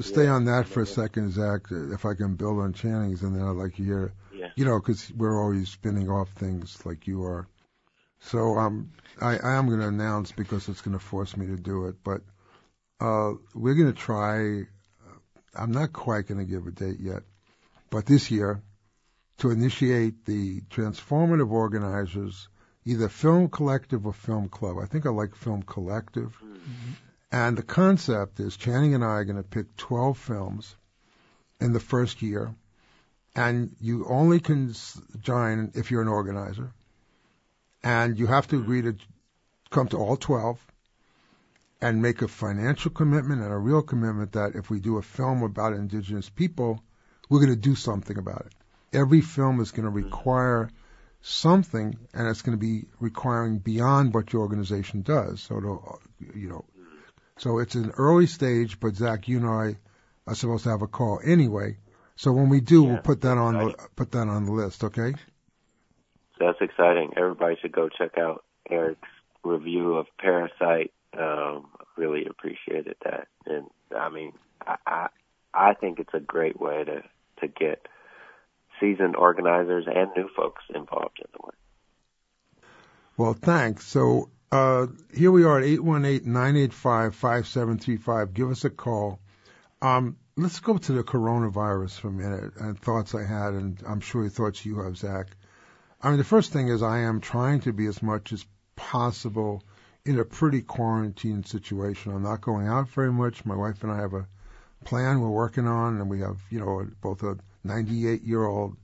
Stay 0.01 0.25
Yeah. 0.25 0.31
on 0.33 0.45
that 0.45 0.67
for 0.67 0.81
a 0.81 0.85
second, 0.85 1.31
Zach, 1.31 1.71
uh, 1.71 1.91
if 1.93 2.05
I 2.05 2.13
can 2.13 2.35
build 2.35 2.59
on 2.59 2.73
Channing's, 2.73 3.23
and 3.23 3.35
then 3.35 3.43
I'd 3.43 3.51
like 3.55 3.75
to 3.75 3.83
hear, 3.83 4.13
Yeah. 4.33 4.51
you 4.55 4.65
know, 4.65 4.79
because 4.79 5.11
we're 5.15 5.39
always 5.41 5.69
spinning 5.69 6.09
off 6.09 6.29
things 6.31 6.85
like 6.85 7.07
you 7.07 7.23
are. 7.23 7.47
So 8.21 8.57
um, 8.57 8.91
I, 9.21 9.37
I 9.37 9.53
am 9.55 9.67
going 9.67 9.79
to 9.79 9.87
announce 9.87 10.31
because 10.31 10.67
it's 10.69 10.81
going 10.81 10.97
to 10.97 11.03
force 11.03 11.37
me 11.37 11.47
to 11.47 11.55
do 11.55 11.85
it, 11.85 11.95
but 12.03 12.21
uh, 12.99 13.33
we're 13.53 13.75
going 13.75 13.91
to 13.93 13.97
try. 13.97 14.61
uh, 14.61 15.17
I'm 15.55 15.71
not 15.71 15.93
quite 15.93 16.27
going 16.27 16.39
to 16.39 16.49
give 16.49 16.67
a 16.67 16.71
date 16.71 16.99
yet, 16.99 17.23
but 17.89 18.05
this 18.05 18.29
year 18.29 18.61
to 19.37 19.51
initiate 19.51 20.25
the 20.25 20.61
transformative 20.69 21.49
organizers, 21.49 22.49
either 22.85 23.07
film 23.07 23.49
collective 23.49 24.05
or 24.05 24.11
film 24.13 24.49
club. 24.49 24.77
I 24.81 24.85
think 24.85 25.05
I 25.05 25.09
like 25.09 25.33
film 25.35 25.63
collective. 25.63 26.37
And 27.31 27.57
the 27.57 27.63
concept 27.63 28.39
is 28.39 28.57
Channing 28.57 28.95
and 28.95 29.03
I 29.03 29.17
are 29.17 29.25
going 29.25 29.37
to 29.37 29.43
pick 29.43 29.75
12 29.77 30.17
films 30.17 30.75
in 31.59 31.73
the 31.73 31.79
first 31.79 32.21
year, 32.21 32.55
and 33.35 33.75
you 33.79 34.05
only 34.07 34.39
can 34.39 34.73
join 35.21 35.71
if 35.75 35.91
you're 35.91 36.01
an 36.01 36.07
organizer, 36.07 36.71
and 37.83 38.17
you 38.17 38.27
have 38.27 38.47
to 38.47 38.59
agree 38.59 38.81
to 38.81 38.95
come 39.69 39.87
to 39.89 39.97
all 39.97 40.17
12 40.17 40.59
and 41.81 42.01
make 42.01 42.21
a 42.21 42.27
financial 42.27 42.91
commitment 42.91 43.41
and 43.41 43.51
a 43.51 43.57
real 43.57 43.81
commitment 43.81 44.33
that 44.33 44.55
if 44.55 44.69
we 44.69 44.79
do 44.79 44.97
a 44.97 45.01
film 45.01 45.43
about 45.43 45.73
indigenous 45.73 46.29
people, 46.29 46.81
we're 47.29 47.39
going 47.39 47.51
to 47.51 47.55
do 47.55 47.75
something 47.75 48.17
about 48.17 48.47
it. 48.47 48.53
Every 48.91 49.21
film 49.21 49.61
is 49.61 49.71
going 49.71 49.83
to 49.83 49.89
require 49.89 50.69
something, 51.21 51.97
and 52.13 52.27
it's 52.27 52.41
going 52.41 52.57
to 52.57 52.61
be 52.61 52.85
requiring 52.99 53.59
beyond 53.59 54.13
what 54.13 54.33
your 54.33 54.41
organization 54.41 55.03
does. 55.03 55.41
So, 55.41 55.57
it'll, 55.57 56.01
you 56.33 56.49
know, 56.49 56.65
so 57.39 57.59
it's 57.59 57.75
an 57.75 57.91
early 57.97 58.27
stage, 58.27 58.79
but 58.79 58.95
Zach, 58.95 59.27
you 59.27 59.37
and 59.37 59.47
I 59.47 59.77
are 60.27 60.35
supposed 60.35 60.65
to 60.65 60.69
have 60.69 60.81
a 60.81 60.87
call 60.87 61.21
anyway. 61.23 61.77
So 62.15 62.33
when 62.33 62.49
we 62.49 62.59
do, 62.59 62.83
we'll 62.83 62.97
put 62.97 63.21
that 63.21 63.37
on 63.37 63.53
the 63.53 63.75
put 63.95 64.11
that 64.11 64.27
on 64.27 64.45
the 64.45 64.51
list, 64.51 64.83
okay? 64.83 65.13
That's 66.37 66.57
exciting. 66.59 67.13
Everybody 67.15 67.55
should 67.61 67.71
go 67.71 67.87
check 67.87 68.17
out 68.17 68.43
Eric's 68.69 69.07
review 69.43 69.95
of 69.95 70.07
Parasite. 70.19 70.91
Um, 71.17 71.67
really 71.97 72.25
appreciated 72.25 72.97
that, 73.03 73.27
and 73.45 73.67
I 73.97 74.09
mean, 74.09 74.33
I, 74.65 74.75
I 74.85 75.07
I 75.53 75.73
think 75.75 75.99
it's 75.99 76.13
a 76.13 76.19
great 76.19 76.59
way 76.59 76.83
to 76.83 77.03
to 77.39 77.47
get 77.47 77.87
seasoned 78.81 79.15
organizers 79.15 79.85
and 79.87 80.09
new 80.15 80.29
folks 80.35 80.63
involved 80.75 81.19
in 81.19 81.27
the 81.31 81.39
work. 81.41 81.55
Well, 83.17 83.33
thanks. 83.33 83.85
So 83.85 84.29
uh, 84.51 84.87
here 85.13 85.31
we 85.31 85.43
are 85.43 85.59
at 85.59 85.65
818-985-5735. 85.65 88.33
Give 88.33 88.49
us 88.51 88.65
a 88.65 88.69
call. 88.69 89.19
Um, 89.81 90.17
let's 90.35 90.59
go 90.59 90.77
to 90.77 90.93
the 90.93 91.03
coronavirus 91.03 91.99
for 91.99 92.09
a 92.09 92.11
minute 92.11 92.55
and 92.57 92.79
thoughts 92.79 93.15
I 93.15 93.23
had, 93.23 93.53
and 93.53 93.81
I'm 93.87 93.99
sure 93.99 94.27
thoughts 94.29 94.65
you 94.65 94.79
have, 94.79 94.97
Zach. 94.97 95.27
I 96.01 96.09
mean, 96.09 96.17
the 96.17 96.23
first 96.23 96.51
thing 96.51 96.69
is 96.69 96.81
I 96.81 96.99
am 96.99 97.21
trying 97.21 97.59
to 97.61 97.73
be 97.73 97.85
as 97.85 98.01
much 98.01 98.33
as 98.33 98.45
possible 98.75 99.63
in 100.05 100.19
a 100.19 100.25
pretty 100.25 100.61
quarantined 100.61 101.45
situation. 101.45 102.13
I'm 102.13 102.23
not 102.23 102.41
going 102.41 102.67
out 102.67 102.89
very 102.89 103.11
much. 103.11 103.45
My 103.45 103.55
wife 103.55 103.83
and 103.83 103.91
I 103.91 103.97
have 103.97 104.13
a, 104.13 104.27
plan 104.85 105.19
we're 105.19 105.29
working 105.29 105.67
on, 105.67 105.99
and 105.99 106.09
we 106.09 106.21
have, 106.21 106.39
you 106.49 106.59
know, 106.59 106.87
both 107.01 107.23
a 107.23 107.37
98 107.63 108.23
year 108.23 108.45
old, 108.45 108.77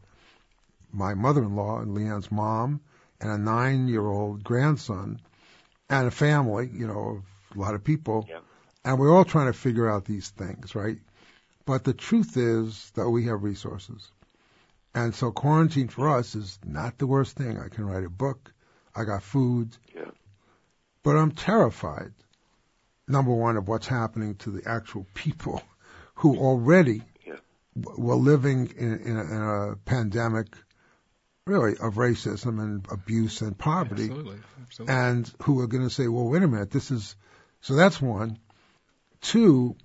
my 0.92 1.14
mother-in-law 1.14 1.80
and 1.80 1.94
Lian's 1.94 2.32
mom, 2.32 2.82
and 3.22 3.32
a 3.32 3.38
nine-year-old 3.38 4.44
grandson, 4.44 5.22
and 5.90 6.08
a 6.08 6.12
family, 6.12 6.70
you 6.74 6.88
know, 6.88 7.24
a 7.56 7.60
lot 7.60 7.76
of 7.76 7.84
people, 7.84 8.26
Yeah. 8.30 8.40
and 8.84 9.00
we're 9.00 9.14
all 9.14 9.26
trying 9.26 9.48
to 9.48 9.54
figure 9.58 9.90
out 9.90 10.06
these 10.06 10.30
things, 10.30 10.76
right? 10.76 11.00
But 11.66 11.84
the 11.84 11.94
truth 11.94 12.38
is 12.38 12.92
that 12.96 13.10
we 13.10 13.26
have 13.26 13.44
resources. 13.44 14.12
And 14.94 15.14
so 15.14 15.32
quarantine 15.32 15.88
for 15.90 16.08
us 16.10 16.36
is 16.36 16.58
not 16.66 16.98
the 16.98 17.08
worst 17.08 17.36
thing. 17.36 17.60
I 17.60 17.68
can 17.70 17.86
write 17.86 18.06
a 18.06 18.10
book. 18.10 18.54
I 18.96 19.04
got 19.04 19.24
food. 19.24 19.76
Yeah. 19.94 20.12
But 21.04 21.18
I'm 21.18 21.32
terrified, 21.32 22.14
number 23.08 23.32
one, 23.34 23.58
of 23.58 23.68
what's 23.68 23.88
happening 23.88 24.36
to 24.36 24.52
the 24.52 24.68
actual 24.70 25.06
people 25.14 25.62
who 26.16 26.38
already 26.38 27.02
Yeah. 27.26 27.36
w- 27.80 28.02
were 28.08 28.16
living 28.16 28.68
in, 28.78 29.00
in, 29.02 29.18
a, 29.18 29.22
in 29.24 29.42
a 29.42 29.76
pandemic, 29.86 30.48
really, 31.48 31.78
of 31.78 31.94
racism 31.94 32.60
and 32.60 32.88
abuse 32.92 33.42
and 33.42 33.56
poverty, 33.56 34.06
Absolutely. 34.06 34.38
Absolutely. 34.64 34.96
and 34.96 35.32
who 35.44 35.60
are 35.60 35.68
going 35.68 35.84
to 35.84 35.94
say, 35.94 36.08
well, 36.08 36.28
wait 36.28 36.42
a 36.42 36.48
minute, 36.48 36.72
this 36.72 36.90
is, 36.90 37.16
so 37.62 37.76
that's 37.76 38.02
one. 38.02 38.40
Two, 39.22 39.76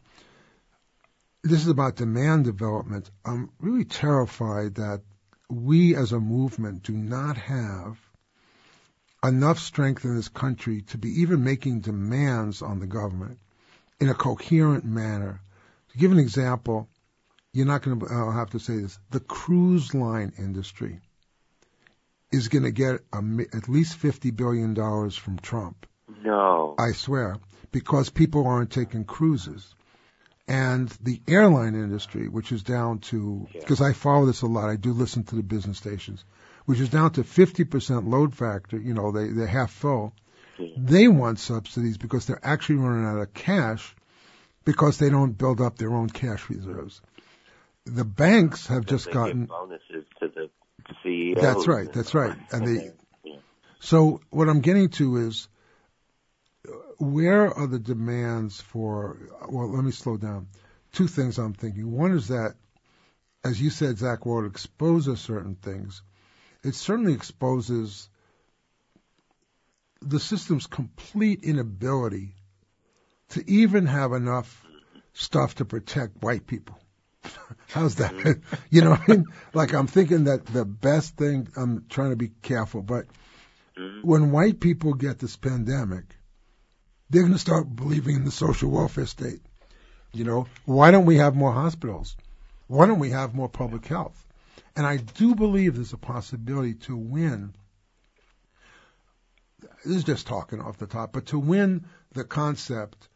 this 1.42 1.60
is 1.60 1.68
about 1.68 1.96
demand 1.96 2.46
development. 2.46 3.10
I'm 3.26 3.50
really 3.60 3.84
terrified 3.84 4.76
that 4.76 5.02
we 5.50 5.94
as 5.96 6.12
a 6.12 6.20
movement 6.20 6.82
do 6.82 6.94
not 6.94 7.36
have 7.36 7.98
enough 9.22 9.58
strength 9.58 10.06
in 10.06 10.16
this 10.16 10.28
country 10.28 10.80
to 10.80 10.96
be 10.96 11.20
even 11.20 11.44
making 11.44 11.80
demands 11.80 12.62
on 12.62 12.80
the 12.80 12.86
government 12.86 13.38
in 14.00 14.08
a 14.08 14.14
coherent 14.14 14.86
manner. 14.86 15.42
To 15.92 15.98
give 15.98 16.10
an 16.10 16.18
example, 16.18 16.88
you're 17.52 17.66
not 17.66 17.82
going 17.82 18.00
to, 18.00 18.06
I'll 18.10 18.32
have 18.32 18.50
to 18.50 18.58
say 18.58 18.78
this, 18.78 18.98
the 19.10 19.20
cruise 19.20 19.92
line 19.92 20.32
industry 20.38 21.00
is 22.32 22.48
going 22.48 22.62
to 22.64 22.70
get 22.70 23.00
a, 23.12 23.22
at 23.56 23.68
least 23.68 23.98
$50 23.98 24.34
billion 24.34 24.74
from 25.10 25.38
Trump. 25.38 25.86
No. 26.22 26.74
I 26.78 26.92
swear, 26.92 27.36
because 27.72 28.10
people 28.10 28.46
aren't 28.46 28.70
taking 28.70 29.04
cruises. 29.04 29.74
And 30.46 30.88
the 31.00 31.20
airline 31.28 31.74
industry, 31.74 32.28
which 32.28 32.50
is 32.50 32.62
down 32.62 32.98
to, 33.10 33.46
Yeah. 33.52 33.60
because 33.60 33.80
I 33.80 33.92
follow 33.92 34.26
this 34.26 34.42
a 34.42 34.46
lot, 34.46 34.68
I 34.68 34.76
do 34.76 34.92
listen 34.92 35.22
to 35.24 35.36
the 35.36 35.42
business 35.42 35.78
stations, 35.78 36.24
which 36.66 36.80
is 36.80 36.88
down 36.88 37.12
to 37.12 37.22
50% 37.22 38.08
load 38.08 38.34
factor, 38.34 38.76
you 38.78 38.94
know, 38.94 39.12
they, 39.12 39.28
they're 39.28 39.46
half 39.46 39.70
full. 39.70 40.12
Yeah. 40.58 40.66
They 40.76 41.08
want 41.08 41.38
subsidies 41.38 41.98
because 41.98 42.26
they're 42.26 42.40
actually 42.44 42.76
running 42.76 43.06
out 43.06 43.20
of 43.20 43.32
cash 43.32 43.94
because 44.64 44.98
they 44.98 45.08
don't 45.08 45.38
build 45.38 45.60
up 45.60 45.78
their 45.78 45.92
own 45.92 46.10
cash 46.10 46.50
reserves. 46.50 47.00
The 47.86 48.04
banks 48.04 48.66
have 48.66 48.84
just 48.86 49.10
gotten, 49.10 49.46
bonuses 49.46 50.04
to 50.20 50.28
the 50.28 50.50
CEOs. 51.02 51.42
That's 51.42 51.66
right, 51.66 51.92
that's 51.92 52.14
right. 52.14 52.36
And 52.52 52.66
the. 52.66 52.92
So 53.80 54.20
what 54.30 54.48
I'm 54.48 54.60
getting 54.60 54.90
to 54.90 55.16
is, 55.16 55.48
where 56.98 57.52
are 57.52 57.66
the 57.66 57.78
demands 57.78 58.60
for? 58.60 59.18
Well, 59.48 59.70
let 59.70 59.84
me 59.84 59.92
slow 59.92 60.16
down. 60.16 60.48
Two 60.92 61.06
things 61.06 61.38
I'm 61.38 61.54
thinking. 61.54 61.90
One 61.90 62.12
is 62.12 62.28
that, 62.28 62.56
as 63.44 63.60
you 63.60 63.70
said, 63.70 63.98
Zach, 63.98 64.20
it 64.24 64.46
exposes 64.46 65.20
certain 65.20 65.54
things, 65.54 66.02
it 66.62 66.74
certainly 66.74 67.14
exposes 67.14 68.08
the 70.02 70.20
system's 70.20 70.66
complete 70.66 71.42
inability 71.42 72.34
to 73.30 73.50
even 73.50 73.86
have 73.86 74.12
enough 74.12 74.66
stuff 75.12 75.54
to 75.56 75.64
protect 75.64 76.22
white 76.22 76.46
people. 76.46 76.78
How's 77.68 77.96
that? 77.96 78.40
you 78.70 78.82
know, 78.82 78.90
what 78.90 79.02
I 79.08 79.12
mean? 79.12 79.26
like 79.54 79.72
I'm 79.74 79.86
thinking 79.86 80.24
that 80.24 80.46
the 80.46 80.64
best 80.64 81.16
thing. 81.16 81.48
I'm 81.56 81.86
trying 81.88 82.10
to 82.10 82.16
be 82.16 82.28
careful, 82.42 82.82
but 82.82 83.06
Mhm. 83.76 84.02
when 84.02 84.32
white 84.32 84.60
people 84.60 84.94
get 84.94 85.18
this 85.18 85.36
pandemic, 85.36 86.16
they're 87.08 87.22
going 87.22 87.32
to 87.32 87.38
start 87.38 87.74
believing 87.74 88.16
in 88.16 88.24
the 88.24 88.30
social 88.30 88.70
welfare 88.70 89.06
state. 89.06 89.40
You 90.12 90.24
know, 90.24 90.46
why 90.64 90.90
don't 90.90 91.06
we 91.06 91.16
have 91.16 91.36
more 91.36 91.52
hospitals? 91.52 92.16
Why 92.66 92.86
don't 92.86 92.98
we 92.98 93.10
have 93.10 93.34
more 93.34 93.48
public 93.48 93.86
health? 93.86 94.26
And 94.76 94.86
I 94.86 94.96
do 94.96 95.34
believe 95.34 95.74
there's 95.74 95.92
a 95.92 95.98
possibility 95.98 96.74
to 96.86 96.96
win. 96.96 97.54
This 99.84 99.96
is 99.96 100.04
just 100.04 100.26
talking 100.26 100.60
off 100.60 100.78
the 100.78 100.86
top, 100.86 101.12
but 101.12 101.26
to 101.26 101.38
win 101.38 101.86
the 102.12 102.24
concept 102.24 103.08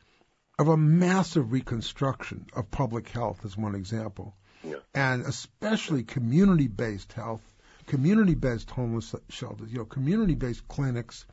of 0.59 0.69
a 0.69 0.77
massive 0.77 1.53
reconstruction 1.53 2.47
of 2.55 2.71
public 2.71 3.09
health 3.09 3.45
as 3.45 3.57
one 3.57 3.75
example. 3.75 4.35
Yeah. 4.63 4.77
And 4.95 5.25
especially 5.27 6.05
community-based 6.05 7.13
health, 7.13 7.43
community-based 7.87 8.71
homeless 8.71 9.15
shelters, 9.29 9.71
you 9.71 9.79
know, 9.79 9.85
community-based 9.85 10.67
clinics. 10.69 11.27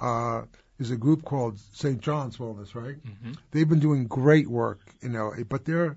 Uh, 0.00 0.42
there's 0.78 0.90
a 0.90 0.96
group 0.96 1.24
called 1.24 1.58
St. 1.74 2.00
John's 2.00 2.38
Wellness, 2.38 2.74
right? 2.74 2.96
hmm 2.96 3.32
They've 3.50 3.68
been 3.68 3.80
doing 3.80 4.06
great 4.06 4.48
work 4.48 4.80
in 5.00 5.12
LA, 5.12 5.42
but 5.48 5.64
they're, 5.64 5.96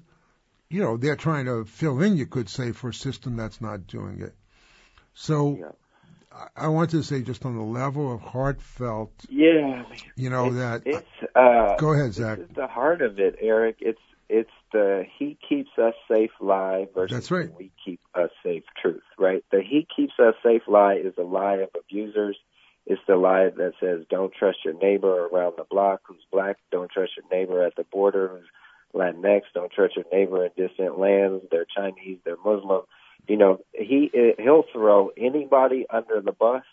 you 0.70 0.82
know, 0.82 0.98
they're 0.98 1.16
trying 1.16 1.46
to 1.46 1.66
fill 1.66 2.02
in, 2.02 2.18
you 2.18 2.26
could 2.26 2.50
say, 2.50 2.72
for 2.72 2.90
a 2.90 2.94
system 2.94 3.38
that's 3.38 3.62
not 3.62 3.88
doing 3.88 4.22
it. 4.22 4.36
So 5.14 5.58
Yeah. 5.60 5.72
I, 6.36 6.66
I 6.66 6.68
want 6.68 6.90
to 6.92 7.02
say 7.04 7.22
just 7.22 7.46
on 7.46 7.56
the 7.56 7.64
level 7.64 8.14
of 8.14 8.22
heartfelt, 8.22 9.12
Yeah. 9.30 9.84
you 10.16 10.30
know, 10.30 10.48
it's, 10.48 10.56
that, 10.56 10.82
it's 10.86 11.08
uh 11.36 11.76
go 11.78 11.94
ahead, 11.94 12.14
Zach. 12.14 12.40
This 12.40 12.50
is 12.50 12.56
the 12.56 12.68
heart 12.68 13.02
of 13.02 13.20
it, 13.20 13.38
Eric. 13.42 13.78
It's 13.80 14.00
it's 14.28 14.50
the 14.74 15.06
he 15.18 15.38
keeps 15.48 15.70
us 15.78 15.94
safe 16.12 16.32
lie 16.42 16.88
versus 16.96 17.16
That's 17.16 17.32
right. 17.32 17.50
we 17.58 17.72
keep 17.84 18.00
us 18.16 18.32
safe 18.44 18.64
truth, 18.82 19.04
right? 19.20 19.44
The 19.52 19.62
he 19.62 19.88
keeps 19.96 20.14
us 20.20 20.34
safe 20.44 20.64
lie 20.68 20.96
is 20.96 21.14
the 21.16 21.24
lie 21.24 21.58
of 21.58 21.70
abusers. 21.80 22.38
It's 22.88 23.02
the 23.08 23.16
lie 23.16 23.50
that 23.56 23.74
says 23.80 24.06
don't 24.10 24.34
trust 24.34 24.60
your 24.66 24.74
neighbor 24.76 25.28
around 25.28 25.54
the 25.58 25.64
block 25.70 26.02
who's 26.08 26.26
black. 26.32 26.58
Don't 26.72 26.92
trust 26.92 27.12
your 27.18 27.26
neighbor 27.32 27.64
at 27.64 27.76
the 27.76 27.84
border 27.86 28.28
who's 28.30 28.48
Latinx. 28.94 29.42
Don't 29.54 29.72
trust 29.72 29.96
your 29.96 30.06
neighbor 30.12 30.46
in 30.46 30.52
distant 30.58 31.00
lands. 31.00 31.44
They're 31.52 31.66
Chinese. 31.76 32.20
They're 32.26 32.38
Muslim. 32.38 32.82
You 33.28 33.38
know, 33.38 33.60
he 33.74 34.12
he'll 34.38 34.66
throw 34.72 35.10
anybody 35.18 35.86
under 35.90 36.22
the 36.22 36.32
bus 36.32 36.64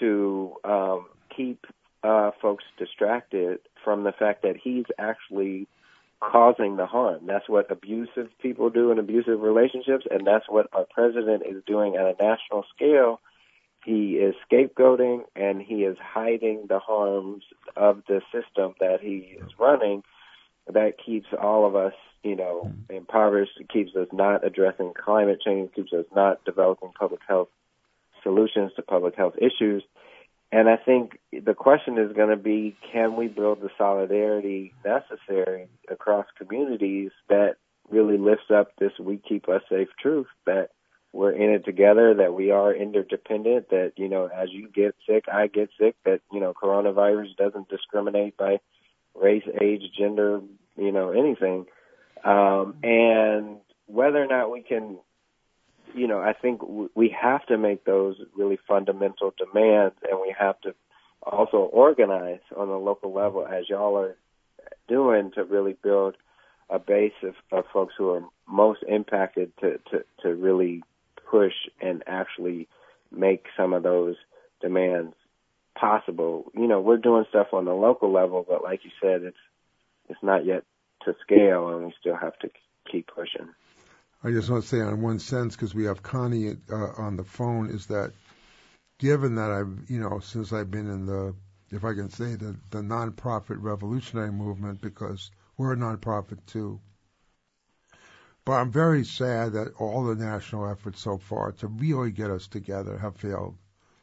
to 0.00 0.54
um, 0.64 1.06
keep 1.34 1.66
uh, 2.02 2.30
folks 2.40 2.64
distracted 2.78 3.58
from 3.84 4.04
the 4.04 4.12
fact 4.12 4.42
that 4.42 4.56
he's 4.56 4.84
actually 4.98 5.68
causing 6.20 6.76
the 6.76 6.86
harm. 6.86 7.26
That's 7.26 7.48
what 7.48 7.70
abusive 7.70 8.28
people 8.40 8.70
do 8.70 8.90
in 8.90 8.98
abusive 8.98 9.40
relationships, 9.40 10.06
and 10.10 10.26
that's 10.26 10.48
what 10.48 10.68
our 10.72 10.86
president 10.92 11.42
is 11.46 11.62
doing 11.66 11.96
at 11.96 12.06
a 12.06 12.14
national 12.20 12.64
scale. 12.74 13.20
He 13.84 14.14
is 14.14 14.34
scapegoating 14.50 15.24
and 15.36 15.62
he 15.62 15.84
is 15.84 15.96
hiding 16.00 16.66
the 16.68 16.80
harms 16.80 17.44
of 17.76 18.02
the 18.08 18.20
system 18.32 18.74
that 18.80 19.00
he 19.00 19.38
is 19.40 19.50
running 19.60 20.02
that 20.66 20.94
keeps 21.04 21.28
all 21.40 21.64
of 21.64 21.76
us, 21.76 21.92
you 22.26 22.34
know, 22.36 22.72
hmm. 22.88 22.96
impoverished, 22.96 23.52
keeps 23.72 23.94
us 23.94 24.08
not 24.12 24.44
addressing 24.44 24.92
climate 24.94 25.40
change, 25.44 25.72
keeps 25.74 25.92
us 25.92 26.06
not 26.14 26.44
developing 26.44 26.90
public 26.98 27.20
health 27.26 27.48
solutions 28.22 28.72
to 28.74 28.82
public 28.82 29.14
health 29.14 29.34
issues. 29.38 29.84
And 30.50 30.68
I 30.68 30.76
think 30.76 31.18
the 31.32 31.54
question 31.54 31.98
is 31.98 32.12
going 32.12 32.30
to 32.30 32.36
be 32.36 32.76
can 32.92 33.16
we 33.16 33.28
build 33.28 33.60
the 33.60 33.70
solidarity 33.78 34.74
necessary 34.84 35.68
across 35.88 36.26
communities 36.36 37.10
that 37.28 37.56
really 37.88 38.18
lifts 38.18 38.50
up 38.52 38.72
this 38.78 38.92
we 38.98 39.18
keep 39.18 39.48
us 39.48 39.62
safe 39.68 39.88
truth 40.00 40.26
that 40.44 40.70
we're 41.12 41.32
in 41.32 41.50
it 41.50 41.64
together, 41.64 42.14
that 42.14 42.34
we 42.34 42.50
are 42.50 42.74
interdependent, 42.74 43.70
that, 43.70 43.92
you 43.96 44.08
know, 44.08 44.26
as 44.26 44.50
you 44.50 44.68
get 44.68 44.94
sick, 45.08 45.24
I 45.32 45.46
get 45.46 45.70
sick, 45.78 45.94
that, 46.04 46.20
you 46.32 46.40
know, 46.40 46.52
coronavirus 46.52 47.36
doesn't 47.36 47.68
discriminate 47.68 48.36
by 48.36 48.58
race, 49.14 49.44
age, 49.62 49.82
gender, 49.98 50.40
you 50.76 50.92
know, 50.92 51.12
anything. 51.12 51.66
Um, 52.26 52.76
and 52.82 53.58
whether 53.86 54.22
or 54.22 54.26
not 54.26 54.50
we 54.50 54.62
can 54.62 54.98
you 55.94 56.06
know, 56.06 56.20
I 56.20 56.34
think 56.34 56.60
w- 56.60 56.90
we 56.94 57.14
have 57.20 57.44
to 57.46 57.56
make 57.56 57.84
those 57.84 58.16
really 58.36 58.58
fundamental 58.68 59.34
demands, 59.36 59.94
and 60.08 60.20
we 60.20 60.34
have 60.38 60.60
to 60.60 60.74
also 61.22 61.56
organize 61.56 62.40
on 62.56 62.68
the 62.68 62.76
local 62.76 63.12
level, 63.12 63.46
as 63.46 63.68
y'all 63.68 63.96
are 63.96 64.16
doing, 64.88 65.32
to 65.34 65.44
really 65.44 65.74
build 65.82 66.16
a 66.68 66.78
base 66.78 67.14
of, 67.22 67.34
of 67.50 67.64
folks 67.72 67.94
who 67.96 68.10
are 68.10 68.22
most 68.46 68.80
impacted 68.86 69.52
to, 69.60 69.78
to, 69.90 70.04
to 70.22 70.34
really 70.34 70.82
push 71.30 71.54
and 71.80 72.02
actually 72.06 72.68
make 73.10 73.46
some 73.56 73.72
of 73.72 73.82
those 73.82 74.16
demands 74.60 75.14
possible. 75.78 76.50
You 76.54 76.66
know, 76.66 76.80
we're 76.80 76.96
doing 76.98 77.24
stuff 77.28 77.48
on 77.52 77.64
the 77.64 77.74
local 77.74 78.12
level, 78.12 78.44
but 78.46 78.62
like 78.62 78.80
you 78.84 78.90
said, 79.00 79.22
it's 79.22 79.36
it's 80.08 80.22
not 80.22 80.44
yet 80.44 80.62
to 81.04 81.14
scale, 81.22 81.68
and 81.70 81.86
we 81.86 81.94
still 82.00 82.16
have 82.16 82.38
to 82.40 82.50
keep 82.90 83.08
pushing. 83.08 83.48
I 84.24 84.30
just 84.30 84.50
want 84.50 84.62
to 84.64 84.68
say 84.68 84.80
on 84.80 85.02
one 85.02 85.18
sense, 85.18 85.54
because 85.54 85.74
we 85.74 85.84
have 85.84 86.02
Connie 86.02 86.56
uh, 86.70 86.74
on 86.98 87.16
the 87.16 87.24
phone, 87.24 87.70
is 87.70 87.86
that 87.86 88.12
given 88.98 89.34
that 89.36 89.50
I've, 89.50 89.90
you 89.90 90.00
know, 90.00 90.20
since 90.20 90.52
I've 90.52 90.70
been 90.70 90.90
in 90.90 91.06
the, 91.06 91.34
if 91.70 91.84
I 91.84 91.92
can 91.94 92.10
say, 92.10 92.34
the, 92.34 92.56
the 92.70 92.78
nonprofit 92.78 93.58
revolutionary 93.60 94.32
movement, 94.32 94.80
because 94.80 95.30
we're 95.56 95.74
a 95.74 95.76
nonprofit 95.76 96.38
too, 96.46 96.80
But 98.46 98.52
I'm 98.52 98.70
very 98.70 99.04
sad 99.04 99.54
that 99.54 99.74
all 99.80 100.04
the 100.04 100.14
national 100.14 100.70
efforts 100.70 101.02
so 101.02 101.18
far 101.18 101.50
to 101.52 101.66
really 101.66 102.12
get 102.12 102.30
us 102.30 102.46
together 102.46 102.96
have 102.96 103.16
failed. 103.16 103.56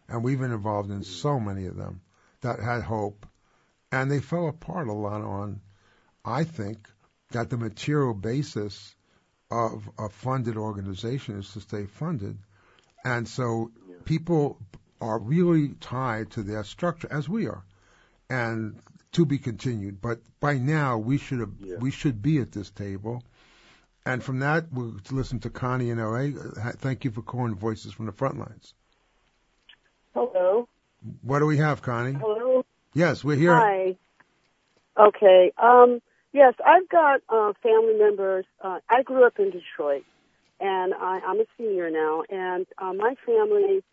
And 0.10 0.22
we've 0.22 0.40
been 0.40 0.52
involved 0.52 0.92
in 0.92 1.04
so 1.04 1.40
many 1.40 1.66
of 1.66 1.78
them 1.78 2.02
that 2.42 2.60
had 2.60 2.84
hope. 2.84 3.26
And 3.90 4.12
they 4.12 4.20
fell 4.20 4.50
apart 4.50 4.90
a 4.90 4.94
lot 4.94 5.22
on, 5.22 5.62
I 6.26 6.44
think, 6.44 6.90
that 7.32 7.50
the 7.50 7.58
material 7.58 8.14
basis 8.14 8.96
of 9.50 9.90
a 9.98 10.10
funded 10.10 10.58
organization 10.58 11.40
is 11.40 11.52
to 11.54 11.62
stay 11.62 11.86
funded. 11.86 12.38
And 13.04 13.28
so 13.28 13.72
people 14.06 14.60
are 15.02 15.20
really 15.20 15.70
tied 15.80 16.32
to 16.32 16.44
their 16.44 16.64
structure, 16.64 17.08
as 17.12 17.28
we 17.28 17.48
are. 17.48 17.64
And 18.30 18.80
to 19.14 19.26
be 19.26 19.38
continued. 19.38 20.02
But 20.02 20.20
by 20.40 20.58
now, 20.58 20.98
we 20.98 21.18
should 21.18 21.40
have, 21.40 21.54
Yeah. 21.60 21.78
we 21.78 21.92
should 21.92 22.22
be 22.22 22.40
at 22.40 22.52
this 22.52 22.70
table. 22.72 23.24
And 24.06 24.24
from 24.24 24.40
that, 24.40 24.72
we'll 24.72 24.98
listen 25.12 25.40
to 25.42 25.50
Connie 25.50 25.90
in 25.90 26.00
LA. 26.00 26.32
Thank 26.78 27.06
you 27.06 27.12
for 27.12 27.22
calling 27.22 27.56
Voices 27.56 27.94
from 27.94 28.06
the 28.06 28.12
Front 28.12 28.38
Lines. 28.38 28.74
Hello. 30.14 30.68
What 31.22 31.40
do 31.40 31.46
we 31.46 31.58
have, 31.58 31.82
Connie? 31.82 32.14
Hello. 32.14 32.66
Yes, 32.94 33.24
we're 33.24 33.38
here. 33.38 33.56
Hi. 33.56 33.98
Okay. 34.98 35.52
Um, 35.58 36.02
yes, 36.34 36.54
I've 36.66 36.90
got 36.90 37.22
uh, 37.30 37.54
family 37.62 37.96
members. 37.98 38.46
Uh, 38.62 38.80
I 38.90 39.04
grew 39.04 39.26
up 39.26 39.40
in 39.40 39.52
Detroit, 39.52 40.04
and 40.60 40.94
I, 40.94 41.20
I'm 41.26 41.40
a 41.40 41.46
senior 41.58 41.90
now. 41.90 42.24
And 42.30 42.66
uh, 42.78 42.94
my 42.94 43.16
family, 43.26 43.84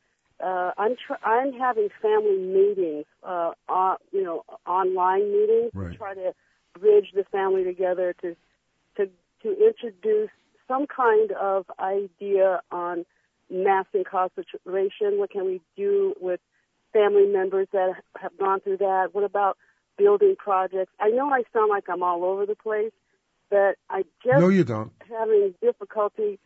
uh, 0.43 0.72
I'm 0.76 0.97
tr- 0.97 1.24
I'm 1.24 1.53
having 1.53 1.88
family 2.03 2.38
meetings, 2.38 3.05
uh, 3.22 3.53
uh, 3.68 3.97
you 4.12 4.22
know, 4.22 4.45
online 4.66 5.30
meetings 5.32 5.70
Right. 5.74 5.93
to 5.93 5.97
try 5.99 6.14
to 6.14 6.32
bridge 6.78 7.12
the 7.14 7.24
family 7.24 7.64
together 7.64 8.14
to 8.22 8.36
to 8.97 9.09
to 9.43 9.66
introduce 9.66 10.30
some 10.68 10.86
kind 10.86 11.32
of 11.32 11.66
idea 11.78 12.61
on 12.70 13.05
mass 13.51 13.86
incarceration. 13.93 15.18
What 15.18 15.30
can 15.30 15.45
we 15.45 15.61
do 15.76 16.14
with 16.20 16.41
family 16.93 17.26
members 17.26 17.68
that 17.72 17.95
have 18.20 18.36
gone 18.38 18.61
through 18.61 18.78
that? 18.78 19.09
What 19.12 19.24
about 19.24 19.57
building 20.03 20.34
projects? 20.36 20.92
I 20.98 21.09
know 21.11 21.28
I 21.30 21.42
sound 21.53 21.68
like 21.68 21.88
I'm 21.88 22.03
all 22.03 22.24
over 22.24 22.46
the 22.46 22.55
place, 22.57 22.92
but 23.51 23.76
I 23.88 24.05
just 24.24 24.40
No, 24.40 24.48
you 24.48 24.64
don't. 24.64 24.92
having 25.09 25.55
difficulty 25.61 26.38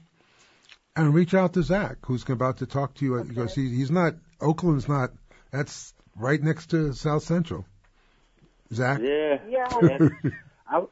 And 0.95 1.13
reach 1.13 1.33
out 1.33 1.51
to 1.53 1.63
Zach, 1.63 1.97
who's 2.05 2.29
about 2.29 2.57
to 2.57 2.65
talk 2.65 2.95
to 2.95 3.05
you 3.05 3.23
because 3.23 3.53
he, 3.53 3.69
he's 3.69 3.91
not, 3.91 4.15
Oakland's 4.41 4.88
not, 4.88 5.11
that's 5.51 5.93
right 6.15 6.41
next 6.41 6.71
to 6.71 6.93
South 6.93 7.23
Central. 7.23 7.65
Zach? 8.73 8.99
Yeah. 9.01 9.38
Yeah. 9.47 9.67
I, 10.67 10.83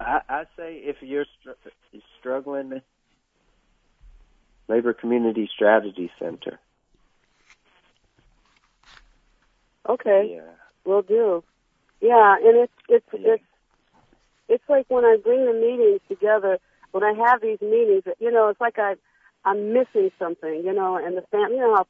I 0.00 0.20
I 0.28 0.44
say 0.56 0.76
if 0.76 0.96
you're 1.00 1.26
str- 1.40 1.50
struggling, 2.18 2.80
Labor 4.68 4.94
Community 4.94 5.48
Strategy 5.54 6.10
Center. 6.18 6.58
Okay, 9.88 10.34
Yeah. 10.36 10.54
will 10.84 11.02
do. 11.02 11.42
Yeah, 12.00 12.36
and 12.36 12.56
it's 12.58 12.72
it's 12.88 13.06
Yeah. 13.12 13.34
it's 13.34 13.44
it's 14.48 14.68
like 14.68 14.86
when 14.88 15.04
I 15.04 15.16
bring 15.16 15.44
the 15.44 15.52
meetings 15.52 16.00
together. 16.08 16.58
When 16.92 17.02
I 17.02 17.14
have 17.14 17.40
these 17.40 17.60
meetings, 17.62 18.04
you 18.20 18.30
know, 18.30 18.48
it's 18.48 18.60
like 18.60 18.78
I 18.78 18.96
I'm 19.44 19.72
missing 19.72 20.10
something, 20.18 20.62
you 20.64 20.72
know, 20.72 20.96
and 20.96 21.16
the 21.16 21.22
fam. 21.22 21.50
You 21.52 21.58
know 21.58 21.74
how 21.74 21.86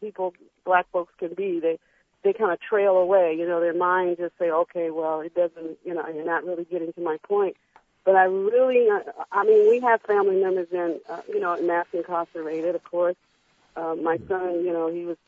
people, 0.00 0.32
black 0.64 0.86
folks, 0.92 1.12
can 1.18 1.34
be. 1.34 1.60
They 1.60 1.78
they 2.22 2.32
kind 2.32 2.52
of 2.52 2.60
trail 2.60 2.96
away. 2.96 3.34
You 3.38 3.46
know, 3.46 3.60
their 3.60 3.74
mind 3.74 4.16
just 4.18 4.38
say, 4.38 4.50
okay, 4.50 4.90
well, 4.90 5.20
it 5.20 5.34
doesn't. 5.34 5.78
You 5.84 5.94
know, 5.94 6.06
you're 6.08 6.24
not 6.24 6.44
really 6.44 6.64
getting 6.64 6.92
to 6.92 7.00
my 7.00 7.18
point. 7.24 7.56
But 8.04 8.14
I 8.16 8.24
really, 8.24 8.88
uh, 8.88 9.00
I 9.32 9.44
mean, 9.44 9.68
we 9.68 9.80
have 9.80 10.00
family 10.02 10.36
members 10.42 10.68
in, 10.72 10.98
uh, 11.10 11.20
you 11.28 11.40
know, 11.40 11.60
mass 11.60 11.86
incarcerated, 11.92 12.74
of 12.74 12.82
course. 12.84 13.16
Uh, 13.76 13.96
my 14.02 14.18
son, 14.28 14.64
you 14.64 14.72
know, 14.72 14.88
he 14.90 15.04
was 15.04 15.18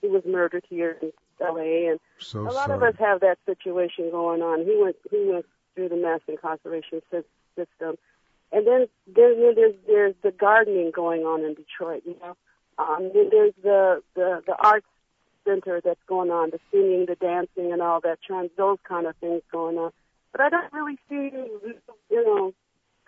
he 0.00 0.08
was 0.08 0.22
murdered 0.26 0.64
here 0.68 0.96
in 1.02 1.12
L.A. 1.40 1.86
and 1.88 2.00
So 2.18 2.40
a 2.40 2.44
lot 2.44 2.66
sorry. 2.66 2.76
of 2.76 2.82
us 2.82 2.94
have 2.98 3.20
that 3.20 3.38
situation 3.46 4.10
going 4.10 4.42
on. 4.42 4.64
He 4.64 4.76
went 4.80 4.96
he 5.10 5.24
went 5.30 5.46
through 5.74 5.88
the 5.90 5.96
mass 5.96 6.20
incarceration 6.28 7.02
system, 7.10 7.96
and 8.52 8.66
then 8.66 8.86
then 9.14 9.54
there's 9.54 9.74
there's 9.86 10.14
the 10.22 10.30
gardening 10.30 10.90
going 10.94 11.22
on 11.22 11.44
in 11.44 11.54
Detroit. 11.54 12.02
You 12.06 12.16
know, 12.20 12.36
um, 12.78 13.10
then 13.14 13.28
there's 13.30 13.54
the 13.62 14.02
the 14.14 14.42
the 14.46 14.56
arts 14.62 14.86
center 15.46 15.80
that's 15.84 16.00
going 16.08 16.30
on, 16.30 16.50
the 16.50 16.58
singing, 16.72 17.06
the 17.06 17.14
dancing, 17.16 17.72
and 17.72 17.82
all 17.82 18.00
that. 18.00 18.18
Those 18.56 18.78
kind 18.88 19.06
of 19.06 19.14
things 19.16 19.42
going 19.52 19.76
on, 19.78 19.92
but 20.32 20.40
I 20.40 20.48
don't 20.48 20.72
really 20.72 20.98
see 21.08 21.30
you 22.10 22.24
know 22.24 22.52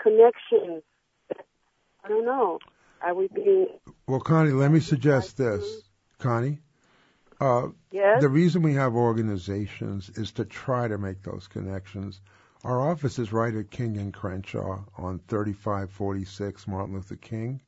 connections. 0.03 0.83
I 2.05 2.09
don't 2.09 2.25
know. 2.25 2.59
Are 3.01 3.15
we 3.15 3.29
being 3.29 3.69
Well, 4.07 4.21
Connie, 4.21 4.51
let 4.51 4.71
me 4.71 4.81
suggest 4.81 5.37
this. 5.37 5.83
Connie, 6.19 6.59
uh, 7.41 7.69
yes? 7.91 8.21
the 8.21 8.29
reason 8.29 8.63
we 8.63 8.75
have 8.75 8.95
organizations 8.95 10.11
is 10.11 10.33
to 10.33 10.45
try 10.45 10.89
to 10.89 10.99
make 10.99 11.23
those 11.23 11.47
connections. 11.47 12.21
Our 12.65 12.91
office 12.91 13.19
is 13.19 13.33
right 13.33 13.55
at 13.55 13.71
King 13.71 13.97
and 13.97 14.13
Crenshaw 14.13 14.85
on 14.97 15.21
3546 15.29 16.67
Martin 16.67 16.95
Luther 16.95 17.17
King. 17.17 17.61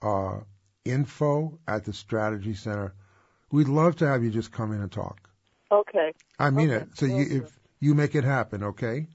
Uh, 0.00 0.40
info 0.84 1.58
at 1.68 1.84
the 1.84 1.92
Strategy 1.92 2.54
Center. 2.54 2.94
We'd 3.50 3.68
love 3.68 3.96
to 3.96 4.08
have 4.08 4.24
you 4.24 4.30
just 4.30 4.50
come 4.50 4.72
in 4.72 4.80
and 4.80 4.90
talk. 4.90 5.28
Okay, 5.70 6.12
I 6.38 6.50
mean 6.50 6.70
Okay, 6.70 6.82
it. 6.84 6.88
So 6.96 7.06
you, 7.06 7.42
if 7.42 7.58
you 7.80 7.94
make 7.94 8.14
it 8.14 8.24
happen, 8.24 8.62
okay? 8.62 9.06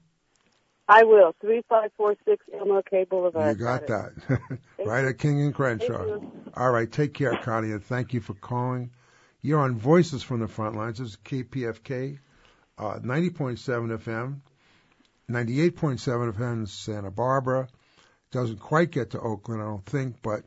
I 0.88 1.04
will. 1.04 1.34
Three 1.40 1.62
five 1.68 1.90
four 1.96 2.16
six 2.24 2.44
MLK 2.54 3.08
Boulevard. 3.08 3.58
You 3.58 3.64
got 3.64 3.82
it. 3.82 3.88
that. 3.88 4.58
right 4.84 5.04
at 5.04 5.18
King 5.18 5.42
and 5.42 5.54
Crenshaw. 5.54 6.18
All 6.56 6.70
right, 6.70 6.90
take 6.90 7.14
care, 7.14 7.36
Connie, 7.42 7.72
and 7.72 7.84
thank 7.84 8.14
you 8.14 8.20
for 8.20 8.34
calling. 8.34 8.90
You're 9.40 9.60
on 9.60 9.78
Voices 9.78 10.24
from 10.24 10.40
the 10.40 10.48
Front 10.48 10.74
Lines. 10.74 10.98
This 10.98 11.10
is 11.10 11.16
KPFK, 11.24 12.18
uh, 12.76 12.98
90.7 12.98 13.96
FM, 13.98 14.40
98.7 15.30 16.32
FM 16.32 16.52
in 16.54 16.66
Santa 16.66 17.12
Barbara. 17.12 17.68
Doesn't 18.32 18.58
quite 18.58 18.90
get 18.90 19.10
to 19.10 19.20
Oakland, 19.20 19.62
I 19.62 19.66
don't 19.66 19.86
think, 19.86 20.16
but 20.22 20.42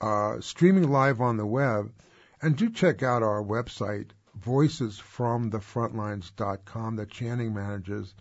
uh, 0.00 0.40
streaming 0.40 0.90
live 0.90 1.20
on 1.20 1.36
the 1.36 1.46
web. 1.46 1.92
And 2.40 2.56
do 2.56 2.68
check 2.70 3.04
out 3.04 3.22
our 3.22 3.44
website, 3.44 4.10
voicesfromthefrontlines.com, 4.44 6.96
that 6.96 7.10
Channing 7.10 7.54
manages. 7.54 8.12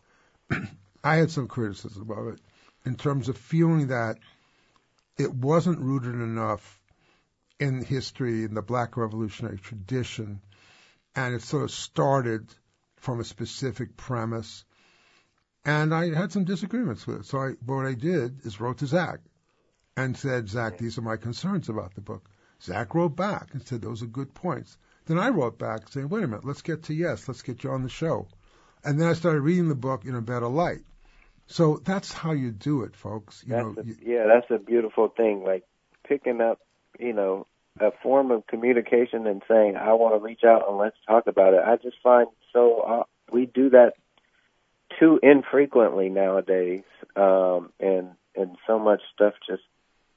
I 1.03 1.15
had 1.15 1.31
some 1.31 1.47
criticism 1.47 2.09
of 2.11 2.27
it 2.33 2.39
in 2.85 2.95
terms 2.95 3.29
of 3.29 3.37
feeling 3.37 3.87
that 3.87 4.17
it 5.17 5.33
wasn't 5.33 5.79
rooted 5.79 6.15
enough 6.15 6.79
in 7.59 7.83
history 7.83 8.43
in 8.43 8.53
the 8.53 8.61
Black 8.61 8.97
Revolutionary 8.97 9.57
tradition, 9.57 10.41
and 11.15 11.33
it 11.33 11.41
sort 11.41 11.63
of 11.63 11.71
started 11.71 12.47
from 12.97 13.19
a 13.19 13.23
specific 13.23 13.95
premise. 13.95 14.65
And 15.65 15.93
I 15.93 16.13
had 16.13 16.31
some 16.31 16.43
disagreements 16.43 17.07
with 17.07 17.21
it. 17.21 17.25
So 17.25 17.39
I, 17.39 17.51
what 17.65 17.85
I 17.85 17.93
did 17.93 18.45
is 18.45 18.59
wrote 18.59 18.77
to 18.79 18.87
Zach 18.87 19.19
and 19.97 20.15
said, 20.15 20.47
Zach, 20.47 20.77
these 20.77 20.97
are 20.97 21.01
my 21.01 21.17
concerns 21.17 21.69
about 21.69 21.95
the 21.95 22.01
book. 22.01 22.29
Zach 22.61 22.93
wrote 22.93 23.15
back 23.15 23.53
and 23.53 23.65
said 23.65 23.81
those 23.81 24.03
are 24.03 24.07
good 24.07 24.33
points. 24.33 24.77
Then 25.05 25.17
I 25.17 25.29
wrote 25.29 25.57
back 25.57 25.89
saying, 25.89 26.09
wait 26.09 26.23
a 26.23 26.27
minute, 26.27 26.45
let's 26.45 26.61
get 26.61 26.83
to 26.83 26.93
yes, 26.93 27.27
let's 27.27 27.41
get 27.41 27.63
you 27.63 27.71
on 27.71 27.83
the 27.83 27.89
show. 27.89 28.27
And 28.83 28.99
then 28.99 29.07
I 29.07 29.13
started 29.13 29.41
reading 29.41 29.67
the 29.67 29.75
book 29.75 30.05
in 30.05 30.15
a 30.15 30.21
better 30.21 30.47
light. 30.47 30.83
So 31.47 31.79
that's 31.83 32.11
how 32.11 32.31
you 32.31 32.51
do 32.51 32.83
it, 32.83 32.95
folks. 32.95 33.43
You 33.45 33.53
That's 33.53 33.75
know, 33.75 33.81
a, 33.81 33.85
you, 33.85 33.95
yeah, 34.03 34.25
that's 34.27 34.49
a 34.49 34.63
beautiful 34.63 35.09
thing. 35.09 35.43
Like 35.43 35.63
picking 36.07 36.41
up, 36.41 36.59
you 36.99 37.13
know, 37.13 37.47
a 37.79 37.91
form 38.01 38.31
of 38.31 38.47
communication 38.47 39.27
and 39.27 39.43
saying, 39.47 39.75
"I 39.75 39.93
want 39.93 40.15
to 40.15 40.25
reach 40.25 40.43
out 40.43 40.67
and 40.67 40.77
let's 40.77 40.95
talk 41.07 41.27
about 41.27 41.53
it." 41.53 41.61
I 41.63 41.75
just 41.75 41.97
find 42.01 42.27
so 42.51 42.79
uh, 42.79 43.03
we 43.31 43.45
do 43.45 43.69
that 43.71 43.93
too 44.99 45.19
infrequently 45.21 46.09
nowadays, 46.09 46.83
um, 47.15 47.71
and 47.79 48.11
and 48.35 48.57
so 48.67 48.79
much 48.79 49.01
stuff 49.13 49.33
just 49.47 49.63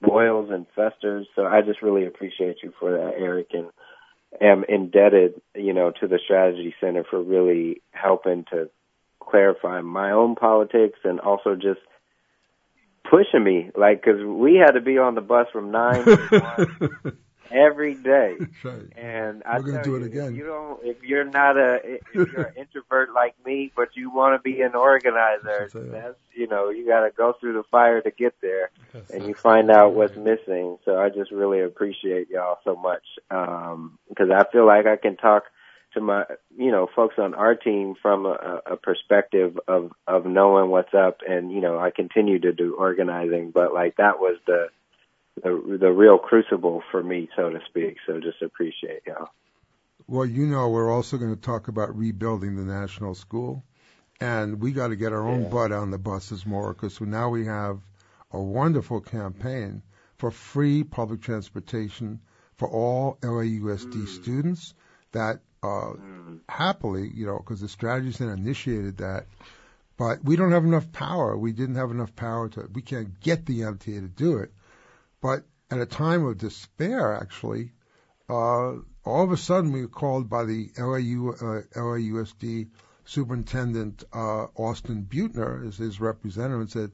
boils 0.01 0.51
and 0.51 0.67
festers. 0.75 1.27
So 1.37 1.45
I 1.45 1.63
just 1.63 1.83
really 1.83 2.07
appreciate 2.07 2.59
you 2.63 2.73
for 2.79 2.93
that, 2.93 3.15
Eric, 3.17 3.49
and 3.53 3.69
am 4.41 4.65
indebted, 4.69 5.41
you 5.55 5.73
know, 5.73 5.93
to 6.01 6.07
the 6.07 6.19
Strategy 6.23 6.75
Center 6.81 7.05
for 7.09 7.23
really 7.23 7.83
helping 7.93 8.45
to 8.51 8.71
clarify 9.21 9.81
my 9.81 10.13
own 10.13 10.35
politics 10.35 10.99
and 11.05 11.21
also 11.21 11.55
just 11.55 11.81
pushing 13.11 13.43
me, 13.43 13.71
like, 13.77 14.03
because 14.03 14.23
we 14.25 14.57
had 14.57 14.73
to 14.73 14.81
be 14.81 14.99
on 14.99 15.15
the 15.15 15.21
bus 15.21 15.47
from 15.53 15.71
nine 15.71 16.05
every 17.51 17.95
day. 17.95 18.37
Right. 18.65 18.93
And 18.97 19.45
I 19.45 19.59
We're 19.59 19.73
gonna 19.73 19.85
do 19.85 19.97
it 19.97 20.03
again. 20.03 20.35
You 20.35 20.45
don't, 20.45 20.81
if 20.83 21.03
you're 21.05 21.25
not 21.25 21.57
a, 21.57 21.79
if 21.85 22.03
you're 22.13 22.47
an 22.47 22.55
introvert 22.57 23.13
like 23.15 23.35
me, 23.47 23.73
but 23.75 23.91
you 23.95 24.11
want 24.11 24.35
to 24.35 24.43
be 24.43 24.63
an 24.63 24.75
organizer, 24.75 25.71
That's 25.73 25.91
that's 25.93 26.19
you 26.35 26.49
know, 26.49 26.71
you 26.71 26.85
got 26.85 27.05
to 27.05 27.11
go 27.17 27.35
through 27.39 27.53
the 27.53 27.63
fire 27.71 28.01
to 28.01 28.11
get 28.11 28.35
there, 28.41 28.71
Yes, 28.93 29.11
and 29.11 29.27
you 29.27 29.35
find 29.35 29.71
out 29.71 29.95
what's 29.95 30.17
missing. 30.17 30.79
So 30.85 30.99
I 30.99 31.09
just 31.09 31.31
really 31.31 31.61
appreciate 31.61 32.31
y'all 32.31 32.59
so 32.65 32.75
much 32.75 33.05
um, 33.31 33.99
because 34.09 34.31
I 34.31 34.45
feel 34.51 34.67
like 34.67 34.87
I 34.87 34.97
can 34.97 35.17
talk 35.17 35.45
to 35.95 36.01
my, 36.01 36.25
you 36.57 36.71
know, 36.71 36.89
folks 36.95 37.15
on 37.19 37.35
our 37.35 37.55
team 37.55 37.95
from 38.01 38.27
a, 38.27 38.61
a 38.67 38.77
perspective 38.77 39.59
of 39.69 39.93
of 40.07 40.27
knowing 40.27 40.71
what's 40.71 40.95
up, 40.95 41.19
and 41.27 41.53
you 41.53 41.61
know, 41.61 41.79
I 41.79 41.91
continue 41.91 42.41
to 42.41 42.53
do 42.53 42.75
organizing, 42.75 43.53
but 43.53 43.73
like 43.73 43.97
that 43.97 44.19
was 44.19 44.39
the 44.47 44.69
the 45.43 45.79
the 45.81 45.91
real 45.91 46.19
crucible 46.19 46.83
for 46.91 47.03
me, 47.03 47.29
so 47.37 47.51
to 47.51 47.61
speak. 47.69 47.97
So 48.07 48.21
just 48.21 48.43
appreciate 48.43 49.03
y'all. 49.07 49.29
Well, 50.07 50.27
you 50.27 50.47
know, 50.47 50.69
we're 50.69 50.91
also 50.91 51.19
going 51.19 51.35
to 51.35 51.41
talk 51.41 51.69
about 51.69 51.97
rebuilding 51.97 52.57
the 52.57 52.63
national 52.63 53.15
school, 53.15 53.63
and 54.21 54.61
we 54.61 54.73
got 54.73 54.89
to 54.89 54.97
get 54.97 55.13
our 55.13 55.27
own 55.27 55.43
Yeah. 55.43 55.49
butt 55.49 55.73
on 55.73 55.91
the 55.91 55.99
buses 55.99 56.47
more 56.47 56.73
because 56.73 57.01
now 57.01 57.29
we 57.29 57.45
have 57.47 57.81
a 58.33 58.41
wonderful 58.41 59.01
campaign 59.01 59.83
for 60.17 60.31
free 60.31 60.83
public 60.85 61.21
transportation 61.21 62.21
for 62.57 62.69
all 62.69 63.19
LAUSD 63.23 64.07
students 64.09 64.75
that 65.13 65.41
uh, 65.63 65.93
happily, 66.49 67.11
you 67.15 67.27
know, 67.27 67.39
because 67.39 67.61
the 67.61 67.69
strategy 67.69 68.13
center 68.13 68.33
initiated 68.35 68.99
that, 68.99 69.27
but 69.97 70.23
we 70.25 70.37
don't 70.37 70.53
have 70.53 70.65
enough 70.65 70.91
power. 70.93 71.37
We 71.37 71.53
didn't 71.53 71.75
have 71.77 71.91
enough 71.91 72.15
power 72.15 72.49
to, 72.51 72.69
we 72.73 72.83
can't 72.83 73.19
get 73.21 73.47
the 73.47 73.61
MTA 73.61 74.01
to 74.01 74.09
do 74.09 74.39
it. 74.39 74.53
But 75.21 75.45
at 75.71 75.81
a 75.81 75.87
time 75.87 76.25
of 76.25 76.39
despair, 76.39 77.15
actually, 77.15 77.73
uh, 78.29 78.75
all 79.05 79.25
of 79.25 79.33
a 79.33 79.37
sudden 79.37 79.73
we 79.73 79.83
were 79.83 79.89
called 79.89 80.29
by 80.29 80.45
the 80.45 80.71
LAU, 80.79 81.31
uh, 81.31 81.63
LAUSD 81.75 82.69
superintendent, 83.05 84.05
uh, 84.13 84.47
Austin 84.55 85.07
Beutner 85.09 85.67
as 85.67 85.79
his 85.79 86.01
representative 86.01 86.61
and 86.61 86.71
said, 86.71 86.93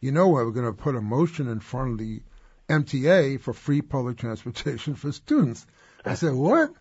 you 0.00 0.12
know 0.12 0.28
what, 0.28 0.44
we're 0.44 0.52
going 0.52 0.66
to 0.66 0.72
put 0.72 0.94
a 0.94 1.00
motion 1.00 1.48
in 1.48 1.60
front 1.60 1.92
of 1.92 1.98
the 1.98 2.22
MTA 2.68 3.40
for 3.40 3.52
free 3.52 3.82
public 3.82 4.16
transportation 4.18 4.94
for 4.94 5.12
students. 5.12 5.66
I 6.04 6.14
said, 6.14 6.34
what? 6.34 6.72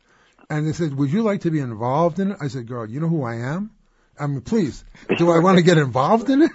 And 0.49 0.67
they 0.67 0.73
said, 0.73 0.93
would 0.93 1.11
you 1.11 1.23
like 1.23 1.41
to 1.41 1.51
be 1.51 1.59
involved 1.59 2.19
in 2.19 2.31
it? 2.31 2.37
I 2.39 2.47
said, 2.47 2.67
girl, 2.67 2.87
you 2.87 2.99
know 2.99 3.07
who 3.07 3.23
I 3.23 3.35
am? 3.35 3.71
I 4.19 4.27
mean, 4.27 4.41
please, 4.41 4.83
do 5.17 5.31
I 5.31 5.39
want 5.39 5.57
to 5.57 5.63
get 5.63 5.77
involved 5.77 6.29
in 6.29 6.43
it? 6.43 6.51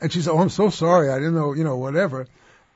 And 0.00 0.12
she 0.12 0.20
said, 0.20 0.32
oh, 0.32 0.38
I'm 0.38 0.50
so 0.50 0.68
sorry. 0.68 1.10
I 1.10 1.18
didn't 1.18 1.34
know, 1.34 1.54
you 1.54 1.64
know, 1.64 1.76
whatever. 1.76 2.26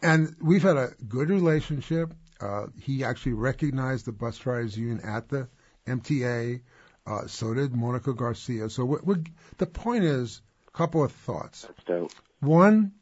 And 0.05 0.37
we've 0.41 0.63
had 0.63 0.77
a 0.77 0.91
good 1.09 1.31
relationship. 1.31 2.13
Uh, 2.39 2.67
he 2.79 3.05
actually 3.05 3.33
recognized 3.33 4.05
the 4.05 4.13
bus 4.13 4.37
drivers 4.37 4.77
union 4.77 5.01
at 5.01 5.29
the 5.31 5.49
MTA. 5.87 6.61
Uh, 7.07 7.27
so 7.27 7.55
did 7.55 7.75
Monica 7.75 8.13
Garcia. 8.13 8.69
So 8.69 8.85
we 8.85 8.99
we 9.03 9.15
the 9.57 9.67
point 9.67 10.05
is, 10.05 10.43
a 10.69 10.77
couple 10.77 11.03
of 11.03 11.13
thoughts. 11.13 11.63
That's 11.63 11.85
dope. 11.85 12.13
One, 12.41 12.93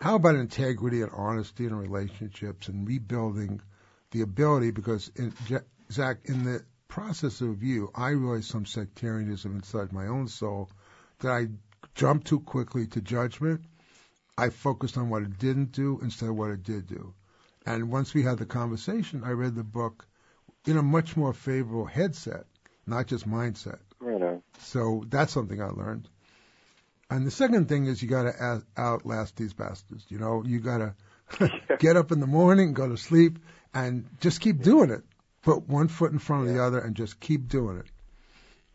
how 0.00 0.14
about 0.14 0.36
integrity 0.36 1.02
and 1.02 1.10
honesty 1.12 1.66
in 1.66 1.74
relationships 1.74 2.68
and 2.68 2.86
rebuilding 2.86 3.60
the 4.12 4.20
ability? 4.20 4.70
Because, 4.70 5.10
in, 5.16 5.34
Zach, 5.90 6.18
in 6.24 6.44
the 6.44 6.64
process 6.86 7.40
of 7.40 7.64
you, 7.64 7.90
I 7.94 8.10
realized 8.10 8.50
some 8.50 8.66
sectarianism 8.66 9.56
inside 9.56 9.92
my 9.92 10.06
own 10.06 10.28
soul 10.28 10.70
that 11.20 11.32
I 11.32 11.48
jumped 11.96 12.28
too 12.28 12.40
quickly 12.40 12.86
to 12.88 13.00
judgment. 13.00 13.62
I 14.38 14.50
focused 14.50 14.96
on 14.96 15.10
what 15.10 15.22
it 15.22 15.36
didn't 15.38 15.72
do 15.72 15.98
instead 16.00 16.28
of 16.28 16.36
what 16.36 16.50
it 16.50 16.62
did 16.62 16.86
do. 16.86 17.12
And 17.66 17.90
once 17.90 18.14
we 18.14 18.22
had 18.22 18.38
the 18.38 18.46
conversation, 18.46 19.24
I 19.24 19.30
read 19.30 19.56
the 19.56 19.64
book 19.64 20.06
in 20.64 20.76
a 20.76 20.82
much 20.82 21.16
more 21.16 21.32
favorable 21.32 21.86
headset, 21.86 22.46
not 22.86 23.08
just 23.08 23.28
mindset. 23.28 23.80
Right 23.98 24.22
on. 24.22 24.42
So 24.60 25.02
that's 25.08 25.32
something 25.32 25.60
I 25.60 25.70
learned. 25.70 26.08
And 27.10 27.26
the 27.26 27.32
second 27.32 27.68
thing 27.68 27.86
is 27.86 28.00
you 28.00 28.08
got 28.08 28.22
to 28.22 28.62
outlast 28.76 29.36
these 29.36 29.54
bastards. 29.54 30.06
You 30.08 30.18
know, 30.18 30.44
you 30.46 30.60
got 30.60 30.78
to 31.38 31.50
get 31.80 31.96
up 31.96 32.12
in 32.12 32.20
the 32.20 32.26
morning, 32.28 32.74
go 32.74 32.88
to 32.88 32.96
sleep, 32.96 33.40
and 33.74 34.06
just 34.20 34.40
keep 34.40 34.62
doing 34.62 34.90
it. 34.90 35.02
Put 35.42 35.68
one 35.68 35.88
foot 35.88 36.12
in 36.12 36.20
front 36.20 36.46
of 36.46 36.54
the 36.54 36.62
other 36.62 36.78
and 36.78 36.94
just 36.94 37.18
keep 37.18 37.48
doing 37.48 37.78
it. 37.78 37.86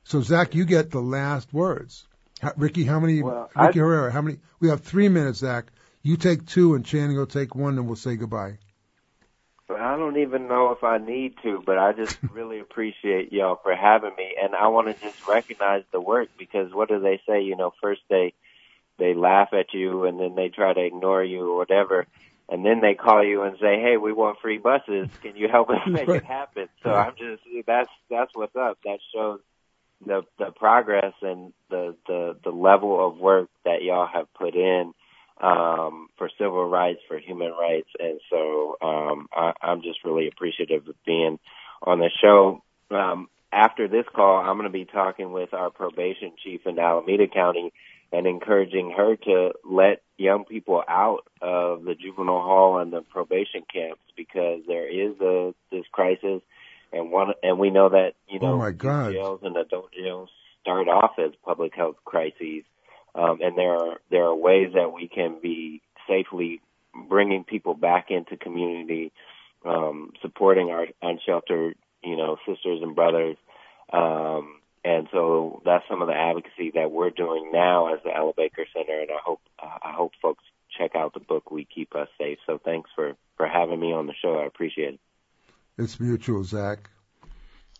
So 0.04 0.22
Zach, 0.22 0.56
you 0.56 0.66
get 0.66 0.92
the 0.92 1.02
last 1.02 1.54
words. 1.54 2.06
Ricky, 2.58 2.84
how 2.84 3.00
many? 3.00 3.22
Well, 3.22 3.50
Ricky 3.56 3.80
I- 3.80 3.84
Herrera, 3.84 4.12
how 4.12 4.22
many? 4.22 4.40
We 4.60 4.70
have 4.70 4.82
three 4.82 5.10
minutes, 5.10 5.40
Zach. 5.40 5.72
You 6.02 6.18
take 6.18 6.46
two, 6.46 6.76
and 6.76 6.86
Channing 6.86 7.16
will 7.16 7.26
take 7.26 7.56
one, 7.56 7.78
and 7.78 7.88
we'll 7.88 7.96
say 7.96 8.16
goodbye. 8.16 8.58
I 9.70 9.96
don't 9.96 10.18
even 10.18 10.48
know 10.48 10.72
if 10.72 10.84
I 10.84 10.98
need 10.98 11.36
to, 11.44 11.64
but 11.66 11.78
I 11.78 11.94
just 11.94 12.18
really 12.32 12.60
appreciate 12.60 13.32
y'all 13.32 13.60
for 13.62 13.76
having 13.76 14.16
me, 14.18 14.36
and 14.42 14.56
I 14.56 14.68
want 14.68 14.88
to 14.88 15.02
just 15.02 15.28
recognize 15.28 15.84
the 15.92 16.02
work 16.02 16.30
because 16.38 16.74
what 16.74 16.90
do 16.90 17.00
they 17.00 17.22
say? 17.28 17.42
You 17.42 17.56
know, 17.56 17.74
first 17.82 18.02
they 18.10 18.34
they 19.00 19.14
laugh 19.14 19.50
at 19.54 19.74
you, 19.74 20.06
and 20.06 20.20
then 20.20 20.36
they 20.36 20.50
try 20.50 20.74
to 20.74 20.86
ignore 20.86 21.24
you 21.24 21.52
or 21.52 21.58
whatever, 21.58 22.06
and 22.50 22.66
then 22.66 22.82
they 22.82 22.94
call 22.94 23.24
you 23.24 23.44
and 23.44 23.58
say, 23.60 23.80
"Hey, 23.82 23.98
we 23.98 24.14
want 24.14 24.40
free 24.40 24.58
buses. 24.58 25.10
Can 25.22 25.36
you 25.36 25.48
help 25.48 25.70
us 25.70 25.80
make 25.88 26.10
it 26.10 26.26
happen?" 26.26 26.68
So 26.84 26.94
I'm 26.94 27.16
just 27.18 27.44
that's 27.66 27.90
that's 28.10 28.32
what's 28.36 28.56
up. 28.56 28.78
That 28.84 29.00
shows 29.14 29.40
the 30.06 30.22
the 30.40 30.52
progress 30.52 31.14
and 31.22 31.54
the 31.70 31.96
the 32.08 32.38
the 32.44 32.52
level 32.52 33.06
of 33.06 33.18
work 33.18 33.50
that 33.66 33.84
y'all 33.84 34.08
have 34.12 34.34
put 34.34 34.56
in 34.56 34.94
um, 35.42 36.08
for 36.18 36.30
civil 36.38 36.70
rights, 36.70 37.00
for 37.08 37.18
human 37.20 37.52
rights, 37.52 37.90
and 38.00 38.20
so 38.30 38.78
um, 38.82 39.28
I, 39.34 39.54
I'm 39.62 39.82
just 39.82 40.04
really 40.06 40.28
appreciative 40.28 40.88
of 40.88 40.96
being 41.06 41.40
on 41.82 42.00
the 42.00 42.10
show. 42.22 42.62
um, 42.92 43.28
after 43.52 43.88
this 43.88 44.06
call, 44.16 44.38
I'm 44.38 44.58
going 44.58 44.64
to 44.64 44.70
be 44.72 44.86
talking 44.86 45.32
with 45.32 45.54
our 45.54 45.70
probation 45.70 46.32
chief 46.44 46.62
in 46.66 46.80
Alameda 46.80 47.28
County 47.28 47.72
and 48.12 48.28
encouraging 48.28 48.94
her 48.96 49.16
to 49.16 49.52
let 49.64 50.02
young 50.18 50.46
people 50.46 50.84
out 50.88 51.22
of 51.42 51.84
the 51.84 51.96
juvenile 51.96 52.42
hall 52.42 52.80
and 52.80 52.94
the 52.94 53.02
probation 53.02 53.64
camps 53.72 54.02
because 54.16 54.62
there 54.68 54.88
is 54.88 55.20
a 55.20 55.54
this 55.72 55.86
crisis 55.92 56.42
and 56.94 57.12
one 57.12 57.34
and 57.44 57.60
we 57.60 57.70
know 57.70 57.90
that 57.90 58.14
you 58.30 58.40
know 58.40 58.54
Oh, 58.54 58.58
my 58.58 58.72
God. 58.72 59.14
jails 59.14 59.40
and 59.44 59.56
adult 59.58 59.92
jails 59.94 60.30
start 60.62 60.88
off 60.88 61.12
as 61.20 61.32
public 61.44 61.74
health 61.76 61.96
crises 62.06 62.64
um, 63.16 63.40
and 63.42 63.58
there 63.58 63.74
are 63.76 63.98
there 64.12 64.24
are 64.26 64.36
ways 64.36 64.72
that 64.76 64.94
we 64.94 65.08
can 65.08 65.38
be 65.42 65.82
safely 66.08 66.62
bringing 67.10 67.44
people 67.44 67.74
back 67.74 68.08
into 68.10 68.38
community 68.38 69.12
um, 69.66 70.12
supporting 70.22 70.70
our 70.70 70.88
unsheltered 71.02 71.76
you 72.04 72.16
know 72.16 72.38
sisters 72.48 72.80
and 72.82 72.96
brothers 72.96 73.38
um, 73.92 74.60
and 74.86 75.08
so 75.12 75.62
that's 75.66 75.86
some 75.90 76.02
of 76.02 76.08
the 76.08 76.14
advocacy 76.14 76.72
that 76.76 76.92
we're 76.92 77.10
doing 77.10 77.52
now 77.54 77.94
as 77.94 78.00
the 78.04 78.14
Ella 78.16 78.34
Baker 78.36 78.66
Center, 78.76 79.00
and 79.00 79.12
I 79.12 79.20
hope 79.24 79.40
uh, 79.62 79.78
I 79.82 79.94
hope 79.94 80.12
folks 80.22 80.44
check 80.78 80.92
out 80.96 81.14
the 81.14 81.22
book 81.22 81.52
"We 81.52 81.64
Keep 81.66 81.96
Us 81.96 82.10
Safe." 82.20 82.38
So 82.46 82.60
thanks 82.64 82.90
for 82.96 83.14
for 83.38 83.48
having 83.48 83.80
me 83.80 83.94
on 83.94 84.08
the 84.08 84.14
show. 84.22 84.40
I 84.40 84.46
appreciate 84.46 84.96
it. 84.96 85.00
It's 85.78 86.00
mutual, 86.00 86.44
Zach. 86.44 86.90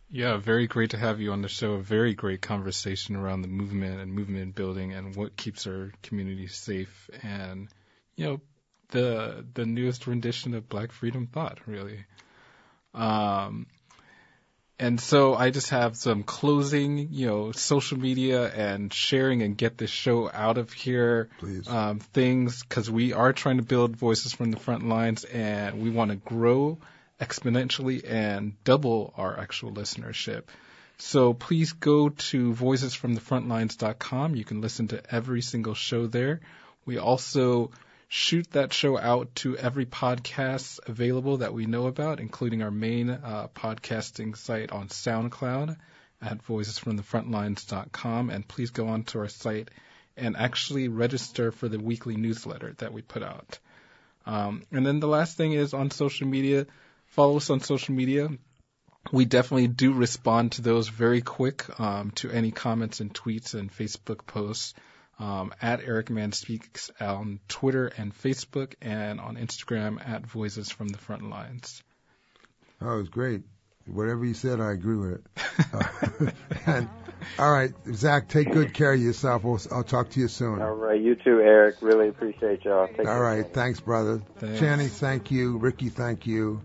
Yeah, 0.10 0.38
very 0.38 0.68
great 0.68 0.92
to 0.92 0.98
have 0.98 1.20
you 1.20 1.32
on 1.32 1.42
the 1.42 1.48
show. 1.48 1.74
A 1.74 1.80
very 1.80 2.14
great 2.14 2.42
conversation 2.42 3.16
around 3.16 3.42
the 3.42 3.48
movement 3.48 4.00
and 4.00 4.14
movement 4.14 4.56
building 4.56 4.94
and 4.94 5.16
what 5.16 5.36
keeps 5.36 5.66
our 5.66 5.92
community 6.04 6.48
safe 6.48 7.10
and 7.24 7.68
you 8.16 8.26
know 8.26 8.42
the 8.90 9.46
the 9.56 9.66
newest 9.66 10.06
rendition 10.06 10.54
of 10.54 10.70
Black 10.70 10.92
Freedom 10.92 11.26
Thought, 11.28 11.60
really. 11.66 12.06
Um 12.94 13.66
and 14.80 15.00
so 15.00 15.36
I 15.36 15.52
just 15.52 15.70
have 15.70 15.96
some 15.96 16.24
closing, 16.24 17.08
you 17.12 17.28
know, 17.28 17.52
social 17.52 17.98
media 17.98 18.48
and 18.52 18.92
sharing 18.92 19.42
and 19.42 19.58
get 19.58 19.78
this 19.78 19.92
show 19.92 20.30
out 20.32 20.58
of 20.58 20.74
here 20.74 21.30
Please. 21.40 21.68
um, 21.68 22.00
things 22.00 22.64
because 22.64 22.90
we 22.90 23.14
are 23.14 23.34
trying 23.34 23.58
to 23.58 23.64
build 23.64 23.96
voices 23.96 24.34
from 24.34 24.52
the 24.52 24.60
front 24.60 24.88
lines 24.88 25.24
and 25.24 25.82
we 25.82 25.90
want 25.90 26.10
to 26.12 26.18
grow 26.18 26.80
exponentially 27.20 28.04
and 28.10 28.62
double 28.64 29.14
our 29.18 29.40
actual 29.40 29.72
listenership. 29.72 30.44
So 30.98 31.34
please 31.34 31.74
go 31.74 32.10
to 32.10 32.54
voicesfromthefrontlines.com. 32.54 34.36
You 34.36 34.46
can 34.46 34.62
listen 34.62 34.88
to 34.90 35.02
every 35.14 35.42
single 35.42 35.74
show 35.74 36.08
there. 36.08 36.42
We 36.86 36.98
also 36.98 37.72
shoot 38.08 38.50
that 38.52 38.74
show 38.74 38.98
out 38.98 39.34
to 39.36 39.58
every 39.58 39.86
podcast 39.86 40.80
available 40.88 41.38
that 41.38 41.54
we 41.54 41.66
know 41.66 41.88
about, 41.88 42.20
including 42.20 42.62
our 42.62 42.72
main 42.72 43.10
uh, 43.10 43.48
podcasting 43.56 44.38
site 44.38 44.72
on 44.72 44.88
SoundCloud 44.88 45.76
at 46.22 46.46
voicesfromthefrontlines.com. 46.46 48.30
And 48.30 48.48
please 48.48 48.70
go 48.70 48.88
onto 48.88 49.20
our 49.20 49.30
site 49.30 49.72
and 50.16 50.38
actually 50.38 50.88
register 50.90 51.52
for 51.52 51.68
the 51.68 51.80
weekly 51.80 52.16
newsletter 52.16 52.74
that 52.78 52.94
we 52.94 53.02
put 53.02 53.24
out. 53.24 53.58
Um, 54.26 54.64
and 54.72 54.86
then 54.86 55.00
the 55.00 55.08
last 55.08 55.36
thing 55.36 55.54
is 55.54 55.74
on 55.74 55.92
social 55.92 56.28
media, 56.28 56.68
follow 57.14 57.38
us 57.38 57.50
on 57.50 57.60
social 57.60 57.94
media. 57.94 58.30
We 59.12 59.26
definitely 59.26 59.68
do 59.68 59.94
respond 59.94 60.54
to 60.54 60.62
those 60.62 60.88
very 60.88 61.22
quick 61.22 61.80
um, 61.80 62.12
to 62.16 62.32
any 62.32 62.52
comments 62.52 63.02
and 63.02 63.14
tweets 63.14 63.54
and 63.54 63.72
Facebook 63.72 64.26
posts 64.26 64.74
um, 65.20 65.54
at 65.62 65.82
Eric 65.86 66.10
Mann 66.10 66.32
Speaks 66.32 66.90
on 67.00 67.40
Twitter 67.48 67.92
and 67.98 68.14
Facebook 68.18 68.74
and 68.82 69.20
on 69.20 69.36
Instagram 69.36 70.00
at 70.08 70.26
Voices 70.26 70.72
from 70.72 70.88
the 70.88 70.98
Front 70.98 71.30
Lines. 71.30 71.84
Oh, 72.82 72.96
it 72.96 72.98
was 72.98 73.10
great. 73.10 73.42
Whatever 73.86 74.26
you 74.26 74.34
said, 74.34 74.60
I 74.60 74.72
agree 74.72 74.96
with 74.96 75.12
it. 75.12 75.26
Uh, 75.74 76.32
and 76.66 76.90
all 77.38 77.52
right, 77.52 77.72
Zach, 77.94 78.30
take 78.30 78.52
good 78.52 78.74
care 78.74 78.94
of 78.94 79.02
yourself. 79.02 79.44
We'll, 79.44 79.60
I'll 79.72 79.84
talk 79.84 80.10
to 80.12 80.20
you 80.20 80.30
soon. 80.30 80.62
All 80.62 80.74
right, 80.74 81.00
you 81.00 81.16
too, 81.16 81.42
Eric. 81.42 81.76
Really 81.82 82.08
appreciate 82.08 82.64
y'all. 82.64 82.88
Take 82.88 83.00
All 83.00 83.06
care. 83.06 83.22
right, 83.22 83.46
thanks, 83.54 83.82
brother. 83.82 84.22
Thanks. 84.38 84.60
Channing, 84.60 84.88
thank 84.88 85.30
you. 85.32 85.58
Ricky, 85.58 85.90
thank 85.90 86.26
you. 86.26 86.62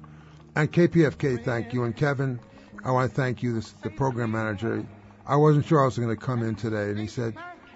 And 0.55 0.72
KPFK, 0.72 1.44
thank 1.44 1.72
you. 1.72 1.84
And 1.84 1.96
Kevin, 1.96 2.40
oh, 2.84 2.88
I 2.88 2.90
want 2.90 3.11
to 3.11 3.16
thank 3.16 3.42
you, 3.42 3.55
this, 3.55 3.72
the 3.82 3.90
program 3.90 4.32
manager. 4.32 4.86
I 5.26 5.36
wasn't 5.36 5.66
sure 5.66 5.82
I 5.82 5.84
was 5.84 5.99
going 5.99 6.09
to 6.09 6.16
come 6.16 6.42
in 6.42 6.55
today, 6.55 6.90
and 6.90 6.99
he 6.99 7.07
said, 7.07 7.34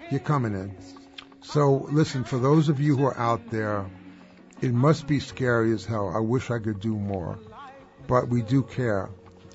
You're 0.09 0.19
coming 0.19 0.53
in. 0.53 0.75
So, 1.41 1.87
listen, 1.91 2.23
for 2.23 2.39
those 2.39 2.69
of 2.69 2.79
you 2.79 2.97
who 2.97 3.05
are 3.05 3.17
out 3.17 3.49
there, 3.49 3.85
it 4.61 4.73
must 4.73 5.07
be 5.07 5.19
scary 5.19 5.73
as 5.73 5.85
hell. 5.85 6.11
I 6.15 6.19
wish 6.19 6.49
I 6.49 6.59
could 6.59 6.79
do 6.79 6.95
more. 6.95 7.37
But 8.07 8.29
we 8.29 8.41
do 8.41 8.63
care. 8.63 9.09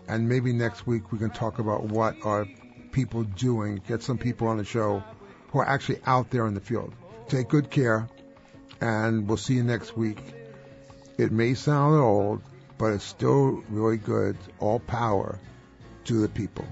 And 0.06 0.28
maybe 0.28 0.52
next 0.52 0.86
week 0.86 1.12
we 1.12 1.18
can 1.18 1.30
talk 1.30 1.58
about 1.58 1.84
what 1.84 2.16
are 2.24 2.46
people 2.92 3.24
doing, 3.24 3.80
get 3.86 4.02
some 4.02 4.18
people 4.18 4.48
on 4.48 4.58
the 4.58 4.64
show 4.64 5.02
who 5.50 5.60
are 5.60 5.68
actually 5.68 6.00
out 6.06 6.30
there 6.30 6.46
in 6.46 6.54
the 6.54 6.60
field. 6.60 6.94
Take 7.28 7.48
good 7.48 7.70
care, 7.70 8.08
and 8.80 9.26
we'll 9.26 9.36
see 9.36 9.54
you 9.54 9.62
next 9.62 9.96
week. 9.96 10.18
It 11.16 11.32
may 11.32 11.54
sound 11.54 11.94
old, 12.00 12.42
but 12.78 12.92
it's 12.92 13.04
still 13.04 13.62
really 13.68 13.96
good. 13.98 14.36
All 14.60 14.78
power 14.78 15.38
to 16.04 16.20
the 16.20 16.28
people. 16.28 16.64